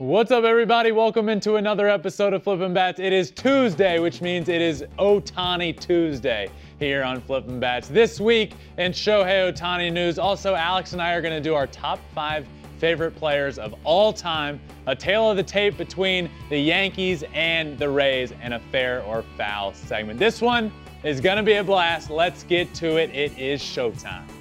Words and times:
What's 0.00 0.30
up, 0.30 0.44
everybody? 0.44 0.92
Welcome 0.92 1.28
into 1.28 1.56
another 1.56 1.88
episode 1.88 2.32
of 2.32 2.44
Flippin' 2.44 2.72
Bats. 2.72 3.00
It 3.00 3.12
is 3.12 3.32
Tuesday, 3.32 3.98
which 3.98 4.20
means 4.20 4.48
it 4.48 4.60
is 4.60 4.84
Ohtani 4.96 5.76
Tuesday 5.76 6.48
here 6.78 7.02
on 7.02 7.20
Flippin' 7.20 7.58
Bats. 7.58 7.88
This 7.88 8.20
week 8.20 8.52
in 8.76 8.92
Shohei 8.92 9.52
Ohtani 9.52 9.92
news, 9.92 10.16
also 10.16 10.54
Alex 10.54 10.92
and 10.92 11.02
I 11.02 11.14
are 11.14 11.20
going 11.20 11.34
to 11.34 11.40
do 11.40 11.56
our 11.56 11.66
top 11.66 11.98
five 12.14 12.46
favorite 12.78 13.16
players 13.16 13.58
of 13.58 13.74
all 13.82 14.12
time, 14.12 14.60
a 14.86 14.94
tale 14.94 15.32
of 15.32 15.36
the 15.36 15.42
tape 15.42 15.76
between 15.76 16.30
the 16.48 16.60
Yankees 16.60 17.24
and 17.34 17.76
the 17.76 17.88
Rays, 17.88 18.32
and 18.40 18.54
a 18.54 18.60
fair 18.70 19.02
or 19.02 19.24
foul 19.36 19.74
segment. 19.74 20.20
This 20.20 20.40
one 20.40 20.70
is 21.02 21.20
going 21.20 21.38
to 21.38 21.42
be 21.42 21.54
a 21.54 21.64
blast. 21.64 22.08
Let's 22.08 22.44
get 22.44 22.72
to 22.74 22.98
it. 22.98 23.10
It 23.10 23.36
is 23.36 23.60
showtime. 23.60 24.37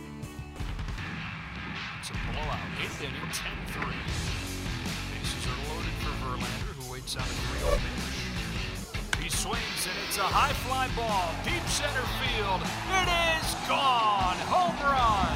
A 10.17 10.21
high 10.21 10.53
fly 10.65 10.89
ball. 10.97 11.29
Deep 11.45 11.61
center 11.69 12.01
field. 12.17 12.61
It 12.89 13.07
is 13.37 13.53
gone. 13.69 14.35
Home 14.49 14.73
run. 14.81 15.29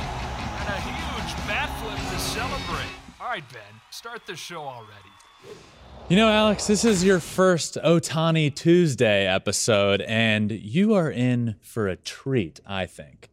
And 0.57 0.69
a 0.73 0.79
huge 0.81 1.47
bat 1.47 1.69
flip 1.79 1.99
to 2.11 2.19
celebrate. 2.19 2.89
All 3.21 3.27
right, 3.27 3.43
Ben, 3.53 3.61
start 3.91 4.25
the 4.25 4.35
show 4.35 4.61
already. 4.61 5.11
You 6.09 6.17
know, 6.17 6.29
Alex, 6.29 6.65
this 6.65 6.83
is 6.83 7.03
your 7.03 7.19
first 7.19 7.77
Ohtani 7.83 8.53
Tuesday 8.55 9.27
episode, 9.27 10.01
and 10.01 10.51
you 10.51 10.95
are 10.95 11.11
in 11.11 11.55
for 11.61 11.87
a 11.87 11.95
treat, 11.95 12.59
I 12.65 12.87
think. 12.87 13.30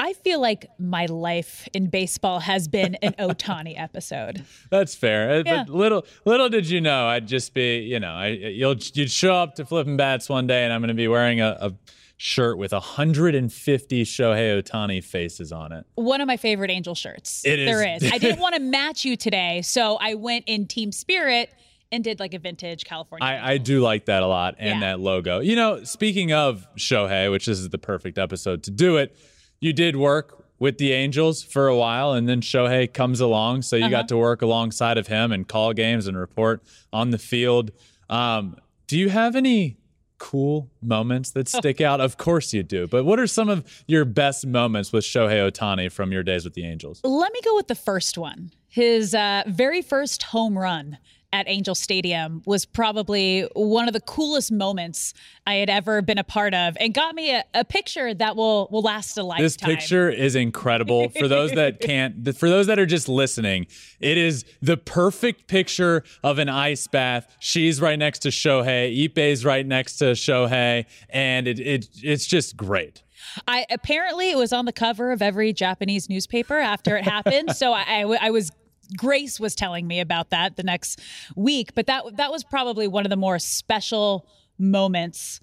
I 0.00 0.14
feel 0.14 0.40
like 0.40 0.66
my 0.78 1.04
life 1.06 1.68
in 1.74 1.88
baseball 1.90 2.40
has 2.40 2.68
been 2.68 2.94
an 2.96 3.12
Ohtani 3.18 3.78
episode. 3.78 4.44
That's 4.70 4.94
fair. 4.94 5.30
Uh, 5.30 5.42
Yeah. 5.44 5.64
But 5.64 5.72
little 5.74 6.06
little 6.24 6.48
did 6.48 6.68
you 6.68 6.80
know, 6.80 7.06
I'd 7.06 7.28
just 7.28 7.52
be, 7.52 7.80
you 7.80 8.00
know, 8.00 8.12
I, 8.12 8.28
you'll 8.28 8.76
you'd 8.94 9.10
show 9.10 9.34
up 9.34 9.56
to 9.56 9.64
flipping 9.66 9.96
bats 9.98 10.28
one 10.28 10.46
day, 10.46 10.64
and 10.64 10.72
I'm 10.72 10.80
going 10.80 10.88
to 10.88 10.94
be 10.94 11.08
wearing 11.08 11.40
a, 11.42 11.56
a 11.60 11.72
shirt 12.16 12.56
with 12.58 12.72
150 12.72 14.04
Shohei 14.04 14.62
Ohtani 14.62 15.04
faces 15.04 15.52
on 15.52 15.72
it. 15.72 15.86
One 15.96 16.20
of 16.20 16.26
my 16.26 16.36
favorite 16.36 16.70
Angel 16.70 16.94
shirts. 16.94 17.44
It 17.44 17.58
is. 17.58 17.66
There 17.66 17.96
is. 17.96 18.12
I 18.12 18.18
didn't 18.18 18.40
want 18.46 18.54
to 18.54 18.60
match 18.60 19.04
you 19.04 19.16
today, 19.16 19.60
so 19.62 19.96
I 20.00 20.14
went 20.14 20.44
in 20.46 20.66
Team 20.66 20.92
Spirit 20.92 21.52
and 21.92 22.04
did 22.04 22.20
like 22.20 22.34
a 22.34 22.38
vintage 22.38 22.84
California. 22.84 23.26
I, 23.26 23.52
I 23.52 23.58
do 23.58 23.80
like 23.80 24.06
that 24.06 24.22
a 24.22 24.26
lot 24.26 24.54
and 24.58 24.80
Yeah. 24.80 24.92
that 24.92 25.00
logo. 25.00 25.40
You 25.40 25.56
know, 25.56 25.82
speaking 25.84 26.32
of 26.32 26.66
Shohei, 26.78 27.30
which 27.30 27.46
this 27.46 27.58
is 27.58 27.68
the 27.70 27.78
perfect 27.78 28.16
episode 28.16 28.62
to 28.64 28.70
do 28.70 28.96
it, 28.96 29.16
you 29.60 29.72
did 29.72 29.96
work 29.96 30.44
with 30.58 30.78
the 30.78 30.92
Angels 30.92 31.42
for 31.42 31.68
a 31.68 31.76
while 31.76 32.12
and 32.12 32.28
then 32.28 32.40
Shohei 32.40 32.92
comes 32.92 33.20
along. 33.20 33.62
So 33.62 33.76
you 33.76 33.84
Uh-huh. 33.84 33.90
got 33.90 34.08
to 34.08 34.16
work 34.16 34.42
alongside 34.42 34.98
of 34.98 35.06
him 35.06 35.32
and 35.32 35.46
call 35.46 35.72
games 35.72 36.06
and 36.06 36.16
report 36.16 36.62
on 36.92 37.10
the 37.10 37.18
field. 37.18 37.70
Um, 38.08 38.56
do 38.86 38.98
you 38.98 39.08
have 39.10 39.36
any 39.36 39.76
cool 40.18 40.70
moments 40.82 41.30
that 41.30 41.48
stick 41.48 41.80
out? 41.88 42.00
Of 42.00 42.18
course 42.18 42.52
you 42.52 42.62
do. 42.62 42.86
But 42.86 43.04
what 43.04 43.18
are 43.18 43.26
some 43.26 43.48
of 43.48 43.64
your 43.86 44.04
best 44.04 44.46
moments 44.46 44.92
with 44.92 45.04
Shohei 45.04 45.50
Ohtani 45.50 45.90
from 45.90 46.12
your 46.12 46.22
days 46.22 46.44
with 46.44 46.54
the 46.54 46.64
Angels? 46.66 47.00
Let 47.04 47.32
me 47.32 47.40
go 47.42 47.54
with 47.56 47.68
the 47.68 47.74
first 47.74 48.18
one. 48.18 48.52
His 48.68 49.14
uh, 49.14 49.44
very 49.46 49.80
first 49.82 50.24
home 50.24 50.58
run 50.58 50.98
at 51.32 51.48
Angel 51.48 51.74
Stadium 51.74 52.42
was 52.44 52.64
probably 52.64 53.48
one 53.54 53.86
of 53.86 53.94
the 53.94 54.00
coolest 54.00 54.50
moments 54.50 55.14
I 55.46 55.54
had 55.54 55.70
ever 55.70 56.02
been 56.02 56.18
a 56.18 56.24
part 56.24 56.54
of, 56.54 56.76
and 56.80 56.92
got 56.92 57.14
me 57.14 57.34
a, 57.34 57.44
a 57.54 57.64
picture 57.64 58.12
that 58.14 58.36
will 58.36 58.68
will 58.70 58.82
last 58.82 59.16
a 59.16 59.22
lifetime. 59.22 59.44
This 59.44 59.56
picture 59.56 60.10
is 60.10 60.34
incredible. 60.34 61.08
For 61.10 61.28
those 61.28 61.52
that 61.52 61.80
can't, 61.80 62.36
for 62.36 62.48
those 62.48 62.66
that 62.66 62.78
are 62.78 62.86
just 62.86 63.08
listening, 63.08 63.66
it 64.00 64.18
is 64.18 64.44
the 64.60 64.76
perfect 64.76 65.46
picture 65.46 66.02
of 66.22 66.38
an 66.38 66.48
ice 66.48 66.86
bath. 66.86 67.36
She's 67.38 67.80
right 67.80 67.98
next 67.98 68.20
to 68.20 68.28
Shohei. 68.28 69.08
Ippei's 69.08 69.44
right 69.44 69.66
next 69.66 69.96
to 69.96 70.12
Shohei, 70.12 70.86
and 71.08 71.46
it, 71.46 71.60
it 71.60 71.88
it's 72.02 72.26
just 72.26 72.56
great. 72.56 73.02
I 73.46 73.66
apparently 73.70 74.30
it 74.30 74.36
was 74.36 74.52
on 74.52 74.64
the 74.64 74.72
cover 74.72 75.12
of 75.12 75.22
every 75.22 75.52
Japanese 75.52 76.08
newspaper 76.08 76.56
after 76.56 76.96
it 76.96 77.04
happened. 77.04 77.52
so 77.56 77.72
I, 77.72 77.82
I, 77.82 78.18
I 78.26 78.30
was 78.30 78.50
Grace 78.96 79.38
was 79.40 79.54
telling 79.54 79.86
me 79.86 80.00
about 80.00 80.30
that 80.30 80.56
the 80.56 80.62
next 80.62 81.00
week, 81.36 81.74
but 81.74 81.86
that 81.86 82.04
that 82.16 82.30
was 82.30 82.44
probably 82.44 82.88
one 82.88 83.04
of 83.06 83.10
the 83.10 83.16
more 83.16 83.38
special 83.38 84.26
moments 84.58 85.40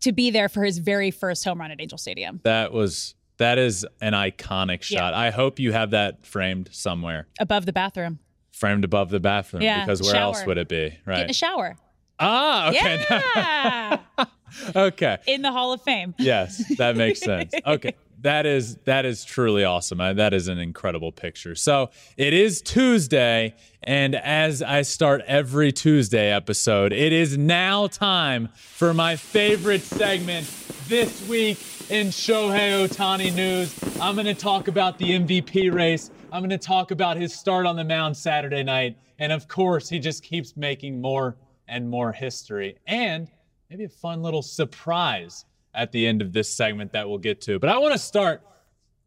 to 0.00 0.12
be 0.12 0.30
there 0.30 0.48
for 0.48 0.64
his 0.64 0.78
very 0.78 1.10
first 1.10 1.44
home 1.44 1.60
run 1.60 1.70
at 1.70 1.80
Angel 1.80 1.98
Stadium 1.98 2.40
That 2.44 2.72
was 2.72 3.14
that 3.38 3.58
is 3.58 3.86
an 4.00 4.12
iconic 4.12 4.82
shot. 4.82 5.14
I 5.14 5.30
hope 5.30 5.58
you 5.58 5.72
have 5.72 5.90
that 5.92 6.26
framed 6.26 6.68
somewhere, 6.72 7.26
above 7.38 7.64
the 7.66 7.72
bathroom. 7.72 8.18
framed 8.52 8.84
above 8.84 9.08
the 9.10 9.20
bathroom. 9.20 9.62
Yeah, 9.62 9.84
because 9.84 10.02
where 10.02 10.16
else 10.16 10.44
would 10.44 10.58
it 10.58 10.68
be? 10.68 10.90
Get 10.90 10.98
in 10.98 11.00
Right. 11.06 11.30
a 11.30 11.32
shower. 11.34 11.76
Ah, 12.18 12.68
okay. 12.68 13.04
Yeah. 13.08 13.98
okay. 14.76 15.18
in 15.26 15.40
the 15.40 15.50
Hall 15.52 15.72
of 15.72 15.80
Fame. 15.82 16.14
Yes, 16.18 16.62
that 16.76 16.96
makes 16.96 17.20
sense. 17.30 17.54
Okay. 17.66 17.94
That 18.22 18.44
is 18.44 18.76
that 18.84 19.06
is 19.06 19.24
truly 19.24 19.64
awesome. 19.64 20.00
I, 20.00 20.12
that 20.12 20.34
is 20.34 20.48
an 20.48 20.58
incredible 20.58 21.10
picture. 21.10 21.54
So 21.54 21.90
it 22.18 22.34
is 22.34 22.60
Tuesday, 22.60 23.54
and 23.82 24.14
as 24.14 24.60
I 24.62 24.82
start 24.82 25.22
every 25.26 25.72
Tuesday 25.72 26.30
episode, 26.30 26.92
it 26.92 27.14
is 27.14 27.38
now 27.38 27.86
time 27.86 28.48
for 28.54 28.92
my 28.92 29.16
favorite 29.16 29.80
segment 29.80 30.46
this 30.86 31.26
week 31.28 31.58
in 31.88 32.08
Shohei 32.08 32.86
Ohtani 32.86 33.34
news. 33.34 33.74
I'm 33.98 34.16
going 34.16 34.26
to 34.26 34.34
talk 34.34 34.68
about 34.68 34.98
the 34.98 35.12
MVP 35.18 35.72
race. 35.72 36.10
I'm 36.30 36.40
going 36.40 36.50
to 36.50 36.58
talk 36.58 36.90
about 36.90 37.16
his 37.16 37.34
start 37.34 37.64
on 37.64 37.76
the 37.76 37.84
mound 37.84 38.14
Saturday 38.14 38.62
night, 38.62 38.98
and 39.18 39.32
of 39.32 39.48
course, 39.48 39.88
he 39.88 39.98
just 39.98 40.22
keeps 40.22 40.58
making 40.58 41.00
more 41.00 41.36
and 41.68 41.88
more 41.88 42.12
history. 42.12 42.76
And 42.86 43.28
maybe 43.70 43.84
a 43.84 43.88
fun 43.88 44.20
little 44.20 44.42
surprise 44.42 45.46
at 45.74 45.92
the 45.92 46.06
end 46.06 46.22
of 46.22 46.32
this 46.32 46.52
segment 46.52 46.92
that 46.92 47.08
we'll 47.08 47.18
get 47.18 47.40
to. 47.42 47.58
But 47.58 47.70
I 47.70 47.78
want 47.78 47.92
to 47.92 47.98
start 47.98 48.42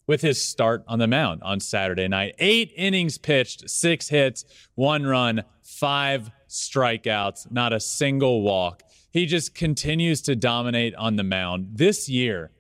with 0.08 0.22
his 0.22 0.44
start 0.44 0.84
on 0.88 1.00
the 1.00 1.08
mound 1.08 1.42
on 1.44 1.60
Saturday 1.60 2.08
night. 2.08 2.36
Eight 2.40 2.74
innings 2.76 3.18
pitched, 3.18 3.70
six 3.70 4.10
hits, 4.10 4.46
one 4.76 5.06
run, 5.06 5.44
five 5.62 6.30
strikeouts, 6.50 7.52
not 7.52 7.74
a 7.74 7.80
single 7.80 8.42
walk. 8.42 8.84
He 9.12 9.26
just 9.26 9.56
continues 9.56 10.22
to 10.24 10.36
dominate 10.36 10.96
on 10.96 11.16
the 11.16 11.24
mound. 11.24 11.70
This 11.74 12.10
year, 12.10 12.52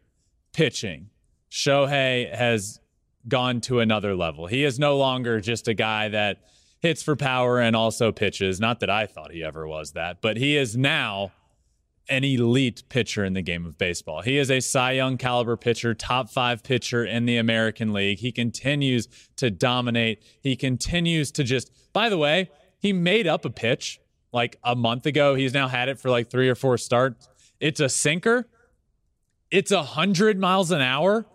pitching, 0.53 1.09
Shohei 1.51 2.33
has 2.33 2.79
gone 3.27 3.61
to 3.61 3.79
another 3.79 4.15
level. 4.15 4.47
He 4.47 4.63
is 4.63 4.79
no 4.79 4.97
longer 4.97 5.39
just 5.39 5.67
a 5.67 5.73
guy 5.73 6.09
that 6.09 6.39
hits 6.79 7.01
for 7.01 7.15
power 7.15 7.59
and 7.59 7.75
also 7.75 8.11
pitches. 8.11 8.59
Not 8.59 8.81
that 8.81 8.89
I 8.89 9.05
thought 9.05 9.31
he 9.31 9.43
ever 9.43 9.67
was 9.67 9.93
that, 9.93 10.21
but 10.21 10.37
he 10.37 10.57
is 10.57 10.75
now 10.75 11.31
an 12.09 12.23
elite 12.23 12.83
pitcher 12.89 13.23
in 13.23 13.33
the 13.33 13.41
game 13.41 13.65
of 13.65 13.77
baseball. 13.77 14.21
He 14.21 14.37
is 14.37 14.51
a 14.51 14.59
Cy 14.59 14.93
Young 14.93 15.17
caliber 15.17 15.55
pitcher, 15.55 15.93
top 15.93 16.29
five 16.29 16.63
pitcher 16.63 17.05
in 17.05 17.25
the 17.25 17.37
American 17.37 17.93
League. 17.93 18.19
He 18.19 18.31
continues 18.31 19.07
to 19.37 19.49
dominate. 19.49 20.23
He 20.41 20.55
continues 20.55 21.31
to 21.33 21.43
just, 21.43 21.71
by 21.93 22.09
the 22.09 22.17
way, 22.17 22.49
he 22.79 22.91
made 22.91 23.27
up 23.27 23.45
a 23.45 23.49
pitch 23.49 24.01
like 24.33 24.59
a 24.63 24.75
month 24.75 25.05
ago. 25.05 25.35
He's 25.35 25.53
now 25.53 25.67
had 25.67 25.87
it 25.89 25.99
for 25.99 26.09
like 26.09 26.29
three 26.29 26.49
or 26.49 26.55
four 26.55 26.77
starts. 26.77 27.29
It's 27.59 27.79
a 27.79 27.87
sinker. 27.87 28.49
It's 29.49 29.71
a 29.71 29.83
hundred 29.83 30.39
miles 30.39 30.71
an 30.71 30.81
hour 30.81 31.25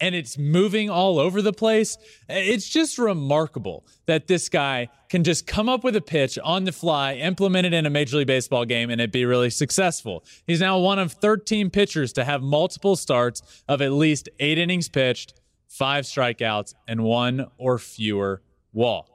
and 0.00 0.14
it's 0.14 0.36
moving 0.36 0.90
all 0.90 1.18
over 1.18 1.40
the 1.42 1.52
place. 1.52 1.96
It's 2.28 2.68
just 2.68 2.98
remarkable 2.98 3.86
that 4.06 4.26
this 4.26 4.48
guy 4.48 4.88
can 5.08 5.24
just 5.24 5.46
come 5.46 5.68
up 5.68 5.84
with 5.84 5.96
a 5.96 6.00
pitch 6.00 6.38
on 6.42 6.64
the 6.64 6.72
fly, 6.72 7.14
implement 7.14 7.66
it 7.66 7.72
in 7.72 7.86
a 7.86 7.90
Major 7.90 8.18
League 8.18 8.26
Baseball 8.26 8.64
game, 8.64 8.90
and 8.90 9.00
it 9.00 9.12
be 9.12 9.24
really 9.24 9.50
successful. 9.50 10.24
He's 10.46 10.60
now 10.60 10.78
one 10.78 10.98
of 10.98 11.12
13 11.12 11.70
pitchers 11.70 12.12
to 12.14 12.24
have 12.24 12.42
multiple 12.42 12.96
starts 12.96 13.42
of 13.68 13.80
at 13.80 13.92
least 13.92 14.28
eight 14.38 14.58
innings 14.58 14.88
pitched, 14.88 15.34
five 15.68 16.04
strikeouts, 16.04 16.74
and 16.86 17.02
one 17.02 17.46
or 17.58 17.78
fewer 17.78 18.42
walk. 18.72 19.10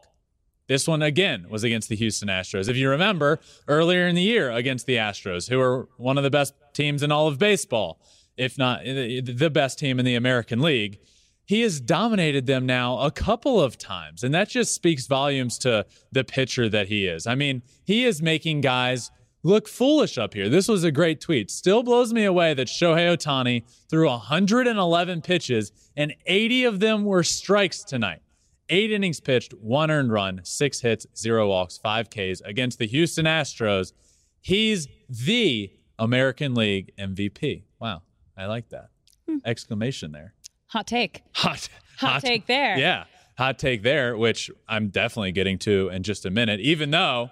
This 0.68 0.88
one 0.88 1.02
again 1.02 1.48
was 1.50 1.66
against 1.66 1.90
the 1.90 1.98
Houston 1.98 2.30
Astros. 2.30 2.70
If 2.70 2.78
you 2.78 2.90
remember 2.90 3.40
earlier 3.68 4.08
in 4.08 4.16
the 4.16 4.22
year 4.22 4.50
against 4.50 4.86
the 4.86 4.96
Astros, 4.96 5.50
who 5.50 5.60
are 5.60 5.90
one 5.98 6.18
of 6.18 6.24
the 6.24 6.30
best 6.30 6.54
teams 6.74 7.04
in 7.04 7.12
all 7.12 7.28
of 7.28 7.38
baseball, 7.38 8.00
if 8.42 8.58
not 8.58 8.84
the 8.84 9.52
best 9.54 9.78
team 9.78 10.00
in 10.00 10.06
the 10.06 10.16
American 10.16 10.62
League, 10.62 11.00
he 11.46 11.62
has 11.62 11.80
dominated 11.80 12.48
them 12.48 12.66
now 12.66 12.98
a 13.00 13.12
couple 13.12 13.62
of 13.62 13.78
times. 13.78 14.24
And 14.24 14.34
that 14.34 14.50
just 14.50 14.74
speaks 14.74 15.06
volumes 15.06 15.60
to 15.60 15.86
the 16.12 16.24
pitcher 16.24 16.68
that 16.70 16.88
he 16.88 17.06
is. 17.06 17.28
I 17.28 17.36
mean, 17.36 17.62
he 17.84 18.04
is 18.04 18.20
making 18.20 18.62
guys 18.62 19.12
look 19.44 19.68
foolish 19.68 20.18
up 20.18 20.34
here. 20.34 20.50
This 20.50 20.68
was 20.68 20.84
a 20.84 20.92
great 20.92 21.22
tweet. 21.22 21.52
Still 21.52 21.84
blows 21.84 22.14
me 22.14 22.24
away 22.24 22.56
that 22.56 22.68
Shohei 22.68 23.16
Ohtani 23.16 23.64
threw 23.90 24.08
111 24.10 25.22
pitches 25.22 25.72
and 25.96 26.16
80 26.26 26.64
of 26.64 26.80
them 26.80 27.06
were 27.06 27.24
strikes 27.24 27.84
tonight. 27.84 28.24
Eight 28.70 28.92
innings 28.92 29.20
pitched, 29.20 29.54
one 29.54 29.92
earned 29.92 30.12
run, 30.12 30.42
six 30.44 30.80
hits, 30.82 31.06
zero 31.16 31.48
walks, 31.50 31.78
five 31.78 32.10
Ks 32.10 32.42
against 32.44 32.80
the 32.80 32.88
Houston 32.88 33.26
Astros. 33.26 33.92
He's 34.40 34.88
the 35.10 35.72
American 36.00 36.56
League 36.56 36.92
MVP. 36.98 37.64
Wow, 37.80 38.02
I 38.38 38.46
like 38.46 38.70
that. 38.70 38.90
Hmm. 39.28 39.38
Exclamation 39.46 40.12
there. 40.12 40.34
Hot 40.68 40.88
take. 40.88 41.22
Hot, 41.36 41.68
hot, 41.98 42.12
hot 42.12 42.22
take 42.22 42.48
there. 42.48 42.78
Yeah, 42.78 43.06
hot 43.38 43.60
take 43.60 43.84
there, 43.84 44.18
which 44.18 44.50
I'm 44.68 44.90
definitely 44.90 45.32
getting 45.32 45.58
to 45.60 45.90
in 45.90 46.04
just 46.04 46.26
a 46.26 46.30
minute, 46.30 46.60
even 46.60 46.92
though 46.92 47.30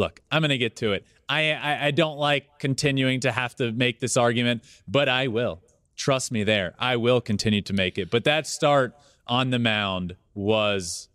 look, 0.00 0.20
I'm 0.30 0.40
going 0.40 0.50
to 0.50 0.58
get 0.58 0.76
to 0.76 0.92
it. 0.92 1.06
I, 1.28 1.52
I, 1.52 1.86
I 1.86 1.90
don't 1.92 2.16
like 2.16 2.58
continuing 2.58 3.20
to 3.20 3.30
have 3.30 3.54
to 3.56 3.70
make 3.70 4.00
this 4.00 4.16
argument, 4.16 4.64
but 4.88 5.08
I 5.08 5.28
will. 5.28 5.60
Trust 5.96 6.32
me 6.32 6.42
there. 6.42 6.74
I 6.78 6.96
will 6.96 7.20
continue 7.20 7.62
to 7.62 7.72
make 7.72 7.98
it. 7.98 8.10
But 8.10 8.24
that 8.24 8.46
start 8.46 8.94
on 9.26 9.50
the 9.50 9.58
mound 9.58 10.16
was 10.34 11.08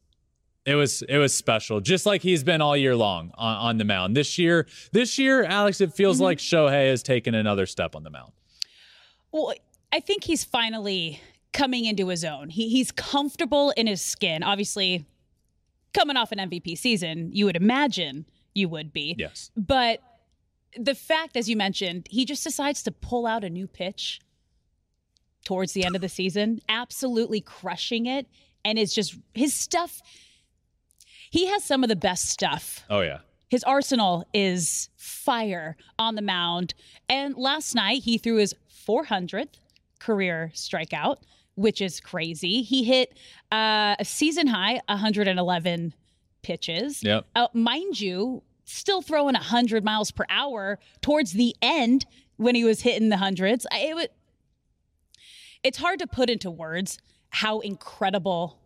it 0.66 0.76
was 0.76 1.02
it 1.04 1.18
was 1.18 1.36
special, 1.36 1.82
just 1.82 2.06
like 2.06 2.22
he's 2.22 2.44
been 2.44 2.62
all 2.62 2.78
year 2.78 2.96
long 2.96 3.32
on, 3.36 3.58
on 3.58 3.78
the 3.78 3.84
mound. 3.84 4.16
This 4.16 4.38
year, 4.38 4.68
this 4.92 5.18
year, 5.18 5.44
Alex, 5.44 5.82
it 5.82 5.94
feels 5.94 6.18
mm-hmm. 6.18 6.26
like 6.26 6.38
Shohei 6.38 6.90
has 6.90 7.02
taken 7.04 7.34
another 7.34 7.66
step 7.66 7.96
on 7.96 8.04
the 8.04 8.10
mound. 8.12 8.32
Well, 9.36 9.54
I 9.92 10.00
think 10.00 10.24
he's 10.24 10.46
finally 10.46 11.20
coming 11.52 11.84
into 11.84 12.08
his 12.08 12.24
own. 12.24 12.48
He, 12.48 12.70
he's 12.70 12.90
comfortable 12.90 13.72
in 13.72 13.86
his 13.86 14.02
skin. 14.02 14.44
Obviously, 14.44 15.06
coming 15.94 16.16
off 16.16 16.32
an 16.32 16.38
MVP 16.38 16.78
season, 16.78 17.32
you 17.34 17.44
would 17.44 17.58
imagine 17.58 18.28
you 18.54 18.70
would 18.70 18.94
be. 18.94 19.14
Yes. 19.20 19.52
But 19.58 20.00
the 20.78 20.96
fact, 20.96 21.36
as 21.36 21.50
you 21.50 21.58
mentioned, 21.58 22.08
he 22.10 22.24
just 22.24 22.46
decides 22.46 22.82
to 22.84 22.94
pull 22.94 23.28
out 23.28 23.44
a 23.44 23.50
new 23.50 23.68
pitch 23.68 24.22
towards 25.44 25.74
the 25.74 25.84
end 25.84 25.96
of 25.96 26.02
the 26.02 26.08
season, 26.08 26.62
absolutely 26.70 27.42
crushing 27.42 28.06
it. 28.06 28.28
And 28.64 28.80
it's 28.80 28.96
just 28.96 29.18
his 29.34 29.54
stuff. 29.54 30.02
He 31.30 31.48
has 31.48 31.62
some 31.62 31.84
of 31.84 31.90
the 31.90 31.98
best 31.98 32.30
stuff. 32.30 32.86
Oh, 32.90 33.02
yeah. 33.02 33.20
His 33.50 33.66
arsenal 33.66 34.26
is 34.34 34.90
fire 34.96 35.76
on 36.00 36.16
the 36.16 36.22
mound. 36.22 36.74
And 37.10 37.36
last 37.36 37.76
night, 37.76 38.04
he 38.04 38.18
threw 38.18 38.38
his 38.38 38.56
400th 38.88 39.60
career 40.00 40.52
strikeout, 40.54 41.18
which 41.56 41.82
is 41.82 42.00
crazy. 42.00 42.62
He 42.62 42.84
hit 42.84 43.18
uh, 43.52 43.96
a 44.00 44.06
season 44.06 44.48
high 44.48 44.82
111 44.88 45.94
pitches. 46.44 47.04
Yep. 47.04 47.26
Uh, 47.36 47.48
mind 47.54 48.00
you, 48.00 48.44
still 48.66 49.02
throwing 49.02 49.34
100 49.34 49.84
miles 49.84 50.12
per 50.12 50.26
hour 50.30 50.80
towards 51.02 51.34
the 51.34 51.56
end 51.62 52.06
when 52.38 52.56
he 52.56 52.64
was 52.64 52.82
hitting 52.82 53.10
the 53.10 53.18
hundreds. 53.18 53.66
It 53.72 53.96
would, 53.96 54.10
it's 55.64 55.78
hard 55.78 56.00
to 56.00 56.08
put 56.08 56.30
into 56.30 56.52
words 56.52 57.00
how 57.30 57.60
incredible 57.60 58.60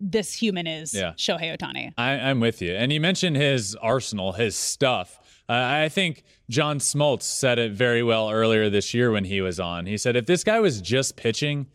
this 0.00 0.34
human 0.34 0.66
is, 0.66 0.92
yeah. 0.92 1.12
Shohei 1.12 1.56
Ohtani. 1.56 1.92
I, 1.96 2.14
am 2.14 2.40
with 2.40 2.60
you. 2.60 2.72
And 2.72 2.92
you 2.92 3.00
mentioned 3.00 3.36
his 3.36 3.76
arsenal, 3.76 4.32
his 4.32 4.56
stuff. 4.56 5.20
Uh, 5.52 5.84
I 5.84 5.90
think 5.90 6.24
John 6.48 6.78
Smoltz 6.78 7.24
said 7.24 7.58
it 7.58 7.72
very 7.72 8.02
well 8.02 8.30
earlier 8.30 8.70
this 8.70 8.94
year 8.94 9.10
when 9.10 9.24
he 9.24 9.42
was 9.42 9.60
on. 9.60 9.84
He 9.84 9.98
said, 9.98 10.16
if 10.16 10.24
this 10.24 10.44
guy 10.44 10.60
was 10.60 10.80
just 10.80 11.14
pitching, 11.14 11.66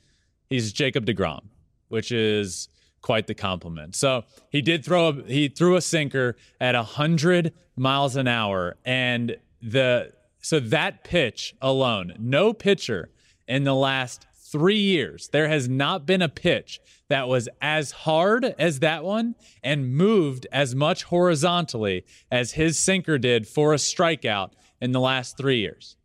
he's 0.49 0.73
Jacob 0.73 1.05
DeGrom, 1.05 1.41
which 1.89 2.11
is 2.11 2.69
quite 3.01 3.27
the 3.27 3.35
compliment. 3.35 3.95
So 3.95 4.23
he 4.49 4.63
did 4.63 4.83
throw 4.83 5.09
a, 5.09 5.13
he 5.27 5.47
threw 5.47 5.75
a 5.75 5.81
sinker 5.81 6.35
at 6.59 6.73
hundred 6.73 7.53
miles 7.75 8.15
an 8.15 8.27
hour, 8.27 8.77
and 8.83 9.37
the 9.61 10.11
so 10.41 10.59
that 10.59 11.03
pitch 11.03 11.53
alone, 11.61 12.15
no 12.17 12.53
pitcher 12.53 13.09
in 13.47 13.63
the 13.63 13.75
last 13.75 14.25
three 14.51 14.79
years, 14.79 15.29
there 15.29 15.47
has 15.47 15.67
not 15.67 16.05
been 16.05 16.21
a 16.21 16.29
pitch 16.29 16.79
that 17.09 17.27
was 17.27 17.47
as 17.61 17.91
hard 17.91 18.45
as 18.57 18.79
that 18.79 19.03
one 19.03 19.35
and 19.63 19.93
moved 19.93 20.47
as 20.51 20.75
much 20.75 21.03
horizontally 21.03 22.05
as 22.31 22.53
his 22.53 22.77
sinker 22.77 23.17
did 23.17 23.47
for 23.47 23.73
a 23.73 23.77
strikeout 23.77 24.51
in 24.81 24.91
the 24.91 24.99
last 24.99 25.37
three 25.37 25.59
years. 25.59 25.95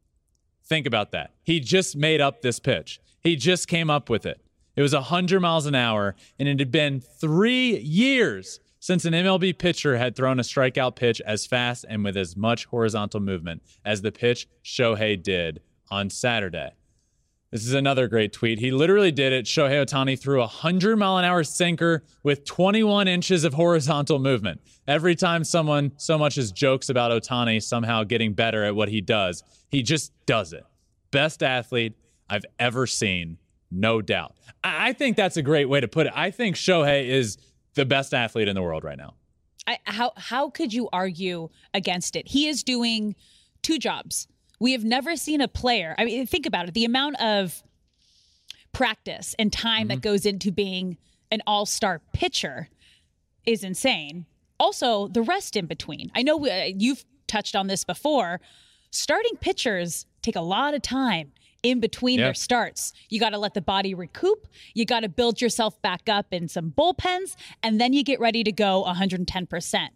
Think 0.64 0.86
about 0.86 1.10
that. 1.12 1.32
He 1.42 1.60
just 1.60 1.96
made 1.96 2.20
up 2.20 2.42
this 2.42 2.60
pitch. 2.60 3.00
He 3.20 3.36
just 3.36 3.68
came 3.68 3.90
up 3.90 4.08
with 4.08 4.26
it. 4.26 4.40
It 4.74 4.82
was 4.82 4.94
100 4.94 5.40
miles 5.40 5.66
an 5.66 5.74
hour, 5.74 6.14
and 6.38 6.48
it 6.48 6.58
had 6.58 6.72
been 6.72 7.00
three 7.00 7.78
years 7.78 8.58
since 8.80 9.04
an 9.04 9.12
MLB 9.12 9.56
pitcher 9.58 9.98
had 9.98 10.16
thrown 10.16 10.40
a 10.40 10.42
strikeout 10.42 10.96
pitch 10.96 11.20
as 11.26 11.46
fast 11.46 11.84
and 11.88 12.02
with 12.02 12.16
as 12.16 12.36
much 12.36 12.64
horizontal 12.66 13.20
movement 13.20 13.62
as 13.84 14.02
the 14.02 14.10
pitch 14.10 14.48
Shohei 14.64 15.22
did 15.22 15.60
on 15.90 16.10
Saturday. 16.10 16.72
This 17.52 17.66
is 17.66 17.74
another 17.74 18.08
great 18.08 18.32
tweet. 18.32 18.58
He 18.58 18.70
literally 18.70 19.12
did 19.12 19.34
it. 19.34 19.44
Shohei 19.44 19.84
Ohtani 19.84 20.18
threw 20.18 20.38
a 20.38 20.46
100 20.46 20.96
mile 20.96 21.18
an 21.18 21.26
hour 21.26 21.44
sinker 21.44 22.02
with 22.22 22.46
21 22.46 23.08
inches 23.08 23.44
of 23.44 23.52
horizontal 23.52 24.18
movement. 24.18 24.62
Every 24.88 25.14
time 25.14 25.44
someone 25.44 25.92
so 25.98 26.16
much 26.16 26.38
as 26.38 26.50
jokes 26.50 26.88
about 26.88 27.12
Ohtani 27.12 27.62
somehow 27.62 28.04
getting 28.04 28.32
better 28.32 28.64
at 28.64 28.74
what 28.74 28.88
he 28.88 29.02
does, 29.02 29.44
he 29.70 29.82
just 29.82 30.12
does 30.24 30.54
it. 30.54 30.64
Best 31.10 31.42
athlete 31.42 31.92
I've 32.30 32.46
ever 32.58 32.86
seen 32.86 33.36
no 33.70 34.00
doubt. 34.00 34.34
I 34.64 34.94
think 34.94 35.18
that's 35.18 35.36
a 35.36 35.42
great 35.42 35.66
way 35.66 35.80
to 35.80 35.88
put 35.88 36.06
it. 36.06 36.12
I 36.16 36.30
think 36.30 36.56
Shohei 36.56 37.06
is 37.06 37.36
the 37.74 37.84
best 37.84 38.14
athlete 38.14 38.48
in 38.48 38.54
the 38.54 38.62
world 38.62 38.82
right 38.82 38.98
now. 38.98 39.14
I, 39.66 39.78
how 39.84 40.12
how 40.16 40.50
could 40.50 40.72
you 40.72 40.88
argue 40.92 41.50
against 41.74 42.16
it? 42.16 42.26
He 42.26 42.48
is 42.48 42.62
doing 42.62 43.14
two 43.62 43.78
jobs. 43.78 44.26
We 44.62 44.72
have 44.72 44.84
never 44.84 45.16
seen 45.16 45.40
a 45.40 45.48
player. 45.48 45.96
I 45.98 46.04
mean, 46.04 46.24
think 46.24 46.46
about 46.46 46.68
it. 46.68 46.74
The 46.74 46.84
amount 46.84 47.20
of 47.20 47.64
practice 48.70 49.34
and 49.36 49.52
time 49.52 49.80
mm-hmm. 49.80 49.88
that 49.88 50.02
goes 50.02 50.24
into 50.24 50.52
being 50.52 50.98
an 51.32 51.42
all-star 51.48 52.00
pitcher 52.12 52.68
is 53.44 53.64
insane. 53.64 54.24
Also, 54.60 55.08
the 55.08 55.22
rest 55.22 55.56
in 55.56 55.66
between. 55.66 56.12
I 56.14 56.22
know 56.22 56.36
we, 56.36 56.48
uh, 56.48 56.70
you've 56.76 57.04
touched 57.26 57.56
on 57.56 57.66
this 57.66 57.82
before. 57.82 58.40
Starting 58.92 59.32
pitchers 59.40 60.06
take 60.22 60.36
a 60.36 60.40
lot 60.40 60.74
of 60.74 60.82
time 60.82 61.32
in 61.64 61.80
between 61.80 62.20
their 62.20 62.32
starts. 62.32 62.92
You 63.08 63.18
got 63.18 63.30
to 63.30 63.38
let 63.38 63.54
the 63.54 63.60
body 63.60 63.94
recoup. 63.94 64.46
You 64.74 64.84
got 64.84 65.00
to 65.00 65.08
build 65.08 65.40
yourself 65.40 65.82
back 65.82 66.08
up 66.08 66.26
in 66.30 66.46
some 66.46 66.70
bullpens, 66.70 67.34
and 67.64 67.80
then 67.80 67.92
you 67.92 68.04
get 68.04 68.20
ready 68.20 68.44
to 68.44 68.52
go 68.52 68.84
110%. 68.86 69.88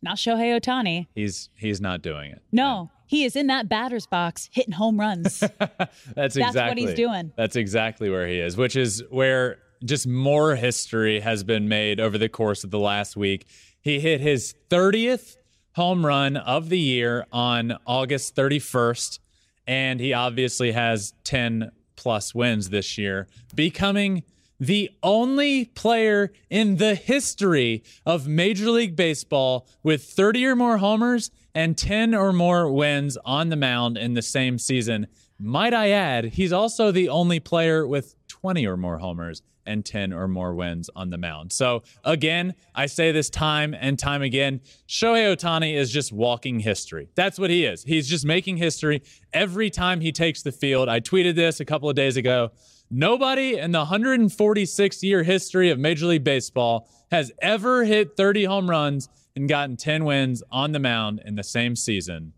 Not 0.00 0.16
Shohei 0.16 0.60
Ohtani. 0.60 1.08
He's 1.14 1.48
he's 1.56 1.80
not 1.80 2.02
doing 2.02 2.30
it. 2.30 2.42
No, 2.52 2.90
he 3.06 3.24
is 3.24 3.36
in 3.36 3.46
that 3.48 3.68
batter's 3.68 4.06
box 4.06 4.48
hitting 4.52 4.72
home 4.72 4.98
runs. 4.98 5.40
That's 6.14 6.36
exactly 6.36 6.62
what 6.62 6.78
he's 6.78 6.94
doing. 6.94 7.32
That's 7.36 7.56
exactly 7.56 8.10
where 8.10 8.26
he 8.26 8.38
is, 8.38 8.56
which 8.56 8.76
is 8.76 9.02
where 9.10 9.58
just 9.84 10.06
more 10.06 10.56
history 10.56 11.20
has 11.20 11.44
been 11.44 11.68
made 11.68 12.00
over 12.00 12.18
the 12.18 12.28
course 12.28 12.64
of 12.64 12.70
the 12.70 12.78
last 12.78 13.16
week. 13.16 13.46
He 13.80 14.00
hit 14.00 14.20
his 14.20 14.54
30th 14.70 15.36
home 15.74 16.04
run 16.04 16.36
of 16.36 16.68
the 16.68 16.78
year 16.78 17.26
on 17.30 17.76
August 17.86 18.34
31st 18.34 19.18
and 19.66 20.00
he 20.00 20.12
obviously 20.12 20.72
has 20.72 21.12
10 21.24 21.70
plus 21.96 22.34
wins 22.34 22.70
this 22.70 22.96
year, 22.96 23.26
becoming 23.54 24.22
the 24.58 24.90
only 25.02 25.66
player 25.66 26.32
in 26.50 26.76
the 26.76 26.94
history 26.94 27.82
of 28.04 28.26
Major 28.26 28.70
League 28.70 28.96
Baseball 28.96 29.66
with 29.82 30.04
30 30.04 30.46
or 30.46 30.56
more 30.56 30.78
homers 30.78 31.30
and 31.54 31.76
10 31.76 32.14
or 32.14 32.32
more 32.32 32.70
wins 32.70 33.16
on 33.24 33.48
the 33.48 33.56
mound 33.56 33.96
in 33.96 34.14
the 34.14 34.22
same 34.22 34.58
season. 34.58 35.06
Might 35.38 35.74
I 35.74 35.90
add, 35.90 36.24
he's 36.26 36.52
also 36.52 36.90
the 36.90 37.08
only 37.08 37.40
player 37.40 37.86
with 37.86 38.14
20 38.28 38.66
or 38.66 38.76
more 38.76 38.98
homers 38.98 39.42
and 39.66 39.84
10 39.84 40.12
or 40.12 40.28
more 40.28 40.54
wins 40.54 40.88
on 40.94 41.10
the 41.10 41.18
mound. 41.18 41.52
So, 41.52 41.82
again, 42.04 42.54
I 42.74 42.86
say 42.86 43.12
this 43.12 43.28
time 43.28 43.74
and 43.78 43.98
time 43.98 44.22
again 44.22 44.60
Shohei 44.88 45.34
Ohtani 45.34 45.74
is 45.74 45.90
just 45.90 46.12
walking 46.12 46.60
history. 46.60 47.08
That's 47.14 47.38
what 47.38 47.50
he 47.50 47.64
is. 47.64 47.82
He's 47.82 48.08
just 48.08 48.24
making 48.24 48.56
history 48.58 49.02
every 49.32 49.70
time 49.70 50.00
he 50.00 50.12
takes 50.12 50.42
the 50.42 50.52
field. 50.52 50.88
I 50.88 51.00
tweeted 51.00 51.34
this 51.34 51.60
a 51.60 51.64
couple 51.64 51.90
of 51.90 51.96
days 51.96 52.16
ago. 52.16 52.52
Nobody 52.90 53.58
in 53.58 53.72
the 53.72 53.80
146 53.80 55.02
year 55.02 55.22
history 55.22 55.70
of 55.70 55.78
Major 55.78 56.06
League 56.06 56.24
Baseball 56.24 56.88
has 57.10 57.32
ever 57.40 57.84
hit 57.84 58.16
30 58.16 58.44
home 58.44 58.70
runs 58.70 59.08
and 59.34 59.48
gotten 59.48 59.76
10 59.76 60.04
wins 60.04 60.42
on 60.50 60.72
the 60.72 60.78
mound 60.78 61.20
in 61.24 61.34
the 61.34 61.42
same 61.42 61.74
season 61.74 62.32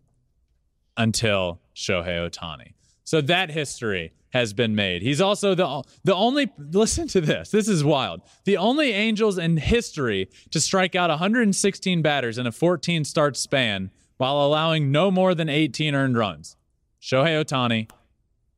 until 0.97 1.61
Shohei 1.75 2.29
Ohtani. 2.29 2.73
So 3.05 3.21
that 3.23 3.51
history 3.51 4.13
has 4.31 4.53
been 4.53 4.75
made. 4.75 5.03
He's 5.03 5.21
also 5.21 5.55
the 5.55 5.83
the 6.05 6.15
only 6.15 6.51
listen 6.59 7.09
to 7.09 7.21
this. 7.21 7.51
This 7.51 7.69
is 7.69 7.83
wild. 7.83 8.21
The 8.45 8.57
only 8.57 8.93
Angels 8.93 9.39
in 9.39 9.57
history 9.57 10.29
to 10.51 10.61
strike 10.61 10.95
out 10.95 11.09
116 11.09 12.03
batters 12.03 12.37
in 12.37 12.47
a 12.47 12.53
14 12.53 13.05
start 13.05 13.37
span 13.37 13.91
while 14.19 14.45
allowing 14.45 14.91
no 14.91 15.11
more 15.11 15.35
than 15.35 15.49
18 15.49 15.95
earned 15.95 16.19
runs. 16.19 16.57
Shohei 17.01 17.43
Ohtani, 17.43 17.89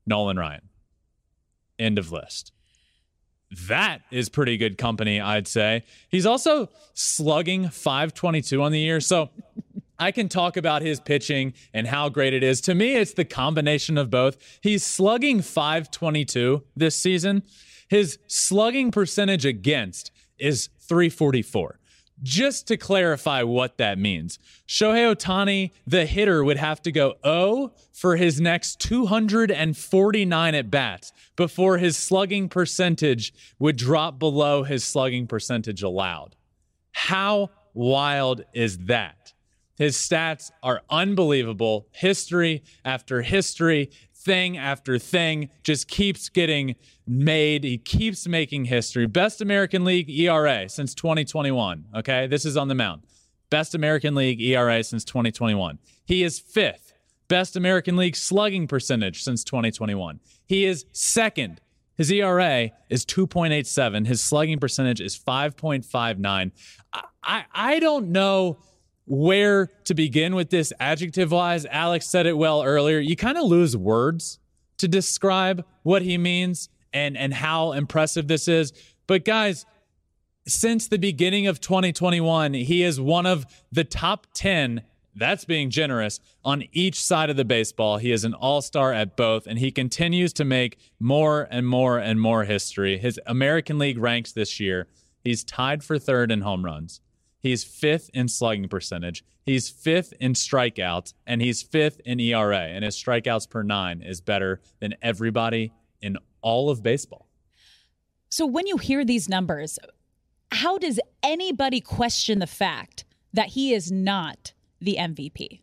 Nolan 0.07 0.39
Ryan. 0.39 0.70
End 1.81 1.99
of 1.99 2.13
list. 2.13 2.53
That 3.69 4.03
is 4.13 4.29
pretty 4.29 4.57
good 4.57 4.79
company, 4.79 5.21
I'd 5.21 5.49
say. 5.49 5.83
He's 6.09 6.27
also 6.27 6.69
slugging 6.95 7.69
522 7.69 8.63
on 8.63 8.71
the 8.71 8.79
year. 8.79 9.01
So 9.01 9.31
I 9.99 10.13
can 10.13 10.29
talk 10.29 10.57
about 10.57 10.83
his 10.83 11.01
pitching 11.01 11.55
and 11.75 11.89
how 11.89 12.09
great 12.11 12.33
it 12.33 12.45
is. 12.45 12.61
To 12.63 12.75
me, 12.75 12.95
it's 12.95 13.15
the 13.15 13.25
combination 13.25 13.99
of 13.99 14.09
both. 14.09 14.37
He's 14.61 14.85
slugging 14.85 15.43
522 15.43 16.63
this 16.77 16.95
season. 16.95 17.43
His 17.89 18.19
slugging 18.29 18.93
percentage 18.93 19.45
against 19.45 20.13
is 20.39 20.69
344. 20.89 21.80
Just 22.23 22.67
to 22.69 22.77
clarify 22.77 23.43
what 23.43 23.79
that 23.79 23.99
means, 23.99 24.39
Shohei 24.69 25.15
Ohtani, 25.15 25.71
the 25.87 26.05
hitter, 26.05 26.45
would 26.45 26.59
have 26.59 26.83
to 26.83 26.93
go 26.93 27.15
0 27.25 27.73
for 27.93 28.17
his 28.17 28.41
next 28.41 28.79
249 28.81 30.55
at 30.55 30.71
bats 30.71 31.13
before 31.37 31.79
his 31.79 31.97
slugging 31.97 32.49
percentage 32.49 33.33
would 33.59 33.77
drop 33.77 34.19
below 34.19 34.65
his 34.65 34.85
slugging 34.85 35.27
percentage 35.27 35.83
allowed. 35.83 36.37
How 36.93 37.51
wild 37.73 38.45
is 38.53 38.79
that? 38.87 39.33
His 39.77 39.97
stats 39.97 40.51
are 40.63 40.83
unbelievable. 40.91 41.89
History 41.93 42.63
after 42.85 43.23
history, 43.23 43.91
thing 44.15 44.59
after 44.59 44.99
thing 44.99 45.49
just 45.63 45.89
keeps 45.89 46.29
getting 46.29 46.77
made. 47.11 47.65
He 47.65 47.77
keeps 47.77 48.29
making 48.29 48.67
history. 48.67 49.07
Best 49.07 49.41
American 49.41 49.85
League 49.85 50.09
ERA 50.09 50.69
since 50.69 50.95
2021. 50.95 51.87
Okay. 51.97 52.27
This 52.29 52.45
is 52.45 52.57
on 52.57 52.69
the 52.69 52.75
mound. 52.75 53.03
Best 53.51 53.75
American 53.75 54.15
League 54.15 54.41
ERA 54.41 54.83
since 54.85 55.05
2021. 55.05 55.81
He 56.07 56.23
is 56.23 56.39
fifth. 56.39 56.95
Best 57.27 57.57
American 57.57 57.97
League 57.97 58.17
slugging 58.17 58.69
percentage 58.69 59.23
since 59.23 59.43
2021. 59.43 60.21
He 60.47 60.65
is 60.65 60.87
second. 60.93 61.61
His 61.97 62.11
ERA 62.11 62.71
is 62.89 63.05
2.87. 63.05 64.07
His 64.07 64.23
slugging 64.23 64.59
percentage 64.59 65.01
is 65.01 65.19
5.59. 65.19 66.53
I, 66.93 67.03
I, 67.23 67.45
I 67.53 67.79
don't 67.81 68.11
know 68.11 68.59
where 69.07 69.69
to 69.85 69.95
begin 69.95 70.37
with 70.37 70.51
this 70.51 70.73
adjective 70.79 71.33
wise. 71.33 71.67
Alex 71.67 72.09
said 72.09 72.27
it 72.27 72.39
well 72.39 72.63
earlier. 72.63 73.01
You 73.01 73.17
kind 73.17 73.37
of 73.37 73.45
lose 73.45 73.77
words 73.77 74.39
to 74.79 74.87
describe 74.89 75.65
what 75.83 76.03
he 76.03 76.17
means 76.17 76.69
and 76.93 77.17
and 77.17 77.33
how 77.35 77.73
impressive 77.73 78.29
this 78.29 78.49
is. 78.49 78.73
But 79.07 79.25
guys, 79.25 79.67
since 80.47 80.89
the 80.89 80.99
beginning 80.99 81.47
of 81.47 81.61
2021, 81.61 82.55
he 82.55 82.83
is 82.83 83.01
one 83.01 83.27
of 83.27 83.47
the 83.73 83.85
top 83.85 84.27
10 84.35 84.83
that's 85.15 85.45
being 85.45 85.71
generous 85.71 86.21
on 86.45 86.65
each 86.73 87.03
side 87.03 87.31
of 87.31 87.37
the 87.37 87.45
baseball. 87.45 87.99
He 87.99 88.13
is 88.13 88.25
an 88.25 88.35
all 88.35 88.63
star 88.63 88.93
at 88.93 89.17
both, 89.17 89.47
and 89.47 89.59
he 89.59 89.71
continues 89.71 90.33
to 90.35 90.45
make 90.45 90.79
more 90.99 91.49
and 91.51 91.67
more 91.67 91.99
and 91.99 92.21
more 92.21 92.45
history. 92.45 92.99
His 92.99 93.19
American 93.27 93.79
League 93.79 93.99
ranks 93.99 94.33
this 94.33 94.61
year, 94.61 94.87
he's 95.23 95.45
tied 95.45 95.83
for 95.83 95.99
third 95.99 96.31
in 96.31 96.43
home 96.43 96.65
runs. 96.65 97.01
He's 97.39 97.65
fifth 97.65 98.11
in 98.13 98.29
slugging 98.29 98.69
percentage. 98.69 99.25
He's 99.43 99.69
fifth 99.69 100.13
in 100.21 100.35
strikeouts, 100.35 101.15
and 101.27 101.41
he's 101.41 101.63
fifth 101.63 102.01
in 102.05 102.21
ERA. 102.21 102.59
And 102.59 102.85
his 102.85 102.97
strikeouts 102.97 103.49
per 103.49 103.63
nine 103.63 104.03
is 104.03 104.21
better 104.21 104.61
than 104.79 104.95
everybody 105.01 105.73
in 106.03 106.19
all 106.43 106.71
of 106.71 106.83
baseball. 106.83 107.27
So 108.29 108.47
when 108.47 108.67
you 108.67 108.77
hear 108.77 109.05
these 109.05 109.29
numbers, 109.29 109.79
how 110.53 110.79
does 110.79 111.01
anybody 111.23 111.81
question 111.81 112.39
the 112.39 112.47
fact 112.47 113.05
that 113.33 113.49
he 113.49 113.73
is 113.73 113.91
not 113.91 114.53
the 114.81 114.97
MVP? 114.99 115.61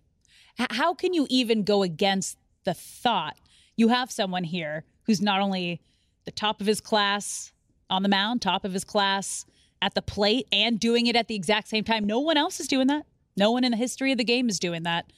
How 0.72 0.93
can 0.93 1.13
you 1.13 1.27
even 1.29 1.63
go 1.63 1.84
against 1.84 2.38
the 2.63 2.74
thought 2.74 3.38
you 3.75 3.89
have 3.89 4.12
someone 4.12 4.43
here 4.43 4.84
who's 5.03 5.22
not 5.22 5.39
only 5.39 5.81
the 6.25 6.31
top 6.31 6.60
of 6.60 6.67
his 6.67 6.81
class 6.81 7.53
on 7.89 8.03
the 8.03 8.10
mound, 8.10 8.41
top 8.41 8.65
of 8.65 8.74
his 8.74 8.84
class 8.84 9.46
at 9.81 9.93
the 9.93 10.01
plate 10.01 10.48
and 10.51 10.79
doing 10.79 11.07
it 11.07 11.15
at 11.15 11.27
the 11.27 11.36
exact 11.36 11.67
same 11.67 11.84
time. 11.84 12.03
No 12.03 12.19
one 12.19 12.38
else 12.38 12.60
is 12.60 12.67
doing 12.67 12.88
that. 12.88 13.05
No 13.38 13.51
one 13.51 13.63
in 13.63 13.72
the 13.72 13.77
history 13.77 14.12
of 14.12 14.17
the 14.17 14.24
game 14.24 14.50
is 14.50 14.60
doing 14.60 14.84
that. 14.84 15.12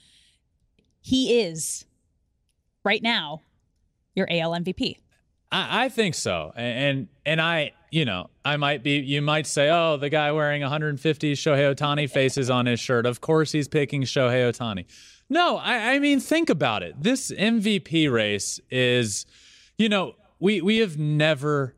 He 1.02 1.40
is 1.42 1.86
right 2.84 3.02
now 3.02 3.42
your 4.14 4.28
AL 4.30 4.52
MVP. 4.52 4.98
I, 5.52 5.86
I 5.86 5.90
think 5.90 6.16
so, 6.16 6.52
and 6.56 7.08
and 7.26 7.42
I, 7.42 7.74
you 7.92 8.06
know, 8.06 8.30
I 8.46 8.58
might 8.58 8.84
be. 8.84 8.98
You 9.00 9.22
might 9.22 9.48
say, 9.48 9.70
oh, 9.70 9.98
the 9.98 10.10
guy 10.10 10.32
wearing 10.32 10.62
150 10.62 11.34
Shohei 11.34 11.76
Ohtani 11.76 12.10
faces 12.10 12.50
on 12.50 12.66
his 12.66 12.80
shirt. 12.80 13.06
Of 13.06 13.22
course, 13.22 13.52
he's 13.52 13.68
picking 13.68 14.04
Shohei 14.04 14.52
Ohtani. 14.52 14.86
No, 15.30 15.58
I, 15.58 15.94
I 15.94 16.00
mean, 16.00 16.20
think 16.20 16.50
about 16.50 16.84
it. 16.84 16.96
This 17.02 17.32
MVP 17.32 18.12
race 18.12 18.60
is, 18.70 19.26
you 19.78 19.90
know, 19.90 20.16
we 20.40 20.62
we 20.62 20.78
have 20.78 20.98
never 20.98 21.76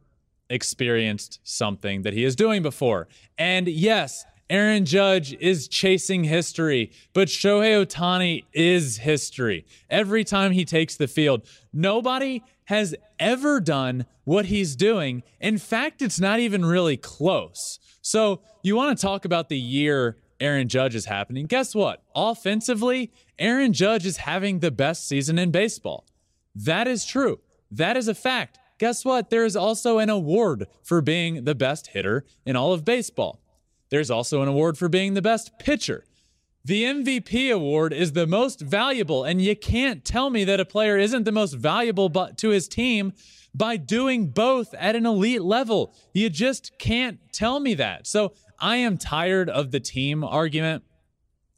experienced 0.49 1.39
something 1.43 2.01
that 2.01 2.13
he 2.13 2.23
is 2.25 2.35
doing 2.35 2.61
before. 2.61 3.07
And 3.37 3.67
yes, 3.67 4.25
Aaron 4.51 4.83
Judge 4.83 5.33
is 5.39 5.69
chasing 5.69 6.25
history, 6.25 6.91
but 7.13 7.29
Shohei 7.29 7.85
Ohtani 7.85 8.43
is 8.51 8.97
history. 8.97 9.65
Every 9.89 10.25
time 10.25 10.51
he 10.51 10.65
takes 10.65 10.97
the 10.97 11.07
field, 11.07 11.47
nobody 11.71 12.43
has 12.65 12.93
ever 13.17 13.61
done 13.61 14.05
what 14.25 14.47
he's 14.47 14.75
doing. 14.75 15.23
In 15.39 15.57
fact, 15.57 16.01
it's 16.01 16.19
not 16.19 16.41
even 16.41 16.65
really 16.65 16.97
close. 16.97 17.79
So, 18.01 18.41
you 18.61 18.75
want 18.75 18.97
to 18.97 19.01
talk 19.01 19.23
about 19.23 19.47
the 19.47 19.57
year 19.57 20.17
Aaron 20.41 20.67
Judge 20.67 20.95
is 20.95 21.05
happening? 21.05 21.45
Guess 21.45 21.73
what? 21.73 22.03
Offensively, 22.13 23.13
Aaron 23.39 23.71
Judge 23.71 24.05
is 24.05 24.17
having 24.17 24.59
the 24.59 24.71
best 24.71 25.07
season 25.07 25.39
in 25.39 25.51
baseball. 25.51 26.05
That 26.53 26.89
is 26.89 27.05
true. 27.05 27.39
That 27.71 27.95
is 27.95 28.09
a 28.09 28.15
fact 28.15 28.59
guess 28.81 29.05
what? 29.05 29.29
There 29.29 29.45
is 29.45 29.55
also 29.55 29.99
an 29.99 30.09
award 30.09 30.65
for 30.81 31.01
being 31.01 31.43
the 31.43 31.53
best 31.53 31.87
hitter 31.87 32.25
in 32.47 32.55
all 32.55 32.73
of 32.73 32.83
baseball. 32.83 33.39
There's 33.91 34.09
also 34.09 34.41
an 34.41 34.47
award 34.47 34.77
for 34.77 34.89
being 34.89 35.13
the 35.13 35.21
best 35.21 35.59
pitcher. 35.59 36.05
The 36.63 36.83
MVP 36.83 37.53
award 37.53 37.91
is 37.91 38.13
the 38.13 38.25
most 38.25 38.61
valuable, 38.61 39.23
and 39.23 39.41
you 39.41 39.55
can't 39.55 40.05
tell 40.05 40.29
me 40.29 40.43
that 40.45 40.59
a 40.59 40.65
player 40.65 40.97
isn't 40.97 41.25
the 41.25 41.31
most 41.31 41.53
valuable 41.53 42.09
to 42.09 42.49
his 42.49 42.67
team 42.67 43.13
by 43.53 43.77
doing 43.77 44.27
both 44.27 44.73
at 44.75 44.95
an 44.95 45.05
elite 45.05 45.41
level. 45.41 45.93
You 46.13 46.29
just 46.29 46.77
can't 46.77 47.19
tell 47.33 47.59
me 47.59 47.73
that. 47.75 48.07
So 48.07 48.33
I 48.59 48.77
am 48.77 48.97
tired 48.97 49.49
of 49.49 49.71
the 49.71 49.79
team 49.79 50.23
argument. 50.23 50.83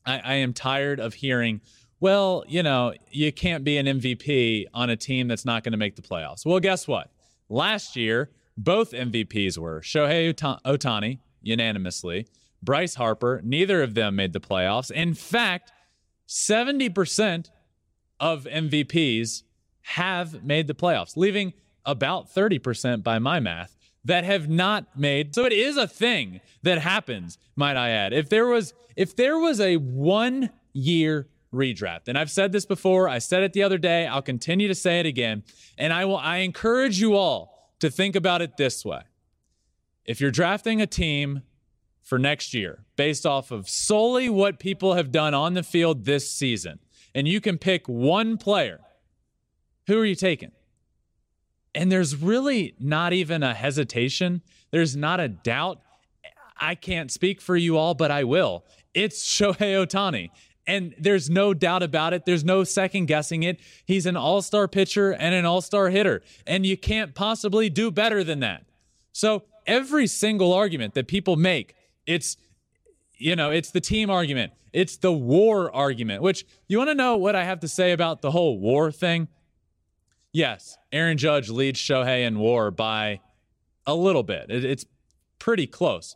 I, 0.06 0.20
I 0.20 0.34
am 0.36 0.54
tired 0.54 1.00
of 1.00 1.14
hearing, 1.14 1.62
well, 2.00 2.46
you 2.48 2.64
know, 2.64 2.94
you 3.12 3.32
can't 3.32 3.64
be 3.64 3.78
an 3.78 3.86
MVP 3.86 4.66
on 4.74 4.90
a 4.90 4.96
team 4.96 5.28
that's 5.28 5.46
not 5.46 5.64
going 5.64 5.74
to 5.74 5.78
make 5.78 5.98
the 5.98 6.02
playoffs. 6.02 6.46
Well, 6.46 6.60
guess 6.60 6.88
what? 6.88 7.12
Last 7.50 7.96
year, 7.96 8.32
both 8.58 8.92
MVPs 8.92 9.58
were 9.58 9.82
Shohei 9.82 10.34
Ohtani 10.34 11.20
unanimously, 11.44 12.28
Bryce 12.62 12.96
Harper. 12.96 13.42
Neither 13.44 13.84
of 13.84 13.94
them 13.94 14.16
made 14.16 14.34
the 14.34 14.40
playoffs. 14.40 14.90
In 14.90 15.14
fact, 15.14 15.72
70% 16.28 17.50
of 18.20 18.46
MVPs 18.46 19.44
have 19.82 20.44
made 20.44 20.68
the 20.68 20.74
playoffs, 20.74 21.18
leaving 21.18 21.54
about 21.86 22.34
30% 22.34 23.04
by 23.04 23.20
my 23.20 23.40
math 23.40 23.76
that 24.06 24.24
have 24.24 24.50
not 24.50 24.98
made. 24.98 25.36
So 25.36 25.46
it 25.46 25.54
is 25.54 25.78
a 25.78 25.88
thing 25.88 26.42
that 26.62 26.80
happens, 26.80 27.38
might 27.56 27.78
I 27.78 27.90
add. 27.90 28.14
If 28.14 28.30
there 28.30 28.48
was 28.48 28.74
if 28.96 29.16
there 29.16 29.38
was 29.38 29.60
a 29.60 29.78
1 29.78 30.50
year 30.74 31.28
redraft. 31.54 32.08
And 32.08 32.18
I've 32.18 32.32
said 32.32 32.52
this 32.52 32.66
before, 32.66 33.08
I 33.08 33.20
said 33.20 33.44
it 33.44 33.54
the 33.54 33.64
other 33.64 33.78
day, 33.78 34.08
I'll 34.08 34.22
continue 34.22 34.68
to 34.68 34.76
say 34.76 35.00
it 35.00 35.06
again, 35.06 35.44
and 35.78 35.94
I 35.94 36.06
will 36.06 36.18
I 36.18 36.38
encourage 36.38 37.00
you 37.00 37.16
all 37.16 37.74
to 37.80 37.90
think 37.90 38.16
about 38.16 38.42
it 38.42 38.58
this 38.58 38.84
way. 38.84 39.02
If 40.06 40.20
you're 40.20 40.32
drafting 40.32 40.82
a 40.82 40.88
team 40.88 41.44
for 42.02 42.20
next 42.20 42.54
year 42.54 42.84
based 42.96 43.26
off 43.26 43.52
of 43.52 43.70
solely 43.70 44.30
what 44.30 44.60
people 44.60 44.96
have 44.96 45.12
done 45.12 45.34
on 45.34 45.54
the 45.54 45.64
field 45.64 46.06
this 46.06 46.30
season, 46.30 46.80
and 47.16 47.28
you 47.28 47.40
can 47.40 47.58
pick 47.58 47.88
one 47.88 48.38
player, 48.38 48.80
who 49.88 50.00
are 50.00 50.06
you 50.06 50.16
taking? 50.16 50.52
And 51.76 51.92
there's 51.92 52.16
really 52.16 52.76
not 52.80 53.14
even 53.14 53.44
a 53.44 53.54
hesitation. 53.54 54.42
There's 54.72 54.96
not 54.96 55.20
a 55.20 55.28
doubt. 55.28 55.82
I 56.58 56.76
can't 56.76 57.12
speak 57.12 57.42
for 57.42 57.56
you 57.56 57.78
all, 57.78 57.94
but 57.94 58.12
I 58.12 58.24
will. 58.24 58.66
It's 58.94 59.26
Shohei 59.40 59.86
Ohtani. 59.86 60.30
And 60.66 60.96
there's 60.98 61.30
no 61.30 61.54
doubt 61.54 61.84
about 61.84 62.14
it. 62.14 62.26
There's 62.26 62.46
no 62.46 62.64
second 62.64 63.08
guessing 63.08 63.44
it. 63.44 63.60
He's 63.86 64.06
an 64.06 64.16
all 64.16 64.42
star 64.42 64.68
pitcher 64.68 65.12
and 65.12 65.36
an 65.36 65.46
all 65.46 65.62
star 65.62 65.90
hitter. 65.90 66.22
And 66.48 66.66
you 66.66 66.78
can't 66.78 67.14
possibly 67.16 67.70
do 67.70 67.92
better 67.92 68.24
than 68.24 68.40
that. 68.40 68.64
So 69.12 69.44
every 69.66 70.08
single 70.08 70.54
argument 70.54 70.94
that 70.94 71.08
people 71.08 71.36
make, 71.36 71.76
it's, 72.06 72.38
you 73.18 73.36
know, 73.36 73.50
it's 73.52 73.72
the 73.72 73.82
team 73.82 74.10
argument, 74.10 74.54
it's 74.72 74.98
the 74.98 75.12
war 75.12 75.74
argument, 75.74 76.22
which 76.22 76.46
you 76.68 76.78
want 76.78 76.90
to 76.90 76.96
know 76.96 77.16
what 77.18 77.36
I 77.36 77.44
have 77.44 77.60
to 77.62 77.68
say 77.68 77.92
about 77.92 78.22
the 78.22 78.32
whole 78.32 78.60
war 78.60 78.92
thing? 78.92 79.28
Yes, 80.32 80.78
Aaron 80.92 81.18
Judge 81.18 81.50
leads 81.50 81.80
Shohei 81.80 82.26
in 82.26 82.40
war 82.40 82.72
by 82.72 83.22
a 83.86 83.96
little 83.96 84.24
bit. 84.24 84.48
It's 84.50 84.86
pretty 85.38 85.68
close. 85.68 86.16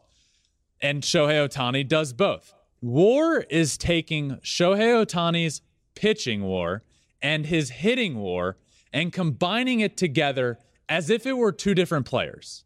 And 0.82 1.04
Shohei 1.04 1.48
Ohtani 1.48 1.88
does 1.88 2.13
both. 2.13 2.54
War 2.82 3.42
is 3.50 3.77
taking 3.77 4.38
Shohei 4.38 5.06
Ohtani's 5.06 5.62
pitching 5.96 6.44
war 6.44 6.84
and 7.22 7.46
his 7.46 7.70
hitting 7.70 8.18
war 8.18 8.58
and 8.94 9.12
combining 9.12 9.80
it 9.80 9.98
together 9.98 10.58
as 10.88 11.10
if 11.10 11.25
it 11.25 11.38
were 11.38 11.51
two 11.51 11.75
different 11.75 12.06
players. 12.06 12.63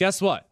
Guess 0.00 0.20
what? 0.20 0.50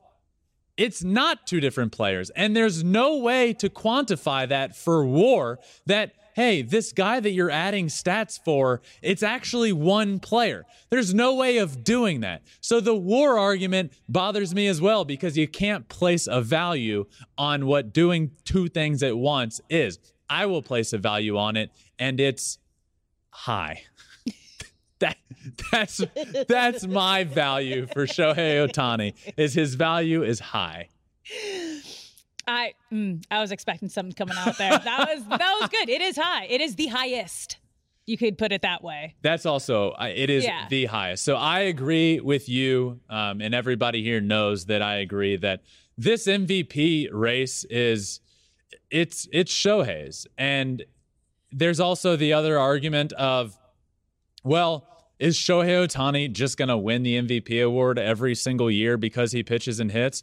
it's 0.79 1.03
not 1.03 1.47
two 1.47 1.61
different 1.61 1.93
players. 1.93 2.31
And 2.31 2.57
there's 2.57 2.83
no 2.85 3.19
way 3.19 3.53
to 3.55 3.69
quantify 3.69 4.49
that 4.49 4.77
for 4.77 5.05
war 5.05 5.59
that, 5.87 6.13
hey, 6.35 6.63
this 6.63 6.93
guy 6.93 7.19
that 7.19 7.33
you're 7.33 7.51
adding 7.51 7.89
stats 7.89 8.39
for, 8.43 8.81
it's 9.03 9.25
actually 9.25 9.73
one 9.73 10.21
player. 10.21 10.65
There's 10.89 11.13
no 11.13 11.35
way 11.35 11.59
of 11.59 11.83
doing 11.83 12.21
that. 12.21 12.43
So 12.61 12.81
the 12.81 12.95
war 12.95 13.39
argument 13.39 13.93
bothers 14.09 14.55
me 14.55 14.69
as 14.69 14.81
well 14.81 15.05
because 15.05 15.37
you 15.37 15.49
can't 15.49 15.89
place 15.89 16.29
a 16.29 16.41
value 16.41 17.07
on 17.37 17.67
what 17.67 17.93
doing 17.93 18.31
two 18.45 18.69
things 18.69 19.03
at 19.03 19.19
once 19.19 19.61
is. 19.69 19.99
I 20.31 20.47
will 20.47 20.63
place 20.63 20.93
a 20.93 20.99
value 20.99 21.37
on 21.37 21.57
it, 21.57 21.71
and 21.99 22.21
it's 22.21 22.59
high. 23.31 23.83
That 25.01 25.17
that's 25.73 26.01
that's 26.49 26.87
my 26.87 27.25
value 27.25 27.87
for 27.87 28.07
Shohei 28.07 28.67
Ohtani. 28.69 29.15
Is 29.37 29.55
his 29.55 29.75
value 29.75 30.23
is 30.23 30.41
high. 30.41 30.89
I 32.47 32.75
mm, 32.93 33.23
I 33.31 33.41
was 33.41 33.53
expecting 33.53 33.89
something 33.89 34.15
coming 34.15 34.37
out 34.39 34.57
there. 34.59 34.71
That 34.79 35.09
was 35.15 35.25
that 35.29 35.57
was 35.61 35.69
good. 35.71 35.89
It 35.89 36.01
is 36.01 36.17
high. 36.17 36.47
It 36.47 36.61
is 36.61 36.77
the 36.77 36.87
highest. 36.87 37.59
You 38.07 38.17
could 38.17 38.39
put 38.39 38.53
it 38.53 38.63
that 38.63 38.83
way. 38.83 39.17
That's 39.21 39.45
also 39.45 39.93
it 40.01 40.31
is 40.31 40.45
Yeah. 40.45 40.67
the 40.71 40.87
highest. 40.87 41.25
So 41.25 41.37
I 41.37 41.61
agree 41.61 42.21
with 42.21 42.49
you, 42.49 43.01
um, 43.11 43.43
and 43.43 43.55
everybody 43.55 44.03
here 44.03 44.21
knows 44.23 44.65
that 44.67 44.81
I 44.81 44.97
agree 44.97 45.37
that 45.37 45.61
this 45.99 46.27
MVP 46.27 47.09
race 47.13 47.65
is 47.69 48.21
it's 48.91 49.29
it's 49.31 49.53
Shohei's, 49.53 50.27
and 50.39 50.85
there's 51.53 51.81
also 51.81 52.17
the 52.17 52.33
other 52.33 52.59
argument 52.59 53.13
of, 53.15 53.59
well, 54.45 54.87
is 55.19 55.37
Shohei 55.37 55.87
Ohtani 55.87 56.31
just 56.33 56.57
going 56.57 56.69
to 56.69 56.77
win 56.79 57.03
the 57.03 57.17
MVP 57.21 57.65
award 57.65 57.99
every 57.99 58.35
single 58.35 58.71
year 58.71 58.97
because 58.97 59.33
he 59.33 59.43
pitches 59.43 59.81
and 59.81 59.91
hits? 59.91 60.23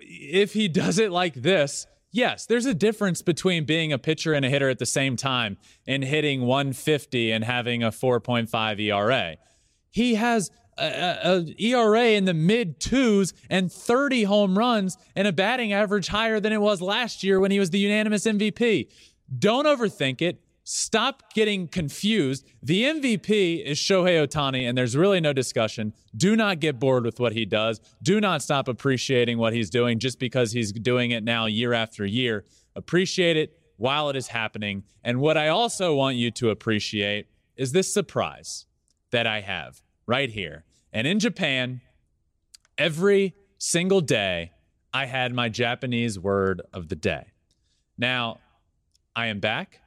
If 0.00 0.52
he 0.52 0.68
does 0.68 0.98
it 0.98 1.10
like 1.10 1.34
this, 1.34 1.86
yes, 2.12 2.46
there's 2.46 2.66
a 2.66 2.74
difference 2.74 3.22
between 3.22 3.64
being 3.64 3.92
a 3.92 3.98
pitcher 3.98 4.32
and 4.32 4.44
a 4.44 4.48
hitter 4.48 4.68
at 4.68 4.78
the 4.78 4.86
same 4.86 5.16
time 5.16 5.56
and 5.86 6.04
hitting 6.04 6.42
150 6.42 7.32
and 7.32 7.42
having 7.44 7.82
a 7.82 7.90
4.5 7.90 8.80
ERA. 8.80 9.36
He 9.90 10.14
has 10.14 10.50
a, 10.78 10.84
a- 10.86 11.38
a 11.38 11.54
ERA 11.62 12.04
in 12.10 12.24
the 12.26 12.34
mid 12.34 12.78
twos 12.80 13.32
and 13.50 13.72
30 13.72 14.24
home 14.24 14.56
runs 14.58 14.96
and 15.16 15.26
a 15.26 15.32
batting 15.32 15.72
average 15.72 16.08
higher 16.08 16.38
than 16.40 16.52
it 16.52 16.60
was 16.60 16.80
last 16.80 17.24
year 17.24 17.40
when 17.40 17.50
he 17.50 17.58
was 17.58 17.70
the 17.70 17.78
unanimous 17.78 18.24
MVP. 18.24 18.88
Don't 19.36 19.66
overthink 19.66 20.20
it. 20.20 20.43
Stop 20.66 21.34
getting 21.34 21.68
confused. 21.68 22.46
The 22.62 22.84
MVP 22.84 23.62
is 23.64 23.78
Shohei 23.78 24.26
Ohtani, 24.26 24.66
and 24.66 24.76
there's 24.76 24.96
really 24.96 25.20
no 25.20 25.34
discussion. 25.34 25.92
Do 26.16 26.34
not 26.36 26.58
get 26.58 26.80
bored 26.80 27.04
with 27.04 27.20
what 27.20 27.34
he 27.34 27.44
does. 27.44 27.82
Do 28.02 28.18
not 28.18 28.42
stop 28.42 28.66
appreciating 28.66 29.36
what 29.36 29.52
he's 29.52 29.68
doing 29.68 29.98
just 29.98 30.18
because 30.18 30.52
he's 30.52 30.72
doing 30.72 31.10
it 31.10 31.22
now 31.22 31.44
year 31.44 31.74
after 31.74 32.06
year. 32.06 32.44
Appreciate 32.74 33.36
it 33.36 33.58
while 33.76 34.08
it 34.08 34.16
is 34.16 34.28
happening. 34.28 34.84
And 35.02 35.20
what 35.20 35.36
I 35.36 35.48
also 35.48 35.94
want 35.94 36.16
you 36.16 36.30
to 36.32 36.48
appreciate 36.48 37.26
is 37.56 37.72
this 37.72 37.92
surprise 37.92 38.64
that 39.10 39.26
I 39.26 39.42
have 39.42 39.82
right 40.06 40.30
here. 40.30 40.64
And 40.94 41.06
in 41.06 41.20
Japan, 41.20 41.82
every 42.78 43.34
single 43.58 44.00
day, 44.00 44.52
I 44.94 45.06
had 45.06 45.34
my 45.34 45.50
Japanese 45.50 46.18
word 46.18 46.62
of 46.72 46.88
the 46.88 46.96
day. 46.96 47.32
Now, 47.98 48.38
I 49.14 49.26
am 49.26 49.40
back, 49.40 49.80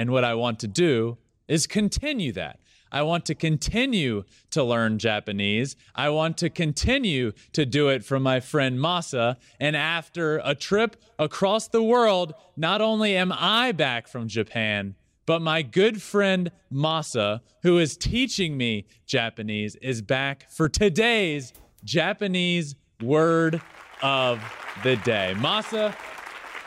and 0.00 0.10
what 0.10 0.24
I 0.24 0.32
want 0.32 0.58
to 0.60 0.66
do 0.66 1.18
is 1.46 1.66
continue 1.66 2.32
that. 2.32 2.58
I 2.90 3.02
want 3.02 3.26
to 3.26 3.34
continue 3.34 4.22
to 4.50 4.64
learn 4.64 4.98
Japanese. 4.98 5.76
I 5.94 6.08
want 6.08 6.38
to 6.38 6.48
continue 6.48 7.32
to 7.52 7.66
do 7.66 7.90
it 7.90 8.02
from 8.02 8.22
my 8.22 8.40
friend 8.40 8.78
Masa. 8.78 9.36
And 9.60 9.76
after 9.76 10.40
a 10.42 10.54
trip 10.54 10.96
across 11.18 11.68
the 11.68 11.82
world, 11.82 12.32
not 12.56 12.80
only 12.80 13.14
am 13.14 13.30
I 13.30 13.72
back 13.72 14.08
from 14.08 14.26
Japan, 14.26 14.94
but 15.26 15.42
my 15.42 15.60
good 15.60 16.00
friend 16.00 16.50
Masa, 16.72 17.42
who 17.62 17.76
is 17.76 17.98
teaching 17.98 18.56
me 18.56 18.86
Japanese, 19.04 19.76
is 19.82 20.00
back 20.00 20.50
for 20.50 20.66
today's 20.66 21.52
Japanese 21.84 22.74
word 23.02 23.60
of 24.02 24.42
the 24.82 24.96
day. 24.96 25.34
Masa, 25.36 25.94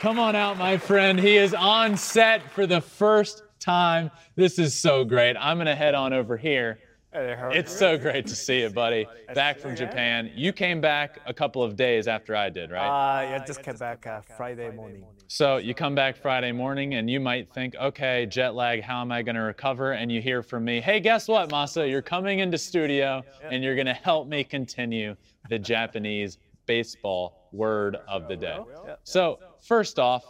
Come 0.03 0.19
on 0.19 0.35
out, 0.35 0.57
my 0.57 0.75
friend. 0.75 1.17
He 1.17 1.37
is 1.37 1.53
on 1.53 1.95
set 1.95 2.51
for 2.51 2.67
the 2.67 2.81
first 2.81 3.41
time. 3.57 4.11
This 4.35 4.59
is 4.59 4.77
so 4.77 5.05
great. 5.05 5.37
I'm 5.39 5.55
going 5.55 5.67
to 5.67 5.75
head 5.75 5.95
on 5.95 6.11
over 6.11 6.35
here. 6.35 6.77
It's 7.13 7.73
so 7.73 7.97
great 7.97 8.27
to 8.27 8.35
see 8.35 8.63
you, 8.63 8.69
buddy. 8.69 9.07
Back 9.33 9.59
from 9.59 9.77
Japan. 9.77 10.29
You 10.35 10.51
came 10.51 10.81
back 10.81 11.21
a 11.25 11.33
couple 11.33 11.63
of 11.63 11.77
days 11.77 12.09
after 12.09 12.35
I 12.35 12.49
did, 12.49 12.69
right? 12.69 13.21
Uh, 13.21 13.29
yeah, 13.29 13.45
just 13.45 13.63
came 13.63 13.77
back 13.77 14.05
uh, 14.05 14.19
Friday 14.35 14.71
morning. 14.71 15.05
So 15.29 15.55
you 15.55 15.73
come 15.73 15.95
back 15.95 16.17
Friday 16.17 16.51
morning 16.51 16.95
and 16.95 17.09
you 17.09 17.21
might 17.21 17.53
think, 17.53 17.73
okay, 17.75 18.25
jet 18.25 18.55
lag, 18.55 18.81
how 18.81 18.99
am 18.99 19.09
I 19.09 19.21
going 19.21 19.35
to 19.35 19.43
recover? 19.43 19.93
And 19.93 20.11
you 20.11 20.21
hear 20.21 20.43
from 20.43 20.65
me, 20.65 20.81
hey, 20.81 20.99
guess 20.99 21.29
what, 21.29 21.47
Masa? 21.47 21.89
You're 21.89 22.01
coming 22.01 22.39
into 22.39 22.57
studio 22.57 23.23
and 23.41 23.63
you're 23.63 23.75
going 23.75 23.85
to 23.87 23.93
help 23.93 24.27
me 24.27 24.43
continue 24.43 25.15
the 25.47 25.59
Japanese 25.59 26.39
baseball 26.65 27.47
word 27.53 27.95
of 28.09 28.27
the 28.27 28.35
day. 28.35 28.59
So, 29.05 29.39
first 29.63 29.99
off, 29.99 30.25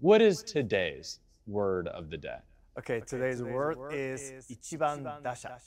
what 0.00 0.22
is 0.22 0.42
today's 0.42 1.20
word 1.46 1.88
of 1.88 2.10
the 2.10 2.16
day? 2.16 2.38
Okay, 2.78 3.00
today's 3.00 3.42
word 3.42 3.76
is 3.92 4.32
ichiban 4.50 5.22
dasha. 5.22 5.58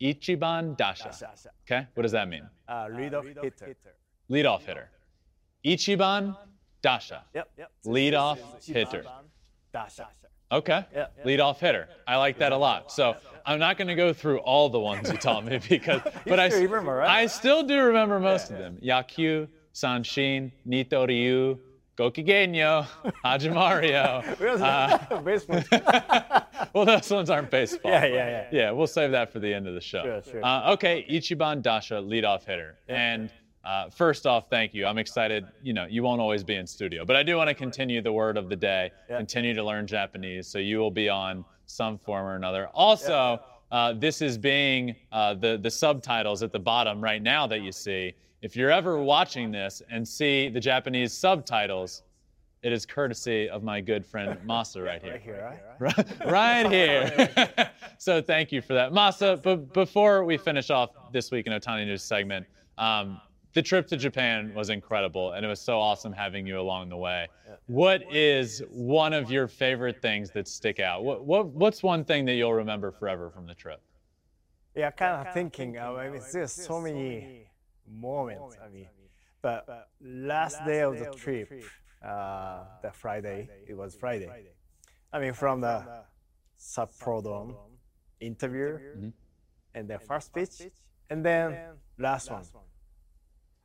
Ichiban 0.00 0.76
dasha. 0.76 1.04
Dasha. 1.04 1.50
Okay, 1.66 1.86
what 1.94 2.02
does 2.02 2.12
that 2.12 2.28
mean? 2.28 2.48
Uh, 2.68 2.88
lead 2.92 3.14
off 3.14 3.24
hitter. 3.24 3.76
Leadoff 4.30 4.62
hitter. 4.62 4.88
Ichiban 5.64 6.36
dasha. 6.82 7.24
Yep, 7.34 7.50
yep. 7.58 7.70
Leadoff 7.84 8.38
Ichiban 8.38 8.74
hitter. 8.74 9.04
Dasha. 9.72 10.08
Okay. 10.52 10.84
Yeah, 10.92 11.06
yeah. 11.16 11.24
Lead 11.24 11.40
off 11.40 11.60
hitter. 11.60 11.88
I 12.06 12.16
like 12.16 12.38
that 12.38 12.52
a 12.52 12.56
lot. 12.56 12.90
So 12.90 13.16
I'm 13.46 13.58
not 13.58 13.78
going 13.78 13.88
to 13.88 13.94
go 13.94 14.12
through 14.12 14.38
all 14.38 14.68
the 14.68 14.80
ones 14.80 15.10
you 15.10 15.16
taught 15.16 15.44
me 15.44 15.60
because, 15.68 16.00
but 16.26 16.40
I, 16.40 16.48
still 16.48 16.62
remember, 16.62 16.96
right? 16.96 17.08
I 17.08 17.26
still 17.26 17.62
do 17.62 17.78
remember 17.78 18.18
most 18.18 18.50
of 18.50 18.58
them. 18.58 18.78
Yakyu, 18.82 19.46
Sanshin, 19.74 20.50
Nito 20.64 21.06
Ryu, 21.06 21.58
Gokigenyo, 22.00 22.86
Hajimario. 23.24 24.24
Uh, 24.60 25.20
Baseball. 25.22 25.62
well, 26.72 26.86
those 26.86 27.10
ones 27.10 27.28
aren't 27.28 27.50
baseball. 27.50 27.90
Yeah, 27.90 28.06
yeah, 28.06 28.14
yeah. 28.14 28.46
Yeah, 28.50 28.70
we'll 28.70 28.86
save 28.86 29.10
that 29.10 29.30
for 29.32 29.38
the 29.38 29.52
end 29.52 29.66
of 29.66 29.74
the 29.74 29.80
show. 29.80 30.02
Sure, 30.02 30.22
sure. 30.22 30.44
Uh, 30.44 30.72
okay, 30.72 31.06
Ichiban 31.10 31.60
Dasha, 31.62 31.94
leadoff 31.94 32.44
hitter. 32.44 32.76
And 32.88 33.30
uh, 33.64 33.90
first 33.90 34.26
off, 34.26 34.48
thank 34.48 34.72
you. 34.72 34.86
I'm 34.86 34.96
excited. 34.98 35.46
You 35.62 35.74
know, 35.74 35.86
you 35.88 36.02
won't 36.02 36.20
always 36.20 36.42
be 36.42 36.54
in 36.54 36.66
studio, 36.66 37.04
but 37.04 37.16
I 37.16 37.22
do 37.22 37.36
want 37.36 37.48
to 37.48 37.54
continue 37.54 38.00
the 38.00 38.12
word 38.12 38.38
of 38.38 38.48
the 38.48 38.56
day, 38.56 38.90
continue 39.08 39.52
to 39.54 39.62
learn 39.62 39.86
Japanese. 39.86 40.46
So 40.46 40.58
you 40.58 40.78
will 40.78 40.90
be 40.90 41.08
on 41.08 41.44
some 41.66 41.98
form 41.98 42.24
or 42.26 42.36
another. 42.36 42.68
Also, 42.68 43.40
uh, 43.70 43.92
this 43.92 44.22
is 44.22 44.38
being 44.38 44.96
uh, 45.12 45.34
the, 45.34 45.58
the 45.62 45.70
subtitles 45.70 46.42
at 46.42 46.52
the 46.52 46.58
bottom 46.58 47.02
right 47.02 47.22
now 47.22 47.46
that 47.46 47.60
you 47.60 47.72
see. 47.72 48.14
If 48.42 48.56
you're 48.56 48.70
ever 48.70 48.96
watching 48.96 49.50
this 49.50 49.82
and 49.90 50.06
see 50.06 50.48
the 50.48 50.60
Japanese 50.60 51.12
subtitles, 51.12 52.02
it 52.62 52.72
is 52.72 52.86
courtesy 52.86 53.50
of 53.50 53.62
my 53.62 53.82
good 53.82 54.04
friend 54.04 54.38
Masa 54.46 54.84
right 54.84 55.02
here. 55.02 55.12
Right 55.12 55.22
here, 55.22 55.66
right? 55.78 56.26
right 56.26 56.70
here. 56.70 57.70
so 57.98 58.22
thank 58.22 58.50
you 58.50 58.62
for 58.62 58.72
that. 58.72 58.92
Masa, 58.92 59.42
but 59.42 59.74
before 59.74 60.24
we 60.24 60.38
finish 60.38 60.70
off 60.70 60.90
this 61.12 61.30
week 61.30 61.46
in 61.46 61.52
Ohtani 61.52 61.84
News 61.84 62.02
segment, 62.02 62.46
um, 62.78 63.20
the 63.52 63.60
trip 63.60 63.86
to 63.88 63.96
Japan 63.96 64.54
was 64.54 64.70
incredible, 64.70 65.32
and 65.32 65.44
it 65.44 65.48
was 65.48 65.60
so 65.60 65.78
awesome 65.78 66.12
having 66.12 66.46
you 66.46 66.60
along 66.60 66.88
the 66.88 66.96
way. 66.96 67.28
What 67.66 68.02
is 68.14 68.62
one 68.70 69.12
of 69.12 69.30
your 69.30 69.48
favorite 69.48 70.00
things 70.00 70.30
that 70.30 70.48
stick 70.48 70.80
out? 70.80 71.04
What, 71.04 71.24
what, 71.24 71.46
what's 71.48 71.82
one 71.82 72.04
thing 72.04 72.24
that 72.26 72.34
you'll 72.34 72.54
remember 72.54 72.90
forever 72.90 73.28
from 73.28 73.46
the 73.46 73.54
trip? 73.54 73.82
Yeah, 74.76 74.92
kind 74.92 75.26
of 75.26 75.34
thinking. 75.34 75.76
Uh, 75.76 75.94
I 75.94 76.08
mean, 76.10 76.22
there's 76.32 76.52
so 76.52 76.80
many 76.80 77.49
moments. 77.90 78.56
I 78.64 78.68
mean, 78.68 78.88
but 79.42 79.88
last 80.00 80.64
day 80.66 80.80
of 80.80 80.98
the 80.98 81.10
trip, 81.16 81.50
uh, 82.04 82.64
the 82.82 82.92
Friday, 82.92 83.48
it 83.68 83.74
was 83.76 83.94
Friday. 83.94 84.30
I 85.12 85.18
mean, 85.20 85.32
from 85.32 85.60
the 85.60 86.04
Sapporo 86.58 87.22
Dome 87.22 87.56
interview, 88.20 88.78
and 89.74 89.88
then 89.88 89.98
first 89.98 90.32
pitch, 90.32 90.62
and 91.08 91.24
then 91.24 91.56
last 91.98 92.30
one. 92.30 92.44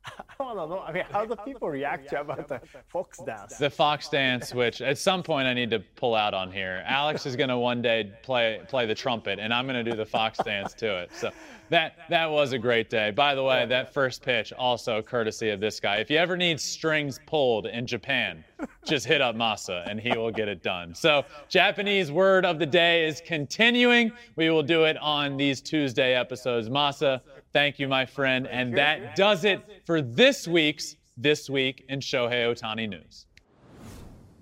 I 0.38 0.42
want 0.42 0.58
to 0.58 0.66
know. 0.66 0.80
I 0.80 0.92
mean, 0.92 1.04
how 1.10 1.24
do 1.24 1.34
people 1.44 1.68
react 1.68 2.08
to 2.10 2.20
about 2.20 2.48
the 2.48 2.60
fox 2.88 3.18
dance? 3.18 3.56
The 3.58 3.70
fox 3.70 4.08
dance, 4.08 4.54
which 4.54 4.80
at 4.80 4.98
some 4.98 5.22
point 5.22 5.46
I 5.46 5.54
need 5.54 5.70
to 5.70 5.80
pull 5.96 6.14
out 6.14 6.34
on 6.34 6.50
here. 6.52 6.82
Alex 6.86 7.26
is 7.26 7.36
going 7.36 7.48
to 7.48 7.58
one 7.58 7.82
day 7.82 8.12
play 8.22 8.60
play 8.68 8.86
the 8.86 8.94
trumpet, 8.94 9.38
and 9.38 9.52
I'm 9.52 9.66
going 9.66 9.82
to 9.82 9.88
do 9.90 9.96
the 9.96 10.06
fox 10.06 10.38
dance 10.38 10.74
to 10.74 11.02
it. 11.02 11.10
So 11.14 11.30
that 11.70 11.96
that 12.08 12.30
was 12.30 12.52
a 12.52 12.58
great 12.58 12.90
day. 12.90 13.10
By 13.10 13.34
the 13.34 13.42
way, 13.42 13.66
that 13.66 13.92
first 13.92 14.22
pitch 14.22 14.52
also 14.52 15.02
courtesy 15.02 15.50
of 15.50 15.60
this 15.60 15.80
guy. 15.80 15.96
If 15.96 16.10
you 16.10 16.18
ever 16.18 16.36
need 16.36 16.60
strings 16.60 17.18
pulled 17.26 17.66
in 17.66 17.86
Japan, 17.86 18.44
just 18.84 19.06
hit 19.06 19.20
up 19.20 19.34
Masa, 19.34 19.88
and 19.88 20.00
he 20.00 20.16
will 20.16 20.30
get 20.30 20.48
it 20.48 20.62
done. 20.62 20.94
So 20.94 21.24
Japanese 21.48 22.12
word 22.12 22.44
of 22.44 22.58
the 22.58 22.66
day 22.66 23.06
is 23.06 23.20
continuing. 23.24 24.12
We 24.36 24.50
will 24.50 24.62
do 24.62 24.84
it 24.84 24.96
on 24.98 25.36
these 25.36 25.60
Tuesday 25.60 26.14
episodes. 26.14 26.68
Masa, 26.68 27.20
thank 27.56 27.78
you, 27.78 27.88
my 27.88 28.04
friend, 28.04 28.46
and 28.48 28.76
that 28.76 29.16
does 29.16 29.44
it 29.44 29.82
for 29.86 30.02
this 30.02 30.46
week's 30.46 30.96
this 31.16 31.48
week 31.48 31.86
in 31.88 32.00
Shohei 32.00 32.44
Ohtani 32.44 32.86
news. 32.86 33.24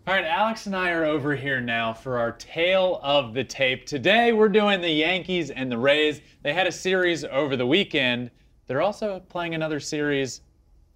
All 0.08 0.14
right, 0.14 0.24
Alex 0.24 0.66
and 0.66 0.74
I 0.74 0.90
are 0.90 1.04
over 1.04 1.36
here 1.36 1.60
now 1.60 1.92
for 1.92 2.18
our 2.18 2.32
tale 2.32 2.98
of 3.04 3.32
the 3.32 3.44
tape. 3.44 3.86
Today 3.86 4.32
we're 4.32 4.48
doing 4.48 4.80
the 4.80 4.90
Yankees 4.90 5.50
and 5.50 5.70
the 5.70 5.78
Rays. 5.78 6.22
They 6.42 6.52
had 6.52 6.66
a 6.66 6.72
series 6.72 7.22
over 7.22 7.54
the 7.56 7.64
weekend. 7.64 8.32
They're 8.66 8.82
also 8.82 9.20
playing 9.28 9.54
another 9.54 9.78
series 9.78 10.40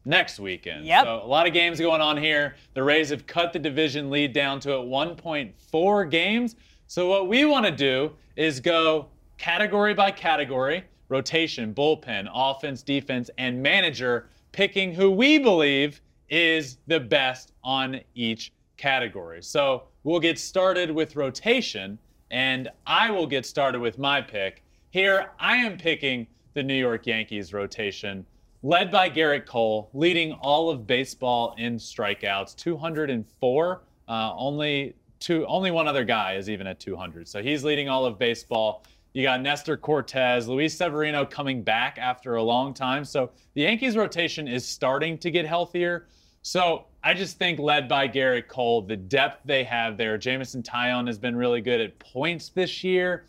next 0.05 0.41
weekend. 0.41 0.87
Yep. 0.87 1.05
So 1.05 1.23
a 1.23 1.25
lot 1.25 1.47
of 1.47 1.53
games 1.53 1.79
going 1.79 2.01
on 2.01 2.17
here. 2.17 2.57
The 2.75 2.83
Rays 2.83 3.11
have 3.11 3.29
cut 3.29 3.53
the 3.53 3.61
division 3.61 4.11
lead 4.11 4.33
down 4.33 4.59
to 4.61 4.73
at 4.73 4.81
1.4 4.81 6.11
games. 6.11 6.57
So 6.89 7.09
what 7.09 7.29
we 7.29 7.45
want 7.45 7.65
to 7.65 7.71
do 7.71 8.11
is 8.35 8.59
go 8.59 9.07
category 9.37 9.95
by 9.95 10.11
category, 10.11 10.83
rotation, 11.09 11.75
bullpen, 11.75 12.29
offense, 12.33 12.83
defense, 12.83 13.31
and 13.38 13.62
manager, 13.62 14.29
picking 14.53 14.92
who 14.92 15.11
we 15.11 15.38
believe 15.38 16.01
is 16.29 16.79
the 16.87 17.01
best 17.01 17.53
on 17.64 18.01
each 18.14 18.53
category. 18.77 19.42
So 19.42 19.85
we'll 20.05 20.21
get 20.21 20.38
started 20.38 20.90
with 20.90 21.16
rotation, 21.16 21.99
and 22.31 22.68
I 22.87 23.11
will 23.11 23.27
get 23.27 23.47
started 23.47 23.81
with 23.81 23.99
my 23.99 24.21
pick. 24.21 24.62
Here, 24.90 25.31
I 25.38 25.57
am 25.57 25.77
picking 25.77 26.27
the 26.55 26.62
New 26.62 26.75
York 26.75 27.07
Yankees 27.07 27.53
rotation, 27.53 28.25
led 28.62 28.90
by 28.90 29.09
Gerrit 29.11 29.47
Cole, 29.47 29.90
leading 29.94 30.33
all 30.33 30.71
of 30.71 30.87
baseball 30.87 31.55
in 31.59 31.77
strikeouts, 31.77 32.57
204. 32.57 33.83
Uh, 34.09 34.33
only 34.37 34.94
two, 35.21 35.44
only 35.47 35.71
one 35.71 35.87
other 35.87 36.05
guy 36.05 36.35
is 36.35 36.49
even 36.49 36.66
at 36.66 36.81
200. 36.81 37.29
So 37.29 37.42
he's 37.42 37.64
leading 37.64 37.88
all 37.88 38.07
of 38.07 38.18
baseball. 38.18 38.85
You 39.14 39.23
got 39.23 39.40
Nestor 39.40 39.77
Cortes, 39.77 40.47
Luis 40.47 40.77
Severino 40.77 41.25
coming 41.25 41.62
back 41.62 41.99
after 41.99 42.37
a 42.37 42.42
long 42.42 42.75
time. 42.75 43.05
So 43.05 43.31
the 43.55 43.62
Yankees 43.62 43.97
rotation 43.97 44.47
is 44.47 44.66
starting 44.66 45.18
to 45.18 45.31
get 45.31 45.47
healthier. 45.47 46.07
So 46.42 46.85
I 47.03 47.14
just 47.14 47.38
think 47.38 47.59
led 47.59 47.88
by 47.88 48.07
Gerrit 48.09 48.49
Cole, 48.49 48.83
the 48.83 48.97
depth 48.97 49.40
they 49.44 49.64
have 49.64 49.97
there. 49.97 50.18
Jameson 50.18 50.62
Taillon 50.62 51.07
has 51.07 51.18
been 51.18 51.35
really 51.35 51.61
good 51.61 51.81
at 51.81 51.99
points 51.99 52.51
this 52.51 52.85
year. 52.85 53.25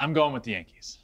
I'm 0.00 0.12
going 0.12 0.32
with 0.32 0.42
the 0.42 0.52
Yankees. 0.52 0.98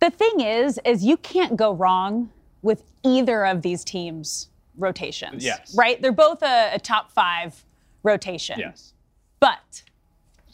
The 0.00 0.10
thing 0.10 0.40
is, 0.40 0.78
is 0.84 1.04
you 1.04 1.16
can't 1.16 1.56
go 1.56 1.72
wrong 1.72 2.30
with 2.62 2.82
either 3.02 3.44
of 3.46 3.62
these 3.62 3.82
teams' 3.84 4.48
rotations. 4.76 5.44
Yes. 5.44 5.74
Right? 5.76 6.00
They're 6.00 6.12
both 6.12 6.42
a, 6.42 6.70
a 6.74 6.78
top 6.78 7.10
five 7.10 7.64
rotation. 8.02 8.58
Yes. 8.58 8.92
But, 9.40 9.82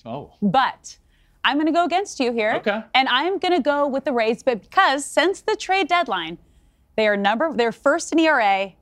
Oh. 0.07 0.33
but 0.41 0.97
I'm 1.45 1.57
going 1.57 1.67
to 1.67 1.73
go 1.73 1.85
against 1.85 2.21
you 2.21 2.33
here. 2.33 2.55
Okay. 2.57 2.83
And 2.95 3.09
I'm 3.09 3.39
going 3.39 3.55
to 3.55 3.63
go 3.63 3.87
with 3.87 4.05
the 4.05 4.13
Rays, 4.13 4.43
but 4.43 4.61
because 4.63 5.05
since 5.05 5.41
the 5.41 5.57
trade 5.57 5.89
deadline, 5.89 6.39
they 6.97 7.07
are 7.09 7.17
number 7.17 7.53
they're 7.55 7.73
first 7.73 8.13
in 8.13 8.19
ERA 8.19 8.73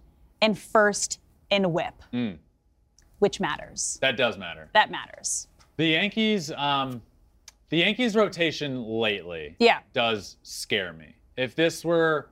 and 0.43 0.59
first 0.59 1.21
in 1.51 1.73
WHIP, 1.73 2.03
Hmm. 2.11 2.31
which 3.21 3.41
matters. 3.41 3.99
That 4.03 4.17
does 4.17 4.37
matter. 4.37 4.71
That 4.75 4.91
matters. 4.91 5.47
The 5.77 5.87
Yankees, 5.87 6.51
um, 6.53 7.01
the 7.71 7.79
Yankees 7.79 8.17
rotation 8.17 8.83
lately 8.85 9.55
Yeah. 9.59 9.81
does 9.93 10.37
scare 10.43 10.93
me. 10.93 11.15
If 11.37 11.55
this 11.55 11.85
were, 11.85 12.29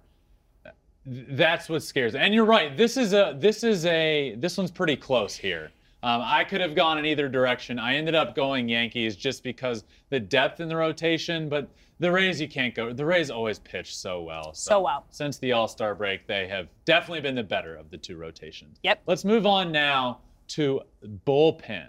that's 1.04 1.68
what 1.68 1.82
scares. 1.84 2.14
And 2.16 2.34
you're 2.34 2.44
right. 2.44 2.76
This 2.76 2.96
is 2.96 3.12
a 3.12 3.36
this 3.38 3.62
is 3.62 3.86
a 3.86 4.34
this 4.38 4.58
one's 4.58 4.72
pretty 4.72 4.96
close 4.96 5.36
here. 5.36 5.70
Um, 6.06 6.22
I 6.24 6.44
could 6.44 6.60
have 6.60 6.76
gone 6.76 6.98
in 6.98 7.04
either 7.04 7.28
direction. 7.28 7.80
I 7.80 7.96
ended 7.96 8.14
up 8.14 8.36
going 8.36 8.68
Yankees 8.68 9.16
just 9.16 9.42
because 9.42 9.82
the 10.08 10.20
depth 10.20 10.60
in 10.60 10.68
the 10.68 10.76
rotation, 10.76 11.48
but 11.48 11.68
the 11.98 12.12
Rays 12.12 12.40
you 12.40 12.46
can't 12.46 12.76
go. 12.76 12.92
The 12.92 13.04
Rays 13.04 13.28
always 13.28 13.58
pitch 13.58 13.96
so 13.96 14.22
well. 14.22 14.54
So 14.54 14.82
well. 14.82 15.04
Since 15.10 15.38
the 15.38 15.50
All 15.50 15.66
Star 15.66 15.96
break, 15.96 16.28
they 16.28 16.46
have 16.46 16.68
definitely 16.84 17.22
been 17.22 17.34
the 17.34 17.42
better 17.42 17.74
of 17.74 17.90
the 17.90 17.96
two 17.96 18.16
rotations. 18.16 18.78
Yep. 18.84 19.02
Let's 19.06 19.24
move 19.24 19.46
on 19.46 19.72
now 19.72 20.20
to 20.48 20.82
bullpen. 21.26 21.88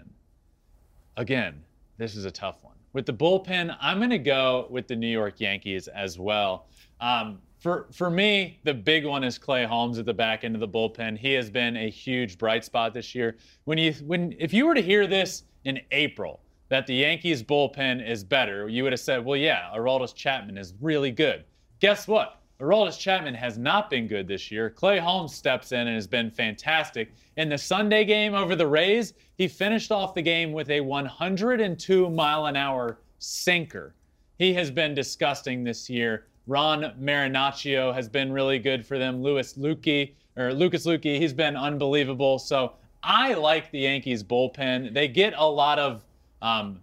Again, 1.16 1.62
this 1.96 2.16
is 2.16 2.24
a 2.24 2.30
tough 2.32 2.64
one. 2.64 2.74
With 2.94 3.06
the 3.06 3.12
bullpen, 3.12 3.76
I'm 3.80 3.98
going 3.98 4.10
to 4.10 4.18
go 4.18 4.66
with 4.68 4.88
the 4.88 4.96
New 4.96 5.06
York 5.06 5.38
Yankees 5.38 5.86
as 5.86 6.18
well. 6.18 6.66
Um, 7.00 7.38
for 7.58 7.86
for 7.92 8.10
me, 8.10 8.60
the 8.64 8.74
big 8.74 9.04
one 9.04 9.24
is 9.24 9.38
Clay 9.38 9.64
Holmes 9.64 9.98
at 9.98 10.06
the 10.06 10.14
back 10.14 10.44
end 10.44 10.54
of 10.54 10.60
the 10.60 10.68
bullpen. 10.68 11.18
He 11.18 11.32
has 11.34 11.50
been 11.50 11.76
a 11.76 11.90
huge 11.90 12.38
bright 12.38 12.64
spot 12.64 12.94
this 12.94 13.14
year. 13.14 13.36
When 13.64 13.78
you 13.78 13.92
when 14.06 14.34
if 14.38 14.52
you 14.52 14.66
were 14.66 14.74
to 14.74 14.82
hear 14.82 15.06
this 15.06 15.44
in 15.64 15.80
April 15.90 16.40
that 16.68 16.86
the 16.86 16.94
Yankees 16.94 17.42
bullpen 17.42 18.06
is 18.06 18.22
better, 18.22 18.68
you 18.68 18.82
would 18.84 18.92
have 18.92 19.00
said, 19.00 19.24
"Well, 19.24 19.36
yeah, 19.36 19.70
Aroldis 19.74 20.14
Chapman 20.14 20.56
is 20.56 20.74
really 20.80 21.10
good." 21.10 21.44
Guess 21.80 22.06
what? 22.06 22.40
Aroldis 22.60 22.98
Chapman 22.98 23.34
has 23.34 23.56
not 23.56 23.88
been 23.88 24.08
good 24.08 24.26
this 24.26 24.50
year. 24.50 24.68
Clay 24.68 24.98
Holmes 24.98 25.34
steps 25.34 25.70
in 25.70 25.86
and 25.86 25.94
has 25.94 26.08
been 26.08 26.30
fantastic. 26.30 27.12
In 27.36 27.48
the 27.48 27.58
Sunday 27.58 28.04
game 28.04 28.34
over 28.34 28.56
the 28.56 28.66
Rays, 28.66 29.14
he 29.36 29.46
finished 29.46 29.92
off 29.92 30.14
the 30.14 30.22
game 30.22 30.52
with 30.52 30.68
a 30.70 30.80
102 30.80 32.10
mile 32.10 32.46
an 32.46 32.56
hour 32.56 32.98
sinker. 33.20 33.94
He 34.38 34.52
has 34.54 34.72
been 34.72 34.94
disgusting 34.94 35.62
this 35.62 35.88
year. 35.88 36.26
Ron 36.48 36.94
Marinaccio 36.98 37.94
has 37.94 38.08
been 38.08 38.32
really 38.32 38.58
good 38.58 38.84
for 38.84 38.98
them. 38.98 39.22
Louis 39.22 39.52
Luetge 39.52 40.14
or 40.36 40.52
Lucas 40.52 40.86
Luetge, 40.86 41.18
he's 41.18 41.34
been 41.34 41.56
unbelievable. 41.56 42.38
So 42.38 42.72
I 43.02 43.34
like 43.34 43.70
the 43.70 43.80
Yankees 43.80 44.24
bullpen. 44.24 44.94
They 44.94 45.08
get 45.08 45.34
a 45.36 45.44
lot 45.44 45.78
of 45.78 46.04
um, 46.40 46.80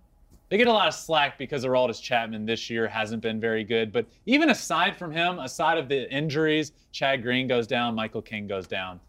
they 0.49 0.57
get 0.57 0.67
a 0.67 0.71
lot 0.71 0.87
of 0.87 0.93
slack 0.93 1.39
because 1.39 1.65
Aroldis 1.65 1.99
Chapman 1.99 2.45
this 2.45 2.69
year 2.69 2.87
hasn't 2.87 3.23
been 3.23 3.39
very 3.39 3.63
good. 3.63 3.91
But 3.91 4.05
even 4.27 4.51
aside 4.51 4.95
from 4.95 5.11
him, 5.11 5.39
aside 5.39 5.79
of 5.79 5.89
the 5.89 6.09
injuries, 6.13 6.71
Chad 6.91 7.23
Green 7.23 7.47
goes 7.47 7.65
down, 7.65 7.95
Michael 7.95 8.21
King 8.21 8.45
goes 8.45 8.67
down. 8.67 8.99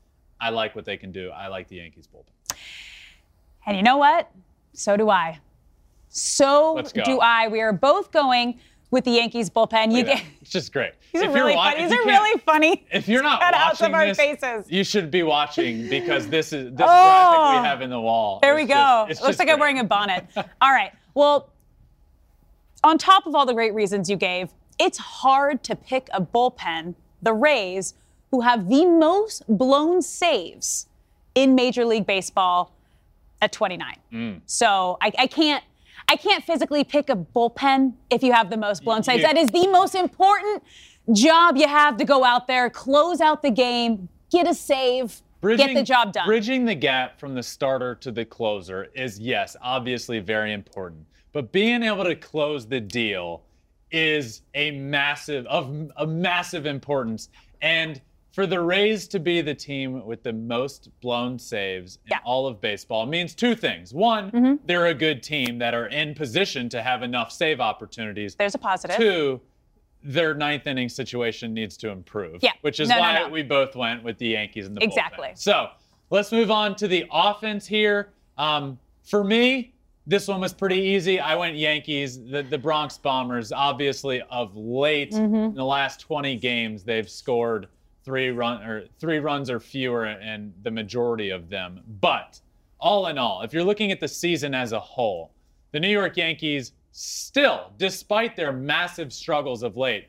I 0.40 0.48
like 0.48 0.74
what 0.74 0.86
they 0.86 0.96
can 0.96 1.12
do. 1.12 1.30
I 1.30 1.48
like 1.48 1.68
the 1.68 1.76
Yankees 1.76 2.08
bullpen. 2.12 2.56
And 3.66 3.76
you 3.76 3.82
know 3.82 3.98
what? 3.98 4.30
So 4.72 4.96
do 4.96 5.10
I. 5.10 5.38
So 6.08 6.80
do 7.04 7.18
I. 7.20 7.48
We 7.48 7.60
are 7.60 7.72
both 7.72 8.10
going 8.10 8.58
with 8.90 9.04
the 9.04 9.10
Yankees 9.10 9.50
bullpen. 9.50 9.92
You 9.94 10.04
get 10.04 10.22
it's 10.40 10.50
just 10.50 10.72
great. 10.72 10.92
these 11.12 11.22
are 11.22 11.28
If 11.28 11.34
really 11.34 11.54
funny. 11.54 11.82
These 11.82 11.92
are 11.92 12.06
really 12.06 12.40
funny. 12.40 12.86
If 12.92 13.08
you're 13.08 13.22
not 13.22 13.40
watching 13.52 13.86
of 13.88 13.94
our 13.94 14.06
this, 14.06 14.16
faces. 14.16 14.70
you 14.70 14.84
should 14.84 15.10
be 15.10 15.22
watching 15.22 15.88
because 15.90 16.28
this 16.28 16.52
is 16.52 16.70
this 16.72 16.80
Oh. 16.80 16.84
graphic 16.86 17.62
we 17.62 17.66
have 17.68 17.82
in 17.82 17.90
the 17.90 18.00
wall. 18.00 18.38
There 18.42 18.54
we 18.54 18.64
go. 18.64 19.06
just- 19.08 19.22
Looks 19.22 19.38
like 19.38 19.48
I'm 19.48 19.58
wearing 19.58 19.78
a 19.80 19.84
bonnet. 19.84 20.26
All 20.36 20.72
right. 20.72 20.92
Well, 21.14 21.50
on 22.84 22.98
top 22.98 23.26
of 23.26 23.34
all 23.34 23.46
the 23.46 23.54
great 23.54 23.74
reasons 23.74 24.08
you 24.08 24.16
gave, 24.16 24.50
it's 24.78 24.98
hard 24.98 25.62
to 25.64 25.74
pick 25.74 26.08
a 26.12 26.20
bullpen, 26.20 26.94
the 27.22 27.32
Rays, 27.32 27.94
who 28.30 28.42
have 28.42 28.68
the 28.68 28.84
most 28.86 29.42
blown 29.48 30.02
saves 30.02 30.86
in 31.34 31.54
Major 31.54 31.84
League 31.84 32.06
Baseball 32.06 32.72
at 33.42 33.52
29. 33.52 33.96
Mm. 34.12 34.40
So 34.46 34.98
I, 35.00 35.12
I 35.18 35.26
can't. 35.26 35.64
I 36.08 36.16
can't 36.16 36.44
physically 36.44 36.84
pick 36.84 37.08
a 37.10 37.16
bullpen 37.16 37.94
if 38.10 38.22
you 38.22 38.32
have 38.32 38.50
the 38.50 38.56
most 38.56 38.84
blown 38.84 39.02
saves. 39.02 39.18
You- 39.22 39.26
That 39.26 39.36
is 39.36 39.48
the 39.48 39.66
most 39.68 39.94
important 39.94 40.62
job 41.12 41.56
you 41.56 41.68
have 41.68 41.96
to 41.98 42.04
go 42.04 42.24
out 42.24 42.46
there, 42.46 42.70
close 42.70 43.20
out 43.20 43.42
the 43.42 43.50
game, 43.50 44.08
get 44.30 44.48
a 44.48 44.54
save, 44.54 45.22
get 45.42 45.74
the 45.74 45.82
job 45.82 46.12
done. 46.12 46.26
Bridging 46.26 46.64
the 46.64 46.74
gap 46.74 47.18
from 47.18 47.34
the 47.34 47.42
starter 47.42 47.94
to 47.96 48.10
the 48.10 48.24
closer 48.24 48.88
is, 48.94 49.18
yes, 49.18 49.56
obviously 49.62 50.18
very 50.20 50.52
important. 50.52 51.06
But 51.32 51.52
being 51.52 51.82
able 51.82 52.04
to 52.04 52.16
close 52.16 52.66
the 52.66 52.80
deal 52.80 53.42
is 53.90 54.42
a 54.54 54.72
massive 54.72 55.46
of 55.46 55.90
a 55.96 56.06
massive 56.06 56.66
importance. 56.66 57.28
And 57.62 58.00
for 58.36 58.46
the 58.46 58.60
Rays 58.60 59.08
to 59.08 59.18
be 59.18 59.40
the 59.40 59.54
team 59.54 60.04
with 60.04 60.22
the 60.22 60.32
most 60.34 60.90
blown 61.00 61.38
saves 61.38 61.96
in 62.04 62.10
Yeah. 62.10 62.18
Mm-hmm. 62.18 62.26
all 62.28 62.46
of 62.46 62.60
baseball 62.60 63.06
means 63.06 63.34
two 63.34 63.54
things. 63.54 63.94
One, 63.94 64.60
they're 64.66 64.88
a 64.88 64.94
good 64.94 65.22
team 65.22 65.58
that 65.60 65.72
are 65.72 65.86
in 65.86 66.14
position 66.14 66.68
to 66.68 66.82
have 66.82 67.02
enough 67.02 67.32
save 67.32 67.60
opportunities. 67.62 68.34
There's 68.34 68.54
a 68.54 68.58
positive. 68.58 68.96
Two, 68.98 69.40
their 70.02 70.34
ninth 70.34 70.66
inning 70.66 70.90
situation 70.90 71.54
needs 71.54 71.78
to 71.78 71.88
improve. 71.88 72.42
Yeah. 72.42 72.52
Which 72.60 72.78
is 72.78 72.90
No, 72.90 72.96
no, 72.96 73.00
why 73.00 73.14
no. 73.20 73.28
we 73.30 73.42
both 73.42 73.74
went 73.74 74.04
with 74.04 74.18
the 74.18 74.26
Yankees 74.28 74.66
in 74.66 74.74
the 74.74 74.80
bullpen. 74.82 74.84
Exactly. 74.88 75.30
So 75.34 75.70
let's 76.10 76.30
move 76.30 76.50
on 76.50 76.76
to 76.76 76.86
the 76.88 77.06
offense 77.10 77.66
here. 77.66 78.10
Um, 78.36 78.78
for 79.02 79.24
me, 79.24 79.72
this 80.06 80.28
one 80.28 80.42
was 80.42 80.52
pretty 80.52 80.78
easy. 80.78 81.18
I 81.18 81.36
went 81.36 81.56
Yankees. 81.56 82.22
The, 82.22 82.42
the 82.42 82.58
Bronx 82.58 82.98
Bombers, 82.98 83.50
obviously, 83.50 84.20
of 84.30 84.54
late 84.54 85.12
Mm-hmm. 85.12 85.34
in 85.36 85.54
the 85.54 85.64
last 85.64 86.00
20 86.00 86.36
games, 86.36 86.84
they've 86.84 87.08
scored 87.08 87.68
three 88.06 88.30
run 88.30 88.62
or 88.62 88.84
three 89.00 89.18
runs 89.18 89.50
or 89.50 89.60
fewer, 89.60 90.04
and 90.06 90.54
the 90.62 90.70
majority 90.70 91.30
of 91.30 91.50
them. 91.50 91.80
But 92.00 92.40
all 92.80 93.08
in 93.08 93.18
all, 93.18 93.42
if 93.42 93.52
you're 93.52 93.64
looking 93.64 93.90
at 93.90 93.98
the 93.98 94.08
season 94.08 94.54
as 94.54 94.70
a 94.72 94.80
whole, 94.80 95.32
the 95.72 95.80
New 95.80 95.90
York 95.90 96.16
Yankees 96.16 96.72
still, 96.92 97.72
despite 97.76 98.36
their 98.36 98.52
massive 98.52 99.12
struggles 99.12 99.64
of 99.64 99.76
late, 99.76 100.06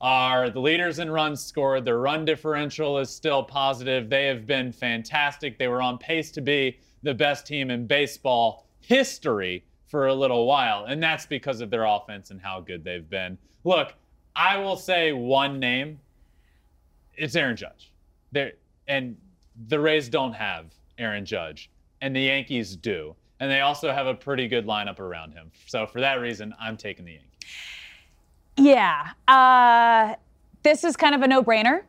are 0.00 0.50
the 0.50 0.60
leaders 0.60 0.98
in 0.98 1.08
runs 1.08 1.42
scored. 1.42 1.84
Their 1.84 2.00
run 2.00 2.24
differential 2.24 2.98
is 2.98 3.10
still 3.10 3.42
positive. 3.42 4.10
They 4.10 4.26
have 4.26 4.44
been 4.44 4.72
fantastic. 4.72 5.56
They 5.56 5.68
were 5.68 5.80
on 5.80 5.98
pace 5.98 6.32
to 6.32 6.40
be 6.40 6.78
the 7.04 7.14
best 7.14 7.46
team 7.46 7.70
in 7.70 7.86
baseball 7.86 8.66
history 8.80 9.64
for 9.86 10.08
a 10.08 10.14
little 10.14 10.46
while, 10.46 10.86
and 10.86 11.00
that's 11.00 11.26
because 11.26 11.60
of 11.60 11.70
their 11.70 11.84
offense 11.84 12.32
and 12.32 12.40
how 12.40 12.60
good 12.60 12.82
they've 12.82 13.08
been. 13.08 13.38
Look, 13.62 13.94
I 14.34 14.58
will 14.58 14.76
say 14.76 15.12
one 15.12 15.60
name. 15.60 16.00
It's 17.16 17.36
Aaron 17.36 17.56
Judge. 17.56 17.92
there 18.32 18.52
and 18.88 19.16
the 19.68 19.80
Rays 19.80 20.08
don't 20.08 20.32
have 20.34 20.66
Aaron 20.98 21.24
Judge, 21.24 21.70
and 22.00 22.14
the 22.14 22.20
Yankees 22.20 22.76
do. 22.76 23.14
And 23.40 23.50
they 23.50 23.60
also 23.60 23.92
have 23.92 24.06
a 24.06 24.14
pretty 24.14 24.48
good 24.48 24.66
lineup 24.66 24.98
around 24.98 25.32
him. 25.32 25.50
So 25.66 25.86
for 25.86 26.00
that 26.00 26.20
reason, 26.20 26.54
I'm 26.60 26.76
taking 26.76 27.04
the 27.04 27.12
Yankees. 27.12 27.30
Yeah. 28.56 29.10
Uh, 29.28 30.14
this 30.62 30.84
is 30.84 30.96
kind 30.96 31.14
of 31.14 31.22
a 31.22 31.28
no 31.28 31.42
brainer 31.42 31.82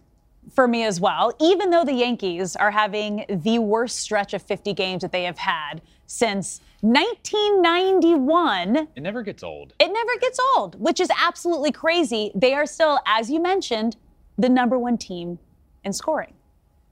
for 0.54 0.68
me 0.68 0.84
as 0.84 1.00
well, 1.00 1.34
even 1.40 1.70
though 1.70 1.86
the 1.86 1.94
Yankees 1.94 2.56
are 2.56 2.72
having 2.72 3.26
the 3.30 3.60
worst 3.60 4.00
stretch 4.00 4.34
of 4.34 4.42
50 4.42 4.74
games 4.74 5.02
that 5.02 5.12
they 5.12 5.24
have 5.24 5.38
had 5.38 5.82
since 6.06 6.62
1991. 6.82 8.88
It 8.96 9.02
never 9.02 9.24
gets 9.24 9.44
old. 9.44 9.74
It 9.80 9.92
never 9.92 10.20
gets 10.20 10.40
old, 10.56 10.80
which 10.80 11.00
is 11.00 11.10
absolutely 11.18 11.72
crazy. 11.72 12.32
They 12.36 12.54
are 12.54 12.66
still, 12.66 13.00
as 13.06 13.30
you 13.30 13.42
mentioned, 13.42 13.96
the 14.38 14.50
number 14.50 14.78
one 14.78 14.98
team 14.98 15.40
in 15.84 15.94
scoring, 15.94 16.34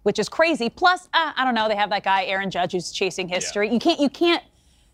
which 0.04 0.20
is 0.20 0.30
crazy. 0.30 0.70
Plus, 0.70 1.08
uh, 1.14 1.34
I 1.36 1.46
don't 1.46 1.56
know, 1.56 1.68
they 1.68 1.76
have 1.76 1.90
that 1.90 2.04
guy 2.04 2.26
Aaron 2.26 2.50
Judge 2.50 2.72
who's 2.72 2.92
chasing 2.92 3.28
history. 3.28 3.68
Yeah. 3.68 3.74
You 3.74 3.80
can't 3.80 4.00
you 4.00 4.10
can't 4.10 4.44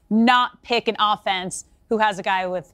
not 0.09 0.61
pick 0.63 0.87
an 0.87 0.95
offense 0.99 1.65
who 1.89 1.97
has 1.97 2.19
a 2.19 2.23
guy 2.23 2.45
with 2.47 2.73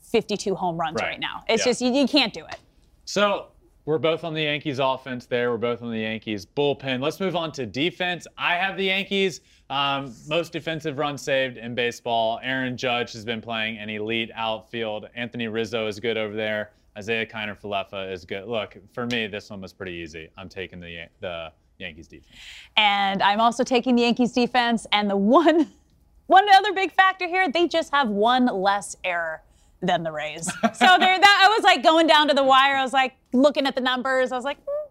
52 0.00 0.54
home 0.54 0.78
runs 0.78 1.00
right, 1.00 1.10
right 1.10 1.20
now. 1.20 1.44
It's 1.48 1.64
yeah. 1.64 1.70
just 1.70 1.80
you, 1.80 1.92
you 1.92 2.06
can't 2.06 2.32
do 2.32 2.44
it. 2.46 2.58
So 3.04 3.48
we're 3.86 3.98
both 3.98 4.24
on 4.24 4.34
the 4.34 4.42
Yankees 4.42 4.80
offense 4.80 5.26
there. 5.26 5.50
We're 5.50 5.58
both 5.58 5.82
on 5.82 5.90
the 5.90 6.00
Yankees 6.00 6.44
bullpen. 6.44 7.00
Let's 7.00 7.20
move 7.20 7.36
on 7.36 7.52
to 7.52 7.66
defense. 7.66 8.26
I 8.36 8.54
have 8.54 8.76
the 8.76 8.84
Yankees 8.84 9.40
um, 9.70 10.12
most 10.28 10.52
defensive 10.52 10.98
run 10.98 11.16
saved 11.16 11.56
in 11.56 11.74
baseball. 11.74 12.40
Aaron 12.42 12.76
Judge 12.76 13.12
has 13.12 13.24
been 13.24 13.40
playing 13.40 13.78
an 13.78 13.88
elite 13.88 14.30
outfield. 14.34 15.08
Anthony 15.14 15.46
Rizzo 15.46 15.86
is 15.86 16.00
good 16.00 16.16
over 16.16 16.34
there. 16.34 16.72
Isiah 16.98 17.26
Kiner 17.26 17.58
Falefa 17.58 18.10
is 18.12 18.24
good. 18.24 18.46
Look, 18.46 18.76
for 18.92 19.06
me, 19.06 19.26
this 19.26 19.50
one 19.50 19.60
was 19.60 19.72
pretty 19.72 19.92
easy. 19.92 20.30
I'm 20.36 20.48
taking 20.48 20.80
the 20.80 21.06
the 21.20 21.52
Yankees 21.78 22.08
defense. 22.08 22.34
And 22.76 23.22
I'm 23.22 23.40
also 23.40 23.64
taking 23.64 23.96
the 23.96 24.02
Yankees 24.02 24.32
defense. 24.32 24.86
And 24.92 25.10
the 25.10 25.16
one 25.16 25.70
one 26.26 26.46
other 26.54 26.72
big 26.72 26.92
factor 26.92 27.26
here, 27.26 27.50
they 27.50 27.68
just 27.68 27.92
have 27.92 28.08
one 28.08 28.46
less 28.46 28.96
error 29.04 29.42
than 29.82 30.02
the 30.02 30.12
Rays. 30.12 30.46
So 30.46 30.50
there, 30.98 31.18
that 31.18 31.48
I 31.48 31.54
was 31.54 31.64
like 31.64 31.82
going 31.82 32.06
down 32.06 32.28
to 32.28 32.34
the 32.34 32.44
wire. 32.44 32.76
I 32.76 32.82
was 32.82 32.92
like 32.92 33.14
looking 33.32 33.66
at 33.66 33.74
the 33.74 33.80
numbers. 33.80 34.32
I 34.32 34.36
was 34.36 34.44
like, 34.44 34.58
hmm, 34.66 34.88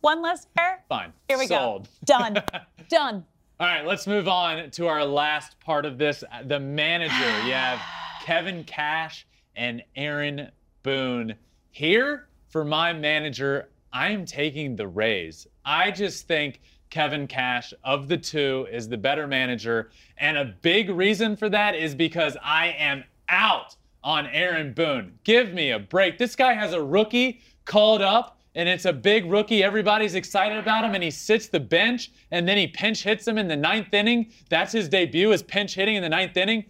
one 0.00 0.22
less 0.22 0.46
error. 0.58 0.78
Fine. 0.88 1.12
Here 1.28 1.38
we 1.38 1.46
Sold. 1.46 1.88
go. 2.06 2.18
Done. 2.18 2.42
Done. 2.88 3.24
All 3.60 3.66
right, 3.66 3.84
let's 3.84 4.06
move 4.06 4.28
on 4.28 4.70
to 4.70 4.86
our 4.86 5.04
last 5.04 5.58
part 5.58 5.84
of 5.84 5.98
this. 5.98 6.22
The 6.44 6.60
manager. 6.60 7.46
You 7.46 7.52
have 7.52 7.80
Kevin 8.22 8.62
Cash 8.64 9.26
and 9.56 9.82
Aaron 9.96 10.50
Boone. 10.84 11.34
Here 11.70 12.28
for 12.48 12.64
my 12.64 12.92
manager, 12.92 13.68
I 13.92 14.10
am 14.10 14.24
taking 14.24 14.76
the 14.76 14.88
Rays. 14.88 15.46
I 15.64 15.90
just 15.90 16.26
think 16.26 16.60
Kevin 16.90 17.26
Cash 17.26 17.74
of 17.84 18.08
the 18.08 18.16
two 18.16 18.66
is 18.70 18.88
the 18.88 18.96
better 18.96 19.26
manager. 19.26 19.90
And 20.16 20.36
a 20.36 20.54
big 20.62 20.90
reason 20.90 21.36
for 21.36 21.48
that 21.50 21.74
is 21.74 21.94
because 21.94 22.36
I 22.42 22.68
am 22.78 23.04
out 23.28 23.76
on 24.02 24.26
Aaron 24.26 24.72
Boone. 24.72 25.18
Give 25.24 25.52
me 25.52 25.72
a 25.72 25.78
break. 25.78 26.18
This 26.18 26.34
guy 26.34 26.54
has 26.54 26.72
a 26.72 26.82
rookie 26.82 27.40
called 27.64 28.00
up, 28.00 28.38
and 28.54 28.68
it's 28.68 28.86
a 28.86 28.92
big 28.92 29.26
rookie. 29.26 29.62
Everybody's 29.62 30.14
excited 30.14 30.58
about 30.58 30.84
him, 30.84 30.94
and 30.94 31.04
he 31.04 31.10
sits 31.10 31.48
the 31.48 31.60
bench, 31.60 32.10
and 32.30 32.48
then 32.48 32.56
he 32.56 32.66
pinch 32.66 33.02
hits 33.02 33.28
him 33.28 33.38
in 33.38 33.48
the 33.48 33.56
ninth 33.56 33.92
inning. 33.92 34.32
That's 34.48 34.72
his 34.72 34.88
debut, 34.88 35.32
is 35.32 35.42
pinch 35.42 35.74
hitting 35.74 35.96
in 35.96 36.02
the 36.02 36.08
ninth 36.08 36.36
inning. 36.36 36.64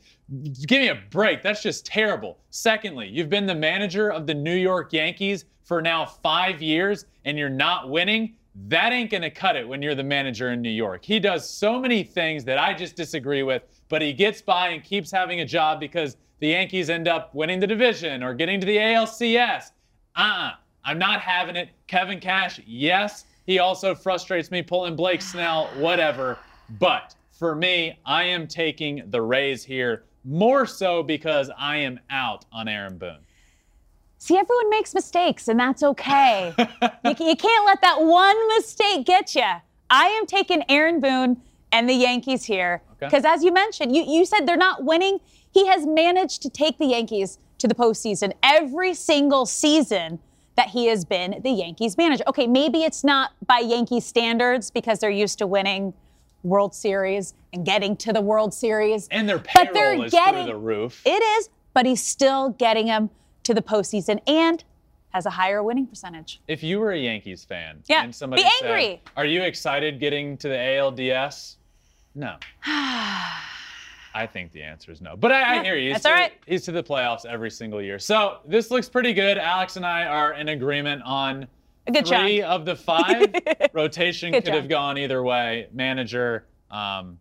Give 0.67 0.81
me 0.81 0.88
a 0.88 1.01
break. 1.11 1.43
That's 1.43 1.62
just 1.62 1.87
terrible. 1.87 2.38
Secondly, 2.51 3.09
you've 3.09 3.31
been 3.31 3.47
the 3.47 3.55
manager 3.55 4.11
of 4.11 4.27
the 4.27 4.35
New 4.35 4.55
York 4.55 4.93
Yankees 4.93 5.47
for 5.62 5.81
now 5.81 6.05
five 6.05 6.61
years, 6.61 7.07
and 7.25 7.38
you're 7.38 7.49
not 7.49 7.88
winning. 7.88 8.35
That 8.67 8.93
ain't 8.93 9.11
going 9.11 9.23
to 9.23 9.31
cut 9.31 9.57
it 9.57 9.67
when 9.67 9.81
you're 9.81 9.95
the 9.95 10.03
manager 10.03 10.51
in 10.51 10.61
New 10.61 10.71
York. 10.71 11.05
He 11.05 11.19
does 11.19 11.49
so 11.49 11.81
many 11.81 12.03
things 12.03 12.45
that 12.45 12.59
I 12.59 12.75
just 12.75 12.95
disagree 12.95 13.43
with, 13.43 13.62
but 13.88 14.03
he 14.03 14.12
gets 14.12 14.43
by 14.43 14.69
and 14.69 14.85
keeps 14.85 15.11
having 15.11 15.41
a 15.41 15.47
job 15.47 15.81
because 15.81 16.17
the 16.41 16.49
Yankees 16.49 16.91
end 16.91 17.09
up 17.09 17.35
winning 17.35 17.61
the 17.61 17.67
division 17.67 18.23
or 18.23 18.35
getting 18.35 18.61
to 18.61 18.67
the 18.67 18.77
ALCS. 18.77 19.71
Uh 20.17 20.21
uh-uh. 20.21 20.51
I'm 20.85 20.99
not 20.99 21.21
having 21.21 21.57
it. 21.57 21.71
Kevin 21.87 22.21
Cash, 22.21 22.61
yes. 22.67 23.25
He 23.47 23.59
also 23.59 23.95
frustrates 23.95 24.51
me 24.51 24.62
pulling 24.62 24.97
Blake 24.97 25.23
Snell, 25.23 25.69
whatever. 25.77 26.38
But 26.79 27.14
for 27.31 27.55
me, 27.55 27.99
I 28.05 28.25
am 28.25 28.47
taking 28.47 29.03
the 29.11 29.23
Rays 29.23 29.64
here 29.64 30.05
more 30.24 30.66
so 30.66 31.02
because 31.02 31.50
I 31.57 31.78
am 31.78 32.00
out 32.11 32.44
on 32.52 32.68
Aaron 32.68 32.98
Boone. 32.98 33.20
See, 34.18 34.37
everyone 34.37 34.68
makes 34.68 34.94
mistakes, 34.94 35.46
and 35.48 35.59
that's 35.59 35.83
okay. 35.83 36.52
you, 36.59 37.14
you 37.20 37.37
can't 37.37 37.66
let 37.66 37.81
that 37.83 38.02
one 38.02 38.48
mistake 38.48 39.07
get 39.07 39.35
you. 39.35 39.44
I 39.90 40.07
am 40.07 40.26
taking 40.26 40.62
Aaron 40.68 41.00
Boone 41.00 41.40
and 41.72 41.88
the 41.88 41.94
Yankees 41.94 42.44
here 42.44 42.83
because, 42.98 43.24
okay. 43.24 43.33
as 43.33 43.44
you 43.44 43.52
mentioned, 43.52 43.94
you, 43.94 44.02
you 44.02 44.26
said 44.26 44.46
they're 44.46 44.57
not 44.57 44.85
winning. 44.85 45.20
He 45.52 45.66
has 45.68 45.87
managed 45.87 46.42
to 46.42 46.50
take 46.50 46.78
the 46.78 46.87
Yankees 46.87 47.38
to 47.59 47.68
the 47.68 47.74
postseason 47.74 48.33
every 48.42 48.94
single 48.94 49.46
season 49.46 50.18
that 50.57 50.68
he 50.68 50.87
has 50.87 51.04
been 51.04 51.40
the 51.42 51.50
Yankees 51.50 51.96
manager. 51.96 52.24
Okay, 52.26 52.48
maybe 52.48 52.83
it's 52.83 53.04
not 53.04 53.31
by 53.46 53.59
Yankee 53.59 54.00
standards 54.00 54.70
because 54.70 54.98
they're 54.98 55.11
used 55.11 55.38
to 55.38 55.46
winning 55.46 55.94
World 56.49 56.75
Series 56.75 57.35
and 57.53 57.65
getting 57.65 57.97
to 57.99 58.13
the 58.13 58.21
World 58.21 58.53
Series. 58.53 59.09
And 59.09 59.29
their 59.29 59.39
payroll 59.39 59.67
but 59.67 59.75
they're 59.75 60.05
is 60.05 60.13
getting, 60.13 60.45
through 60.45 60.53
the 60.53 60.59
roof. 60.59 61.03
It 61.05 61.23
is, 61.23 61.49
but 61.75 61.87
he's 61.87 62.03
still 62.03 62.51
getting 62.51 62.87
them 62.87 63.11
to 63.45 63.55
the 63.55 63.63
postseason 63.63 64.21
and 64.27 64.63
has 65.11 65.27
a 65.27 65.31
higher 65.31 65.63
winning 65.63 65.87
percentage. 65.87 66.41
If 66.49 66.63
you 66.63 66.81
were 66.81 66.93
a 66.93 66.99
Yankees 66.99 67.45
fan 67.45 67.83
yeah, 67.87 68.05
and 68.05 68.15
somebody 68.15 68.43
be 68.43 68.51
angry. 68.63 69.01
said, 69.05 69.13
"Are 69.17 69.25
you 69.25 69.43
excited 69.43 70.01
getting 70.01 70.37
to 70.39 70.49
the 70.49 70.55
ALDS?" 70.55 71.57
No. 72.15 72.37
I 74.15 74.27
think 74.27 74.53
the 74.53 74.63
answer 74.63 74.91
is 74.91 75.01
no. 75.01 75.17
But 75.17 75.33
I, 75.33 75.41
yeah, 75.41 75.61
I 75.61 75.65
hear 75.65 75.77
you. 75.77 75.89
He's 75.89 75.95
that's 75.95 76.05
to, 76.05 76.11
all 76.11 76.15
right. 76.17 76.33
He's 76.47 76.65
to 76.65 76.73
the 76.73 76.83
playoffs 76.83 77.25
every 77.25 77.51
single 77.51 77.81
year. 77.81 77.99
So 77.99 78.39
this 78.47 78.71
looks 78.71 78.89
pretty 78.89 79.13
good. 79.13 79.39
Alex 79.39 79.77
and 79.77 79.87
I 79.87 80.05
are 80.07 80.33
in 80.33 80.49
agreement 80.49 81.03
on 81.05 81.47
a 81.88 81.92
good 81.92 82.07
three 82.07 82.42
of 82.42 82.64
the 82.64 82.77
five. 82.77 83.35
Rotation 83.72 84.33
could 84.33 84.48
have 84.48 84.68
gone 84.68 84.98
either 84.98 85.22
way. 85.22 85.68
Manager, 85.72 86.46
um, 86.70 87.18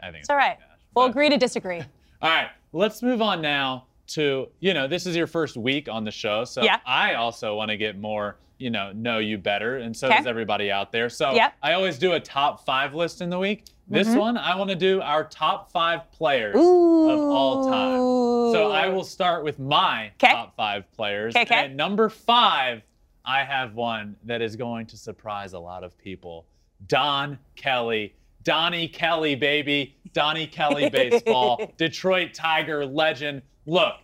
I 0.00 0.06
think 0.06 0.16
it's, 0.16 0.22
it's 0.22 0.30
all 0.30 0.36
right. 0.36 0.58
Cash, 0.58 0.68
we'll 0.94 1.06
agree 1.06 1.28
to 1.28 1.36
disagree. 1.36 1.80
all 2.22 2.30
right. 2.30 2.50
Let's 2.72 3.02
move 3.02 3.22
on 3.22 3.40
now 3.40 3.86
to 4.08 4.48
you 4.60 4.74
know 4.74 4.88
this 4.88 5.06
is 5.06 5.14
your 5.14 5.26
first 5.26 5.56
week 5.56 5.88
on 5.88 6.04
the 6.04 6.10
show, 6.10 6.44
so 6.44 6.62
yeah. 6.62 6.80
I 6.86 7.14
also 7.14 7.54
want 7.56 7.70
to 7.70 7.76
get 7.76 7.98
more 7.98 8.36
you 8.58 8.70
know 8.70 8.92
know 8.92 9.18
you 9.18 9.38
better, 9.38 9.78
and 9.78 9.96
so 9.96 10.08
okay. 10.08 10.18
does 10.18 10.26
everybody 10.26 10.70
out 10.70 10.92
there. 10.92 11.08
So 11.08 11.32
yep. 11.32 11.54
I 11.62 11.74
always 11.74 11.98
do 11.98 12.12
a 12.12 12.20
top 12.20 12.64
five 12.64 12.94
list 12.94 13.20
in 13.20 13.30
the 13.30 13.38
week. 13.38 13.64
This 13.90 14.08
mm-hmm. 14.08 14.18
one, 14.18 14.36
I 14.36 14.54
want 14.54 14.68
to 14.68 14.76
do 14.76 15.00
our 15.00 15.24
top 15.24 15.72
five 15.72 16.10
players 16.12 16.56
Ooh. 16.56 17.10
of 17.10 17.20
all 17.20 17.64
time. 17.64 18.52
So 18.52 18.70
I 18.70 18.88
will 18.88 19.04
start 19.04 19.44
with 19.44 19.58
my 19.58 20.12
Kay. 20.18 20.32
top 20.32 20.54
five 20.56 20.90
players. 20.92 21.32
Kay, 21.32 21.46
At 21.48 21.74
number 21.74 22.10
five, 22.10 22.82
I 23.28 23.44
have 23.44 23.74
one 23.74 24.16
that 24.24 24.40
is 24.40 24.56
going 24.56 24.86
to 24.86 24.96
surprise 24.96 25.52
a 25.52 25.58
lot 25.58 25.84
of 25.84 25.96
people 25.98 26.46
Don 26.86 27.38
Kelly. 27.56 28.14
Donnie 28.42 28.88
Kelly, 28.88 29.34
baby. 29.34 29.96
Donnie 30.14 30.46
Kelly 30.46 30.88
baseball. 30.92 31.70
Detroit 31.76 32.32
Tiger 32.32 32.86
legend. 32.86 33.42
Look, 33.66 33.96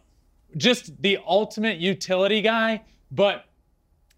just 0.58 1.00
the 1.00 1.18
ultimate 1.26 1.78
utility 1.78 2.42
guy. 2.42 2.82
But 3.12 3.46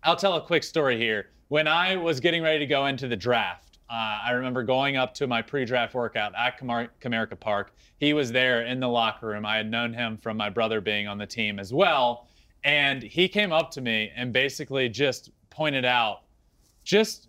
I'll 0.02 0.16
tell 0.16 0.34
a 0.34 0.40
quick 0.40 0.64
story 0.64 0.98
here. 0.98 1.28
When 1.48 1.68
I 1.68 1.94
was 1.94 2.18
getting 2.18 2.42
ready 2.42 2.58
to 2.58 2.66
go 2.66 2.86
into 2.86 3.06
the 3.06 3.14
draft, 3.14 3.78
uh, 3.88 4.18
I 4.24 4.32
remember 4.32 4.64
going 4.64 4.96
up 4.96 5.14
to 5.14 5.28
my 5.28 5.40
pre-draft 5.40 5.94
workout 5.94 6.32
at 6.36 6.58
Comerica 6.58 7.38
Park. 7.38 7.72
He 7.98 8.12
was 8.12 8.32
there 8.32 8.62
in 8.62 8.80
the 8.80 8.88
locker 8.88 9.28
room. 9.28 9.46
I 9.46 9.58
had 9.58 9.70
known 9.70 9.92
him 9.92 10.16
from 10.16 10.36
my 10.36 10.50
brother 10.50 10.80
being 10.80 11.06
on 11.06 11.18
the 11.18 11.26
team 11.26 11.60
as 11.60 11.72
well, 11.72 12.26
and 12.66 13.00
he 13.00 13.28
came 13.28 13.52
up 13.52 13.70
to 13.70 13.80
me 13.80 14.10
and 14.16 14.32
basically 14.32 14.88
just 14.88 15.30
pointed 15.50 15.84
out, 15.84 16.22
just, 16.82 17.28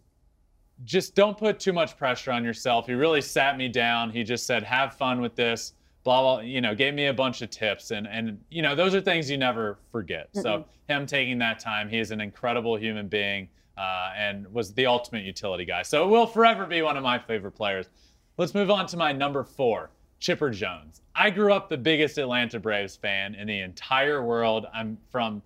just 0.84 1.14
don't 1.14 1.38
put 1.38 1.60
too 1.60 1.72
much 1.72 1.96
pressure 1.96 2.32
on 2.32 2.44
yourself. 2.44 2.88
He 2.88 2.94
really 2.94 3.22
sat 3.22 3.56
me 3.56 3.68
down. 3.68 4.10
He 4.10 4.24
just 4.24 4.48
said, 4.48 4.64
"Have 4.64 4.96
fun 4.96 5.22
with 5.22 5.36
this." 5.36 5.74
Blah 6.04 6.22
blah. 6.22 6.40
You 6.40 6.62
know, 6.62 6.74
gave 6.74 6.94
me 6.94 7.06
a 7.06 7.14
bunch 7.14 7.42
of 7.42 7.52
tips, 7.52 7.92
and 7.92 8.08
and 8.08 8.40
you 8.50 8.62
know, 8.64 8.76
those 8.76 8.96
are 8.96 9.02
things 9.02 9.30
you 9.30 9.38
never 9.38 9.78
forget. 9.92 10.30
So 10.34 10.66
him 10.90 11.06
taking 11.06 11.38
that 11.40 11.60
time, 11.60 11.88
he 11.88 12.00
is 12.00 12.12
an 12.12 12.20
incredible 12.20 12.76
human 12.76 13.08
being 13.08 13.48
uh, 13.78 14.12
and 14.16 14.52
was 14.52 14.74
the 14.74 14.86
ultimate 14.88 15.24
utility 15.24 15.66
guy. 15.66 15.84
So 15.84 16.04
it 16.04 16.08
will 16.08 16.28
forever 16.28 16.66
be 16.66 16.82
one 16.82 16.98
of 16.98 17.04
my 17.04 17.20
favorite 17.20 17.52
players. 17.52 17.90
Let's 18.38 18.54
move 18.54 18.72
on 18.72 18.88
to 18.88 18.98
my 18.98 19.12
number 19.12 19.44
four, 19.44 19.90
Chipper 20.20 20.50
Jones. 20.50 21.02
I 21.16 21.30
grew 21.30 21.54
up 21.54 21.70
the 21.70 21.78
biggest 21.78 22.18
Atlanta 22.18 22.60
Braves 22.60 22.96
fan 22.96 23.36
in 23.36 23.48
the 23.48 23.60
entire 23.60 24.24
world. 24.24 24.66
I'm 24.74 24.98
from 25.12 25.42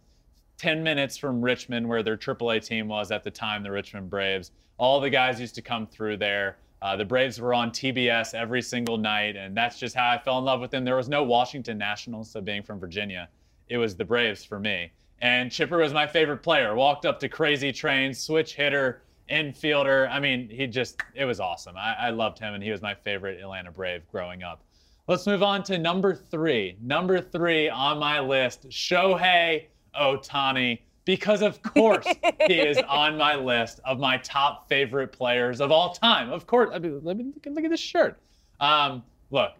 10 0.57 0.83
minutes 0.83 1.17
from 1.17 1.41
Richmond, 1.41 1.87
where 1.87 2.03
their 2.03 2.17
AAA 2.17 2.65
team 2.65 2.87
was 2.87 3.11
at 3.11 3.23
the 3.23 3.31
time, 3.31 3.63
the 3.63 3.71
Richmond 3.71 4.09
Braves. 4.09 4.51
All 4.77 4.99
the 4.99 5.09
guys 5.09 5.39
used 5.39 5.55
to 5.55 5.61
come 5.61 5.87
through 5.87 6.17
there. 6.17 6.57
Uh, 6.81 6.95
the 6.95 7.05
Braves 7.05 7.39
were 7.39 7.53
on 7.53 7.71
TBS 7.71 8.33
every 8.33 8.61
single 8.61 8.97
night, 8.97 9.35
and 9.35 9.55
that's 9.55 9.77
just 9.77 9.95
how 9.95 10.09
I 10.09 10.17
fell 10.17 10.39
in 10.39 10.45
love 10.45 10.61
with 10.61 10.71
them. 10.71 10.83
There 10.83 10.95
was 10.95 11.09
no 11.09 11.23
Washington 11.23 11.77
Nationals, 11.77 12.31
so 12.31 12.41
being 12.41 12.63
from 12.63 12.79
Virginia, 12.79 13.29
it 13.69 13.77
was 13.77 13.95
the 13.95 14.05
Braves 14.05 14.43
for 14.43 14.59
me. 14.59 14.91
And 15.21 15.51
Chipper 15.51 15.77
was 15.77 15.93
my 15.93 16.07
favorite 16.07 16.41
player. 16.41 16.73
Walked 16.75 17.05
up 17.05 17.19
to 17.19 17.29
crazy 17.29 17.71
Train, 17.71 18.13
switch 18.13 18.55
hitter, 18.55 19.01
infielder. 19.31 20.09
I 20.09 20.19
mean, 20.19 20.49
he 20.49 20.67
just, 20.67 21.01
it 21.15 21.25
was 21.25 21.39
awesome. 21.39 21.77
I, 21.77 21.95
I 21.99 22.09
loved 22.09 22.39
him, 22.39 22.53
and 22.53 22.63
he 22.63 22.71
was 22.71 22.81
my 22.81 22.93
favorite 22.93 23.39
Atlanta 23.39 23.71
Brave 23.71 24.01
growing 24.11 24.43
up. 24.43 24.63
Let's 25.07 25.25
move 25.25 25.43
on 25.43 25.63
to 25.63 25.77
number 25.77 26.13
three. 26.15 26.77
Number 26.81 27.19
three 27.19 27.69
on 27.69 27.97
my 27.97 28.19
list, 28.19 28.69
Shohei 28.69 29.65
Ohtani, 29.99 30.79
because 31.05 31.41
of 31.41 31.61
course 31.63 32.05
he 32.47 32.59
is 32.59 32.77
on 32.87 33.17
my 33.17 33.35
list 33.35 33.79
of 33.83 33.99
my 33.99 34.17
top 34.17 34.69
favorite 34.69 35.11
players 35.11 35.59
of 35.59 35.71
all 35.71 35.93
time. 35.93 36.31
Of 36.31 36.45
course, 36.45 36.69
I 36.73 36.79
mean, 36.79 37.01
let 37.03 37.17
me 37.17 37.25
look, 37.25 37.45
look 37.45 37.65
at 37.65 37.71
this 37.71 37.79
shirt. 37.79 38.19
Um, 38.59 39.03
look, 39.31 39.51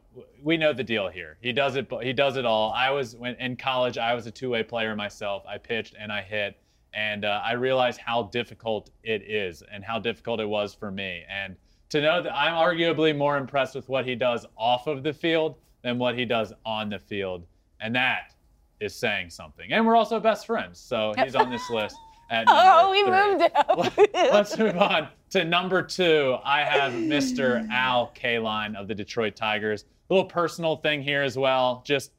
we 0.44 0.58
know 0.58 0.74
the 0.74 0.84
deal 0.84 1.08
here. 1.08 1.38
He 1.42 1.52
does 1.52 1.76
it. 1.76 1.92
He 2.02 2.14
does 2.14 2.38
it 2.38 2.46
all. 2.46 2.72
I 2.74 2.90
was 2.90 3.16
when 3.16 3.36
in 3.36 3.56
college. 3.56 3.98
I 3.98 4.14
was 4.14 4.28
a 4.28 4.32
two-way 4.32 4.64
player 4.64 4.96
myself. 4.96 5.44
I 5.48 5.58
pitched 5.58 5.96
and 6.00 6.12
I 6.12 6.22
hit, 6.22 6.61
and 6.94 7.26
uh, 7.26 7.42
I 7.44 7.54
realized 7.54 8.00
how 8.00 8.24
difficult 8.24 8.90
it 9.04 9.22
is 9.24 9.64
and 9.72 9.84
how 9.84 10.00
difficult 10.00 10.40
it 10.40 10.46
was 10.46 10.74
for 10.74 10.92
me. 10.92 11.24
And 11.30 11.56
to 11.90 12.02
know 12.02 12.22
that 12.22 12.34
I'm 12.34 12.54
arguably 12.54 13.16
more 13.16 13.38
impressed 13.38 13.76
with 13.76 13.90
what 13.90 14.06
he 14.06 14.16
does 14.16 14.46
off 14.58 14.88
of 14.88 15.04
the 15.04 15.14
field 15.14 15.56
than 15.84 15.98
what 15.98 16.18
he 16.18 16.26
does 16.26 16.54
on 16.66 16.90
the 16.90 17.00
field, 17.00 17.46
and 17.80 17.96
that 17.96 18.34
is 18.80 18.96
saying 18.96 19.30
something. 19.30 19.72
And 19.72 19.86
we're 19.86 19.96
also 19.96 20.20
best 20.20 20.46
friends, 20.46 20.80
so 20.80 21.14
he's 21.18 21.36
on 21.36 21.50
this 21.50 21.70
list. 21.70 21.96
Oh, 22.48 22.92
we 22.92 23.04
moved 23.04 23.52
up. 23.56 23.98
Let's 24.14 24.58
move 24.58 24.78
on 24.78 25.10
to 25.32 25.44
number 25.44 25.82
two. 25.82 26.38
I 26.46 26.62
have 26.62 26.94
Mr. 26.94 27.70
Al 27.70 28.14
Kaline 28.16 28.74
of 28.78 28.88
the 28.88 28.96
Detroit 28.96 29.36
Tigers. 29.36 29.84
A 30.10 30.14
little 30.14 30.30
personal 30.30 30.78
thing 30.78 31.02
here 31.02 31.24
as 31.24 31.38
well. 31.38 31.84
Just 31.86 32.12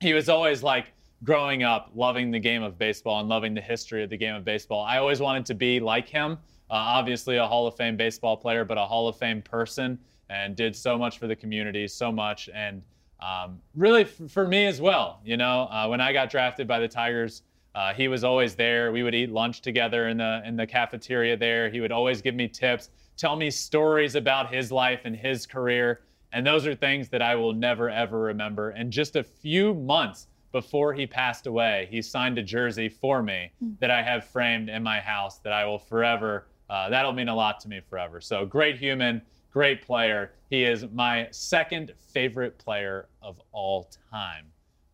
he 0.00 0.14
was 0.14 0.30
always 0.30 0.62
like 0.62 0.86
growing 1.24 1.62
up 1.62 1.90
loving 1.94 2.30
the 2.30 2.38
game 2.38 2.62
of 2.62 2.78
baseball 2.78 3.20
and 3.20 3.28
loving 3.28 3.54
the 3.54 3.60
history 3.60 4.02
of 4.02 4.10
the 4.10 4.16
game 4.16 4.34
of 4.34 4.44
baseball. 4.44 4.82
I 4.82 4.98
always 4.98 5.20
wanted 5.20 5.46
to 5.46 5.54
be 5.54 5.80
like 5.80 6.08
him. 6.08 6.32
Uh, 6.70 6.74
obviously, 6.74 7.36
a 7.36 7.46
Hall 7.46 7.66
of 7.66 7.76
Fame 7.76 7.96
baseball 7.96 8.36
player, 8.36 8.64
but 8.64 8.78
a 8.78 8.84
Hall 8.84 9.06
of 9.06 9.16
Fame 9.16 9.42
person, 9.42 9.98
and 10.30 10.56
did 10.56 10.74
so 10.74 10.96
much 10.96 11.18
for 11.18 11.26
the 11.26 11.36
community, 11.36 11.86
so 11.86 12.10
much, 12.10 12.48
and 12.54 12.82
um, 13.20 13.60
really 13.76 14.02
f- 14.02 14.30
for 14.30 14.48
me 14.48 14.66
as 14.66 14.80
well. 14.80 15.20
You 15.24 15.36
know, 15.36 15.68
uh, 15.70 15.86
when 15.86 16.00
I 16.00 16.12
got 16.12 16.30
drafted 16.30 16.66
by 16.66 16.80
the 16.80 16.88
Tigers, 16.88 17.42
uh, 17.74 17.92
he 17.92 18.08
was 18.08 18.24
always 18.24 18.54
there. 18.54 18.90
We 18.90 19.02
would 19.02 19.14
eat 19.14 19.30
lunch 19.30 19.60
together 19.60 20.08
in 20.08 20.16
the 20.16 20.42
in 20.44 20.56
the 20.56 20.66
cafeteria 20.66 21.36
there. 21.36 21.70
He 21.70 21.80
would 21.80 21.92
always 21.92 22.22
give 22.22 22.34
me 22.34 22.48
tips, 22.48 22.88
tell 23.16 23.36
me 23.36 23.50
stories 23.50 24.14
about 24.14 24.52
his 24.52 24.72
life 24.72 25.02
and 25.04 25.14
his 25.14 25.46
career, 25.46 26.00
and 26.32 26.46
those 26.46 26.66
are 26.66 26.74
things 26.74 27.10
that 27.10 27.22
I 27.22 27.34
will 27.34 27.52
never 27.52 27.90
ever 27.90 28.18
remember. 28.18 28.70
And 28.70 28.90
just 28.90 29.14
a 29.14 29.22
few 29.22 29.74
months 29.74 30.26
before 30.52 30.92
he 30.92 31.06
passed 31.06 31.46
away, 31.46 31.88
he 31.90 32.00
signed 32.02 32.38
a 32.38 32.42
jersey 32.42 32.88
for 32.88 33.22
me 33.22 33.50
that 33.80 33.90
I 33.90 34.02
have 34.02 34.24
framed 34.24 34.68
in 34.68 34.82
my 34.82 35.00
house 35.00 35.38
that 35.38 35.52
I 35.52 35.64
will 35.64 35.78
forever. 35.78 36.46
Uh, 36.70 36.88
that'll 36.90 37.12
mean 37.12 37.28
a 37.28 37.34
lot 37.34 37.58
to 37.60 37.68
me 37.68 37.80
forever. 37.88 38.20
So 38.20 38.46
great 38.46 38.78
human, 38.78 39.22
great 39.50 39.82
player. 39.82 40.32
He 40.50 40.64
is 40.64 40.86
my 40.92 41.28
second 41.30 41.92
favorite 42.12 42.58
player 42.58 43.08
of 43.20 43.40
all 43.52 43.90
time. 44.10 44.46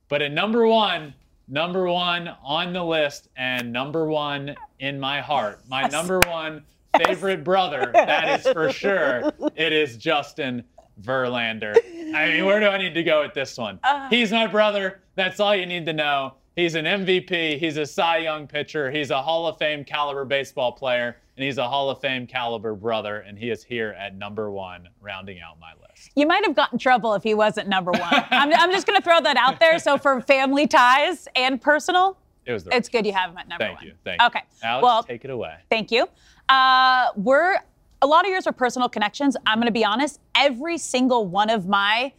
But 0.09 0.23
at 0.23 0.33
number 0.33 0.67
one, 0.67 1.13
number 1.49 1.87
one 1.89 2.29
on 2.43 2.73
the 2.73 2.83
list, 2.83 3.29
and 3.37 3.73
number 3.73 4.07
one 4.07 4.55
in 4.79 4.99
my 4.99 5.21
heart, 5.21 5.61
my 5.69 5.83
number 5.89 6.21
one 6.27 6.65
favorite 7.05 7.45
brother, 7.45 7.91
that 7.93 8.41
is 8.41 8.53
for 8.53 8.73
sure, 8.73 9.33
it 9.55 9.73
is 9.73 9.97
Justin 9.97 10.65
Verlander. 11.03 11.77
I 12.15 12.27
mean, 12.31 12.45
where 12.45 12.61
do 12.61 12.67
I 12.67 12.79
need 12.79 12.95
to 12.95 13.03
go 13.03 13.23
with 13.23 13.35
this 13.35 13.57
one? 13.59 13.79
He's 14.11 14.33
my 14.33 14.47
brother. 14.47 15.01
That's 15.15 15.41
all 15.41 15.55
you 15.55 15.67
need 15.67 15.87
to 15.87 15.93
know. 15.93 16.35
He's 16.57 16.75
an 16.75 16.87
MVP. 16.87 17.59
He's 17.59 17.77
a 17.77 17.87
Cy 17.87 18.19
Young 18.19 18.47
pitcher. 18.49 18.91
He's 18.91 19.11
a 19.11 19.23
Hall 19.23 19.47
of 19.47 19.59
Fame 19.59 19.85
caliber 19.85 20.25
baseball 20.25 20.73
player, 20.73 21.17
and 21.37 21.45
he's 21.45 21.57
a 21.59 21.69
Hall 21.69 21.89
of 21.89 22.01
Fame 22.01 22.27
caliber 22.27 22.75
brother. 22.75 23.19
And 23.21 23.39
he 23.39 23.51
is 23.51 23.63
here 23.63 23.91
at 23.99 24.17
number 24.17 24.51
one, 24.51 24.89
rounding 25.01 25.39
out 25.41 25.61
my 25.61 25.71
list. 25.89 26.11
You 26.17 26.27
might 26.27 26.45
have 26.45 26.57
gotten 26.57 26.77
trouble 26.79 27.15
if 27.15 27.23
he 27.23 27.35
wasn't 27.35 27.69
number 27.69 27.93
one. 27.93 28.03
I'm, 28.31 28.53
I'm 28.53 28.73
just 28.73 28.89
going 28.89 28.99
to 28.99 29.05
throw 29.05 29.21
that 29.21 29.37
out 29.37 29.61
there. 29.61 29.79
So 29.79 29.99
for 29.99 30.21
family 30.21 30.67
ties 30.67 31.29
and 31.37 31.61
personal, 31.61 32.17
It 32.45 32.53
was 32.53 32.67
it's 32.73 32.89
good 32.89 33.07
you 33.07 33.13
have 33.13 33.31
him 33.31 33.39
at 33.39 33.47
number 33.49 33.65
Thank 33.65 33.79
one. 33.79 33.87
you. 33.87 33.93
Thank 34.05 34.21
you. 34.21 34.27
Okay. 34.27 34.41
Alex, 34.65 34.83
well, 34.83 35.03
take 35.05 35.25
it 35.25 35.31
away. 35.31 35.55
Thank 35.71 35.93
you. 35.93 36.09
Uh, 36.49 37.09
we're 37.15 37.59
a 38.01 38.07
lot 38.07 38.25
of 38.25 38.31
yours 38.31 38.47
are 38.47 38.53
personal 38.53 38.89
connections. 38.89 39.37
I'm 39.47 39.59
going 39.59 39.67
to 39.67 39.73
be 39.73 39.85
honest. 39.85 40.21
Every 40.35 40.79
single 40.79 41.27
one 41.27 41.51
of 41.51 41.67
my 41.67 42.13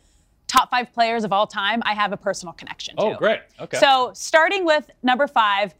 top 0.47 0.71
five 0.71 0.91
players 0.93 1.23
of 1.23 1.31
all 1.31 1.47
time, 1.47 1.81
I 1.85 1.93
have 1.93 2.11
a 2.11 2.17
personal 2.17 2.53
connection 2.53 2.95
to. 2.97 3.03
Oh, 3.03 3.15
great. 3.15 3.41
Okay. 3.59 3.77
So 3.77 4.11
starting 4.13 4.65
with 4.65 4.89
number 5.03 5.27
five, 5.27 5.75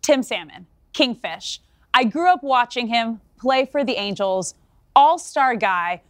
Tim 0.00 0.22
Salmon, 0.22 0.66
Kingfish. 0.92 1.60
I 1.94 2.04
grew 2.04 2.28
up 2.28 2.42
watching 2.42 2.86
him 2.86 3.20
play 3.36 3.66
for 3.66 3.84
the 3.84 3.94
Angels, 3.94 4.54
all-star 4.96 5.56
guy, 5.56 6.00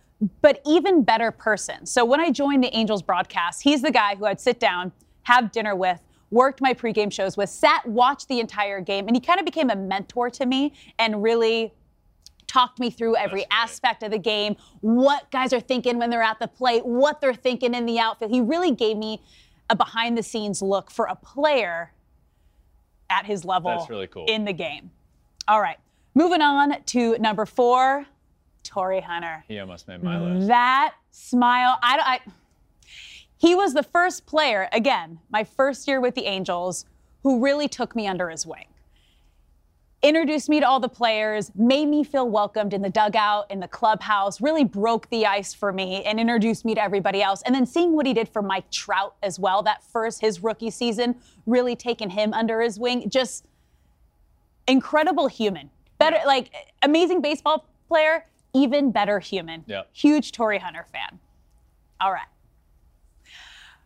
but 0.40 0.60
even 0.64 1.02
better 1.02 1.32
person. 1.32 1.84
So 1.86 2.04
when 2.04 2.20
I 2.20 2.30
joined 2.30 2.62
the 2.62 2.74
Angels 2.76 3.02
broadcast, 3.02 3.62
he's 3.62 3.82
the 3.82 3.90
guy 3.90 4.14
who 4.14 4.26
I'd 4.26 4.40
sit 4.40 4.60
down, 4.60 4.92
have 5.24 5.50
dinner 5.50 5.74
with, 5.74 6.00
worked 6.30 6.60
my 6.60 6.72
pregame 6.74 7.12
shows 7.12 7.36
with, 7.36 7.50
sat, 7.50 7.84
watched 7.86 8.28
the 8.28 8.38
entire 8.38 8.80
game, 8.80 9.08
and 9.08 9.16
he 9.16 9.20
kind 9.20 9.40
of 9.40 9.44
became 9.44 9.70
a 9.70 9.76
mentor 9.76 10.30
to 10.30 10.46
me 10.46 10.72
and 10.98 11.22
really 11.22 11.72
talked 12.52 12.78
me 12.78 12.90
through 12.90 13.16
every 13.16 13.44
aspect 13.50 14.02
of 14.02 14.10
the 14.10 14.18
game, 14.18 14.56
what 14.80 15.30
guys 15.30 15.52
are 15.52 15.60
thinking 15.60 15.98
when 15.98 16.10
they're 16.10 16.22
at 16.22 16.38
the 16.38 16.48
plate, 16.48 16.84
what 16.84 17.20
they're 17.20 17.34
thinking 17.34 17.74
in 17.74 17.86
the 17.86 17.98
outfield. 17.98 18.30
He 18.30 18.40
really 18.40 18.72
gave 18.72 18.96
me 18.96 19.20
a 19.70 19.76
behind 19.76 20.18
the 20.18 20.22
scenes 20.22 20.60
look 20.60 20.90
for 20.90 21.06
a 21.06 21.14
player 21.16 21.92
at 23.08 23.24
his 23.26 23.44
level 23.44 23.70
That's 23.70 23.88
really 23.90 24.06
cool. 24.06 24.26
in 24.26 24.44
the 24.44 24.52
game. 24.52 24.90
All 25.48 25.60
right. 25.60 25.78
Moving 26.14 26.42
on 26.42 26.82
to 26.84 27.16
number 27.18 27.46
4, 27.46 28.04
Torii 28.64 29.00
Hunter. 29.00 29.44
he 29.48 29.58
almost 29.58 29.88
made 29.88 30.02
my 30.02 30.20
list. 30.20 30.48
That 30.48 30.94
smile, 31.10 31.78
I, 31.82 31.96
don't- 31.96 32.06
I 32.06 32.20
he 33.38 33.54
was 33.54 33.72
the 33.74 33.82
first 33.82 34.26
player, 34.26 34.68
again, 34.72 35.18
my 35.30 35.42
first 35.42 35.88
year 35.88 36.00
with 36.00 36.14
the 36.14 36.26
Angels, 36.26 36.84
who 37.22 37.42
really 37.42 37.66
took 37.66 37.96
me 37.96 38.06
under 38.06 38.28
his 38.30 38.46
wing. 38.46 38.66
Introduced 40.02 40.48
me 40.48 40.58
to 40.58 40.66
all 40.66 40.80
the 40.80 40.88
players, 40.88 41.52
made 41.54 41.86
me 41.86 42.02
feel 42.02 42.28
welcomed 42.28 42.74
in 42.74 42.82
the 42.82 42.90
dugout, 42.90 43.48
in 43.52 43.60
the 43.60 43.68
clubhouse, 43.68 44.40
really 44.40 44.64
broke 44.64 45.08
the 45.10 45.26
ice 45.26 45.54
for 45.54 45.72
me 45.72 46.02
and 46.02 46.18
introduced 46.18 46.64
me 46.64 46.74
to 46.74 46.82
everybody 46.82 47.22
else. 47.22 47.40
And 47.46 47.54
then 47.54 47.64
seeing 47.66 47.92
what 47.92 48.04
he 48.04 48.12
did 48.12 48.28
for 48.28 48.42
Mike 48.42 48.68
Trout 48.72 49.14
as 49.22 49.38
well, 49.38 49.62
that 49.62 49.84
first, 49.84 50.20
his 50.20 50.42
rookie 50.42 50.70
season, 50.70 51.14
really 51.46 51.76
taking 51.76 52.10
him 52.10 52.32
under 52.32 52.60
his 52.60 52.80
wing. 52.80 53.08
Just 53.10 53.46
incredible 54.66 55.28
human. 55.28 55.70
Better, 55.98 56.18
like 56.26 56.50
amazing 56.82 57.20
baseball 57.20 57.68
player, 57.86 58.26
even 58.54 58.90
better 58.90 59.20
human. 59.20 59.62
Yeah. 59.68 59.82
Huge 59.92 60.32
Torii 60.32 60.58
Hunter 60.58 60.84
fan. 60.92 61.20
All 62.00 62.12
right. 62.12 62.26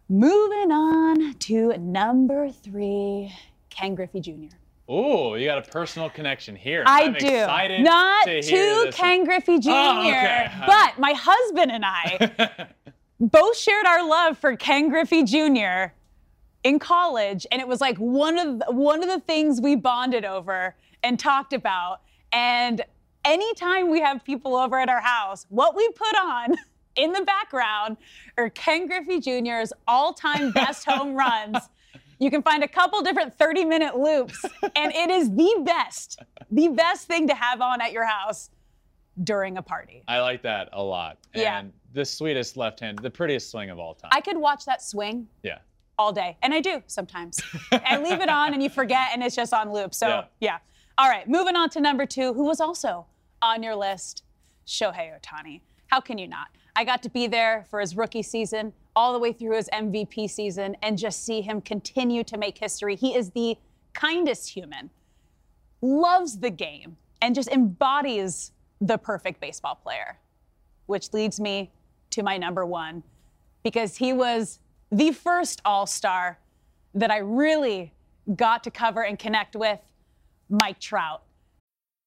Moving 0.08 0.72
on 0.72 1.34
to 1.34 1.76
number 1.76 2.50
three, 2.50 3.34
Ken 3.68 3.94
Griffey 3.94 4.20
Jr. 4.20 4.56
Ooh, 4.90 5.34
you 5.36 5.46
got 5.46 5.58
a 5.58 5.70
personal 5.70 6.08
connection 6.08 6.54
here. 6.54 6.84
I 6.86 7.04
I'm 7.04 7.14
do. 7.14 7.82
Not 7.82 8.24
to, 8.26 8.42
to, 8.42 8.90
Ken 8.92 9.18
one. 9.18 9.26
Griffey 9.26 9.58
Jr., 9.58 9.70
Oh, 9.72 10.00
okay. 10.00 10.50
but 10.66 10.98
my 10.98 11.12
husband 11.12 11.72
and 11.72 11.84
I 11.84 12.68
both 13.20 13.56
shared 13.56 13.84
our 13.86 14.06
love 14.08 14.38
for 14.38 14.56
Ken 14.56 14.88
Griffey 14.88 15.24
Jr. 15.24 15.92
in 16.62 16.78
college, 16.78 17.46
and 17.50 17.60
it 17.60 17.66
was 17.66 17.80
like 17.80 17.98
one 17.98 18.38
of 18.38 18.60
the, 18.60 18.66
one 18.70 19.02
of 19.02 19.08
the 19.08 19.20
things 19.20 19.60
we 19.60 19.74
bonded 19.74 20.24
over 20.24 20.76
and 21.02 21.18
talked 21.18 21.52
about. 21.52 22.02
And 22.32 22.82
anytime 23.24 23.90
we 23.90 24.00
have 24.00 24.24
people 24.24 24.54
over 24.54 24.78
at 24.78 24.88
our 24.88 25.00
house, 25.00 25.46
what 25.48 25.74
we 25.74 25.88
put 25.90 26.16
on 26.16 26.54
in 26.96 27.12
the 27.12 27.22
background 27.22 27.96
are 28.38 28.50
Ken 28.50 28.86
Griffey 28.86 29.18
Jr.'s 29.20 29.72
all-time 29.88 30.52
best 30.52 30.84
home 30.84 31.14
runs. 31.16 31.56
You 32.18 32.30
can 32.30 32.42
find 32.42 32.62
a 32.64 32.68
couple 32.68 33.02
different 33.02 33.36
30-minute 33.36 33.96
loops, 33.96 34.44
and 34.76 34.92
it 34.94 35.10
is 35.10 35.30
the 35.30 35.62
best, 35.64 36.20
the 36.50 36.68
best 36.68 37.06
thing 37.06 37.28
to 37.28 37.34
have 37.34 37.60
on 37.60 37.80
at 37.80 37.92
your 37.92 38.04
house 38.04 38.50
during 39.24 39.58
a 39.58 39.62
party. 39.62 40.02
I 40.08 40.20
like 40.20 40.42
that 40.42 40.68
a 40.72 40.82
lot. 40.82 41.18
Yeah. 41.34 41.58
And 41.58 41.72
the 41.92 42.04
sweetest 42.04 42.56
left 42.56 42.80
hand, 42.80 42.98
the 42.98 43.10
prettiest 43.10 43.50
swing 43.50 43.70
of 43.70 43.78
all 43.78 43.94
time. 43.94 44.10
I 44.12 44.20
could 44.20 44.36
watch 44.36 44.64
that 44.66 44.82
swing 44.82 45.28
yeah. 45.42 45.58
all 45.98 46.12
day, 46.12 46.36
and 46.42 46.52
I 46.54 46.60
do 46.60 46.82
sometimes. 46.86 47.40
I 47.72 47.98
leave 47.98 48.20
it 48.20 48.28
on, 48.28 48.54
and 48.54 48.62
you 48.62 48.68
forget, 48.68 49.08
and 49.12 49.22
it's 49.22 49.36
just 49.36 49.52
on 49.52 49.72
loop. 49.72 49.94
So 49.94 50.08
Yeah. 50.08 50.24
yeah. 50.40 50.58
All 50.98 51.08
right, 51.10 51.28
moving 51.28 51.56
on 51.56 51.68
to 51.70 51.80
number 51.80 52.06
two, 52.06 52.32
who 52.32 52.44
was 52.44 52.60
also 52.60 53.04
on 53.42 53.62
your 53.62 53.76
list, 53.76 54.24
Shohei 54.66 55.12
Ohtani. 55.12 55.60
How 55.88 56.00
can 56.00 56.16
you 56.16 56.26
not? 56.26 56.48
I 56.74 56.84
got 56.84 57.02
to 57.04 57.10
be 57.10 57.26
there 57.26 57.66
for 57.70 57.80
his 57.80 57.96
rookie 57.96 58.22
season, 58.22 58.72
all 58.96 59.12
the 59.12 59.18
way 59.18 59.32
through 59.32 59.54
his 59.54 59.68
MVP 59.72 60.28
season, 60.28 60.76
and 60.82 60.98
just 60.98 61.24
see 61.24 61.42
him 61.42 61.60
continue 61.60 62.24
to 62.24 62.38
make 62.38 62.58
history. 62.58 62.96
He 62.96 63.14
is 63.14 63.30
the 63.30 63.56
kindest 63.92 64.48
human, 64.48 64.90
loves 65.82 66.38
the 66.38 66.50
game, 66.50 66.96
and 67.20 67.34
just 67.34 67.48
embodies 67.50 68.52
the 68.80 68.96
perfect 68.96 69.40
baseball 69.40 69.74
player, 69.74 70.18
which 70.86 71.12
leads 71.12 71.38
me 71.38 71.70
to 72.10 72.22
my 72.22 72.38
number 72.38 72.64
one, 72.64 73.02
because 73.62 73.96
he 73.96 74.12
was 74.12 74.60
the 74.90 75.12
first 75.12 75.60
all 75.64 75.86
star 75.86 76.38
that 76.94 77.10
I 77.10 77.18
really 77.18 77.92
got 78.34 78.64
to 78.64 78.70
cover 78.70 79.04
and 79.04 79.18
connect 79.18 79.54
with, 79.54 79.80
Mike 80.48 80.80
Trout. 80.80 81.22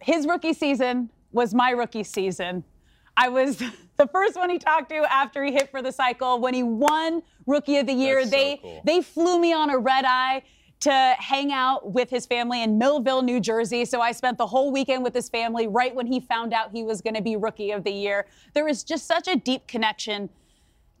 his 0.00 0.26
rookie 0.26 0.52
season 0.52 1.10
was 1.32 1.54
my 1.54 1.70
rookie 1.70 2.04
season. 2.04 2.64
I 3.16 3.28
was 3.28 3.56
the 3.96 4.06
first 4.06 4.36
one 4.36 4.50
he 4.50 4.58
talked 4.58 4.90
to 4.90 5.12
after 5.12 5.44
he 5.44 5.52
hit 5.52 5.70
for 5.70 5.82
the 5.82 5.92
cycle. 5.92 6.40
When 6.40 6.54
he 6.54 6.62
won 6.62 7.22
Rookie 7.46 7.78
of 7.78 7.86
the 7.86 7.92
Year, 7.92 8.20
That's 8.20 8.30
they 8.30 8.56
so 8.56 8.62
cool. 8.62 8.82
they 8.84 9.02
flew 9.02 9.40
me 9.40 9.52
on 9.52 9.70
a 9.70 9.78
red 9.78 10.04
eye 10.06 10.42
to 10.80 10.92
hang 11.18 11.52
out 11.52 11.92
with 11.92 12.08
his 12.08 12.24
family 12.24 12.62
in 12.62 12.78
Millville, 12.78 13.22
New 13.22 13.40
Jersey. 13.40 13.84
So 13.84 14.00
I 14.00 14.12
spent 14.12 14.38
the 14.38 14.46
whole 14.46 14.70
weekend 14.70 15.02
with 15.02 15.12
his 15.12 15.28
family 15.28 15.66
right 15.66 15.92
when 15.92 16.06
he 16.06 16.20
found 16.20 16.52
out 16.54 16.70
he 16.70 16.84
was 16.84 17.02
going 17.02 17.14
to 17.14 17.22
be 17.22 17.34
Rookie 17.34 17.72
of 17.72 17.82
the 17.82 17.90
Year. 17.90 18.26
There 18.54 18.68
is 18.68 18.84
just 18.84 19.06
such 19.06 19.26
a 19.26 19.34
deep 19.34 19.66
connection 19.66 20.30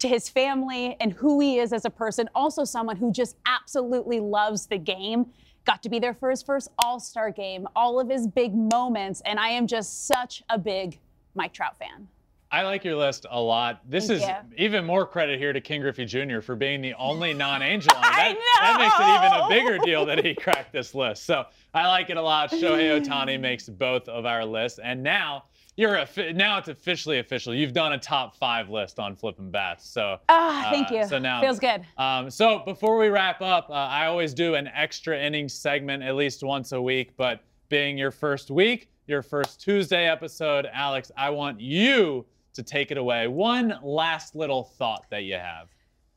to 0.00 0.08
his 0.08 0.28
family 0.28 0.96
and 1.00 1.12
who 1.12 1.38
he 1.40 1.58
is 1.58 1.72
as 1.72 1.84
a 1.84 1.90
person. 1.90 2.28
Also, 2.34 2.64
someone 2.64 2.96
who 2.96 3.12
just 3.12 3.36
absolutely 3.46 4.18
loves 4.18 4.66
the 4.66 4.78
game. 4.78 5.26
Got 5.68 5.82
to 5.82 5.90
be 5.90 5.98
there 5.98 6.14
for 6.14 6.30
his 6.30 6.42
first 6.42 6.70
All 6.82 6.98
Star 6.98 7.30
game, 7.30 7.68
all 7.76 8.00
of 8.00 8.08
his 8.08 8.26
big 8.26 8.54
moments. 8.54 9.20
And 9.26 9.38
I 9.38 9.50
am 9.50 9.66
just 9.66 10.06
such 10.06 10.42
a 10.48 10.56
big 10.58 10.98
Mike 11.34 11.52
Trout 11.52 11.78
fan. 11.78 12.08
I 12.50 12.62
like 12.62 12.84
your 12.84 12.96
list 12.96 13.26
a 13.30 13.38
lot. 13.38 13.82
This 13.86 14.06
Thank 14.06 14.22
is 14.22 14.26
you. 14.26 14.64
even 14.64 14.86
more 14.86 15.06
credit 15.06 15.38
here 15.38 15.52
to 15.52 15.60
King 15.60 15.82
Griffey 15.82 16.06
Jr. 16.06 16.40
for 16.40 16.56
being 16.56 16.80
the 16.80 16.94
only 16.94 17.34
non-angel. 17.34 17.92
on 17.94 18.02
it. 18.02 18.06
I 18.10 18.32
That, 18.32 18.38
that 18.62 18.78
makes 18.80 18.94
it 18.98 19.26
even 19.26 19.44
a 19.44 19.48
bigger 19.50 19.84
deal 19.84 20.06
that 20.06 20.24
he 20.24 20.34
cracked 20.34 20.72
this 20.72 20.94
list. 20.94 21.26
So 21.26 21.44
I 21.74 21.86
like 21.86 22.08
it 22.08 22.16
a 22.16 22.22
lot. 22.22 22.50
Shohei 22.50 22.98
Ohtani 23.04 23.38
makes 23.38 23.68
both 23.68 24.08
of 24.08 24.24
our 24.24 24.46
lists, 24.46 24.78
and 24.82 25.02
now 25.02 25.44
you're 25.78 25.94
a, 25.94 26.32
now 26.32 26.58
it's 26.58 26.66
officially 26.66 27.20
official. 27.20 27.54
You've 27.54 27.72
done 27.72 27.92
a 27.92 27.98
top 27.98 28.34
five 28.34 28.68
list 28.68 28.98
on 28.98 29.14
Flippin' 29.14 29.52
Bats. 29.52 29.88
So 29.88 30.18
Ah, 30.28 30.66
thank 30.72 30.90
uh, 30.90 30.96
you. 30.96 31.06
So 31.06 31.20
now 31.20 31.40
Feels 31.40 31.60
good. 31.60 31.86
Um, 31.96 32.28
so 32.30 32.58
before 32.64 32.98
we 32.98 33.10
wrap 33.10 33.40
up, 33.40 33.70
uh, 33.70 33.74
I 33.74 34.06
always 34.06 34.34
do 34.34 34.56
an 34.56 34.66
extra 34.74 35.16
inning 35.16 35.48
segment 35.48 36.02
at 36.02 36.16
least 36.16 36.42
once 36.42 36.72
a 36.72 36.82
week. 36.82 37.16
But 37.16 37.44
being 37.68 37.96
your 37.96 38.10
first 38.10 38.50
week, 38.50 38.90
your 39.06 39.22
first 39.22 39.60
Tuesday 39.60 40.08
episode, 40.08 40.66
Alex, 40.72 41.12
I 41.16 41.30
want 41.30 41.60
you 41.60 42.26
to 42.54 42.62
take 42.64 42.90
it 42.90 42.98
away. 42.98 43.28
One 43.28 43.78
last 43.80 44.34
little 44.34 44.64
thought 44.64 45.06
that 45.10 45.22
you 45.22 45.34
have. 45.34 45.68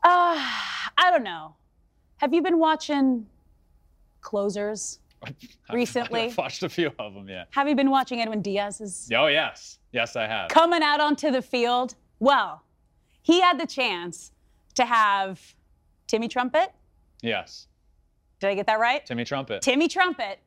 Uh, 0.04 0.42
I 0.98 1.12
don't 1.12 1.24
know. 1.24 1.54
Have 2.18 2.34
you 2.34 2.42
been 2.42 2.58
watching 2.58 3.28
Closers 4.22 5.01
recently? 5.74 6.22
I've 6.26 6.38
watched 6.38 6.64
a 6.64 6.70
few 6.70 6.92
of 7.00 7.14
them, 7.14 7.28
yeah. 7.30 7.46
Have 7.52 7.68
you 7.68 7.76
been 7.76 7.90
watching 7.90 8.22
Edwin 8.22 8.42
Diaz's 8.42 9.10
Oh 9.16 9.28
yes, 9.28 9.80
yes 9.92 10.16
I 10.16 10.28
have. 10.28 10.50
coming 10.50 10.82
out 10.84 11.00
onto 11.00 11.32
the 11.32 11.42
field? 11.42 11.96
Well, 12.20 12.64
he 13.22 13.42
had 13.42 13.60
the 13.60 13.68
chance 13.68 14.32
to 14.76 14.86
have 14.86 15.40
Timmy 16.08 16.28
Trumpet. 16.28 16.72
Yes, 17.22 17.68
Did 18.40 18.48
I 18.50 18.56
get 18.56 18.66
that 18.68 18.80
right? 18.80 19.06
Timmy 19.06 19.24
Trumpet. 19.26 19.62
Timmy 19.62 19.88
Trumpet 19.88 20.40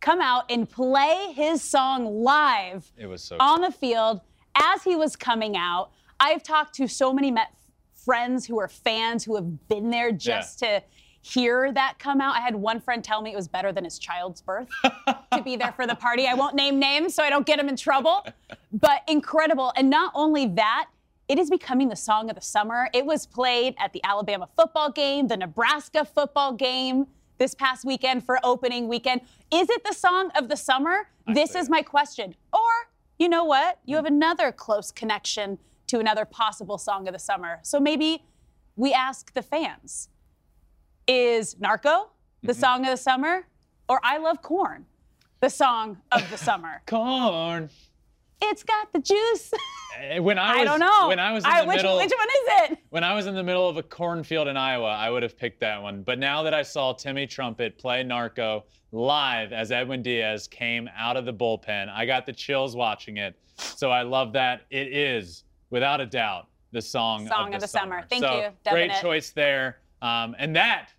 come 0.00 0.20
out 0.20 0.44
and 0.50 0.68
play 0.68 1.32
his 1.34 1.62
song 1.62 2.22
live 2.22 2.90
It 2.96 3.06
was 3.06 3.22
so. 3.22 3.36
on 3.40 3.62
the 3.62 3.70
field 3.72 4.20
as 4.54 4.82
he 4.84 4.94
was 4.94 5.16
coming 5.16 5.56
out. 5.56 5.90
I've 6.20 6.42
talked 6.42 6.74
to 6.76 6.86
so 6.88 7.12
many 7.12 7.30
Met 7.30 7.48
friends 7.94 8.46
who 8.46 8.58
are 8.60 8.68
fans 8.68 9.24
who 9.24 9.34
have 9.36 9.68
been 9.68 9.90
there 9.90 10.12
just 10.12 10.58
to 10.60 10.82
hear 11.20 11.72
that 11.72 11.98
come 11.98 12.20
out. 12.20 12.36
I 12.36 12.40
had 12.40 12.54
one 12.54 12.80
friend 12.80 13.02
tell 13.02 13.20
me 13.22 13.32
it 13.32 13.36
was 13.36 13.48
better 13.48 13.72
than 13.72 13.84
his 13.84 13.98
child's 13.98 14.40
birth 14.40 14.68
to 15.32 15.42
be 15.42 15.56
there 15.56 15.72
for 15.72 15.86
the 15.86 15.94
party. 15.94 16.26
I 16.26 16.34
won't 16.34 16.54
name 16.54 16.78
names 16.78 17.14
so 17.14 17.22
I 17.22 17.30
don't 17.30 17.46
get 17.46 17.58
him 17.58 17.68
in 17.68 17.76
trouble, 17.76 18.26
but 18.72 19.02
incredible. 19.08 19.72
And 19.76 19.90
not 19.90 20.12
only 20.14 20.46
that, 20.46 20.88
it 21.28 21.38
is 21.38 21.50
becoming 21.50 21.88
the 21.88 21.96
song 21.96 22.30
of 22.30 22.36
the 22.36 22.42
summer. 22.42 22.88
It 22.94 23.04
was 23.04 23.26
played 23.26 23.74
at 23.78 23.92
the 23.92 24.02
Alabama 24.04 24.48
football 24.56 24.90
game, 24.90 25.28
the 25.28 25.36
Nebraska 25.36 26.04
football 26.04 26.54
game 26.54 27.06
this 27.36 27.54
past 27.54 27.84
weekend 27.84 28.24
for 28.24 28.38
opening 28.42 28.88
weekend. 28.88 29.20
Is 29.52 29.68
it 29.68 29.84
the 29.84 29.92
song 29.92 30.30
of 30.36 30.48
the 30.48 30.56
summer? 30.56 31.08
this 31.26 31.54
is 31.54 31.66
it. 31.66 31.70
my 31.70 31.82
question. 31.82 32.34
Or, 32.52 32.88
you 33.18 33.28
know 33.28 33.44
what? 33.44 33.78
You 33.84 33.96
have 33.96 34.06
another 34.06 34.52
close 34.52 34.90
connection 34.90 35.58
to 35.88 35.98
another 35.98 36.24
possible 36.24 36.78
song 36.78 37.06
of 37.06 37.12
the 37.12 37.18
summer. 37.18 37.60
So 37.62 37.78
maybe 37.78 38.24
we 38.76 38.92
ask 38.92 39.34
the 39.34 39.42
fans 39.42 40.08
is 41.08 41.58
Narco 41.58 42.10
the 42.42 42.52
Mm-hmm. 42.52 42.60
song 42.60 42.80
of 42.84 42.90
the 42.90 42.96
summer? 42.96 43.46
Or 43.88 44.00
I 44.04 44.18
Love 44.18 44.42
Corn 44.42 44.84
the 45.40 45.48
song 45.50 45.98
of 46.12 46.28
the 46.30 46.36
summer? 46.48 46.82
Corn. 46.86 47.70
It's 48.40 48.62
got 48.62 48.92
the 48.92 49.00
juice. 49.00 49.52
Eh, 50.00 50.18
When 50.20 50.38
I 50.38 50.52
was, 50.58 50.60
I 50.60 50.64
don't 50.64 50.78
know. 50.80 51.08
When 51.08 51.18
I 51.18 51.32
was 51.32 51.44
in 51.44 51.50
I- 51.50 51.62
the 51.62 51.66
which, 51.68 51.76
middle, 51.78 51.96
which 51.96 52.12
one 52.16 52.28
is 52.28 52.70
it? 52.70 52.78
When 52.90 53.02
I 53.02 53.14
was 53.14 53.26
in 53.26 53.34
the 53.34 53.42
middle 53.42 53.68
of 53.68 53.78
a 53.78 53.82
cornfield 53.82 54.46
in 54.46 54.56
Iowa, 54.56 54.90
I 54.90 55.10
would 55.10 55.24
have 55.24 55.36
picked 55.36 55.58
that 55.60 55.82
one. 55.82 56.02
But 56.02 56.18
now 56.20 56.42
that 56.44 56.54
I 56.54 56.62
saw 56.62 56.92
Timmy 56.92 57.26
Trumpet 57.26 57.78
play 57.78 58.04
Narco 58.04 58.64
live 58.92 59.52
as 59.52 59.72
Edwin 59.72 60.02
Diaz 60.02 60.46
came 60.46 60.88
out 60.96 61.16
of 61.16 61.24
the 61.24 61.32
bullpen, 61.32 61.88
I 61.92 62.04
got 62.06 62.26
the 62.26 62.32
chills 62.32 62.76
watching 62.76 63.16
it. 63.16 63.34
So 63.56 63.90
I 63.90 64.02
love 64.02 64.32
that. 64.34 64.66
It 64.70 64.88
is, 64.94 65.42
without 65.70 66.00
a 66.00 66.06
doubt, 66.06 66.46
the 66.70 66.82
song, 66.82 67.26
Song 67.26 67.54
of 67.54 67.60
the 67.60 67.66
summer. 67.66 68.04
Thank 68.08 68.22
so, 68.22 68.36
you, 68.36 68.48
dubbing 68.62 68.88
Great 68.88 69.00
choice 69.00 69.30
there. 69.30 69.78
Um, 70.02 70.36
and 70.38 70.54
that 70.54 70.90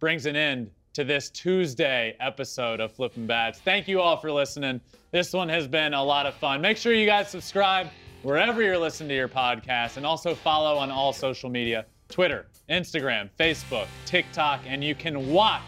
brings 0.00 0.26
an 0.26 0.36
end 0.36 0.70
to 0.94 1.04
this 1.04 1.30
Tuesday 1.30 2.16
episode 2.20 2.80
of 2.80 2.92
Flippin' 2.92 3.26
Bats. 3.26 3.60
Thank 3.60 3.88
you 3.88 4.00
all 4.00 4.16
for 4.16 4.32
listening. 4.32 4.80
This 5.10 5.32
one 5.32 5.48
has 5.48 5.66
been 5.66 5.94
a 5.94 6.02
lot 6.02 6.26
of 6.26 6.34
fun. 6.34 6.60
Make 6.60 6.76
sure 6.76 6.92
you 6.92 7.06
guys 7.06 7.28
subscribe 7.28 7.88
wherever 8.22 8.62
you're 8.62 8.78
listening 8.78 9.08
to 9.10 9.14
your 9.14 9.28
podcast 9.28 9.96
and 9.96 10.04
also 10.04 10.34
follow 10.34 10.76
on 10.76 10.90
all 10.90 11.12
social 11.12 11.50
media 11.50 11.86
Twitter, 12.08 12.46
Instagram, 12.70 13.28
Facebook, 13.38 13.86
TikTok, 14.06 14.60
and 14.66 14.82
you 14.82 14.94
can 14.94 15.30
watch 15.30 15.62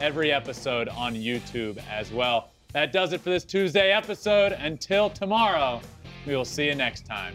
every 0.00 0.32
episode 0.32 0.88
on 0.90 1.14
YouTube 1.14 1.82
as 1.90 2.12
well. 2.12 2.50
That 2.72 2.92
does 2.92 3.12
it 3.12 3.20
for 3.20 3.30
this 3.30 3.44
Tuesday 3.44 3.92
episode. 3.92 4.52
Until 4.52 5.08
tomorrow, 5.08 5.80
we 6.26 6.36
will 6.36 6.44
see 6.44 6.66
you 6.66 6.74
next 6.74 7.06
time. 7.06 7.34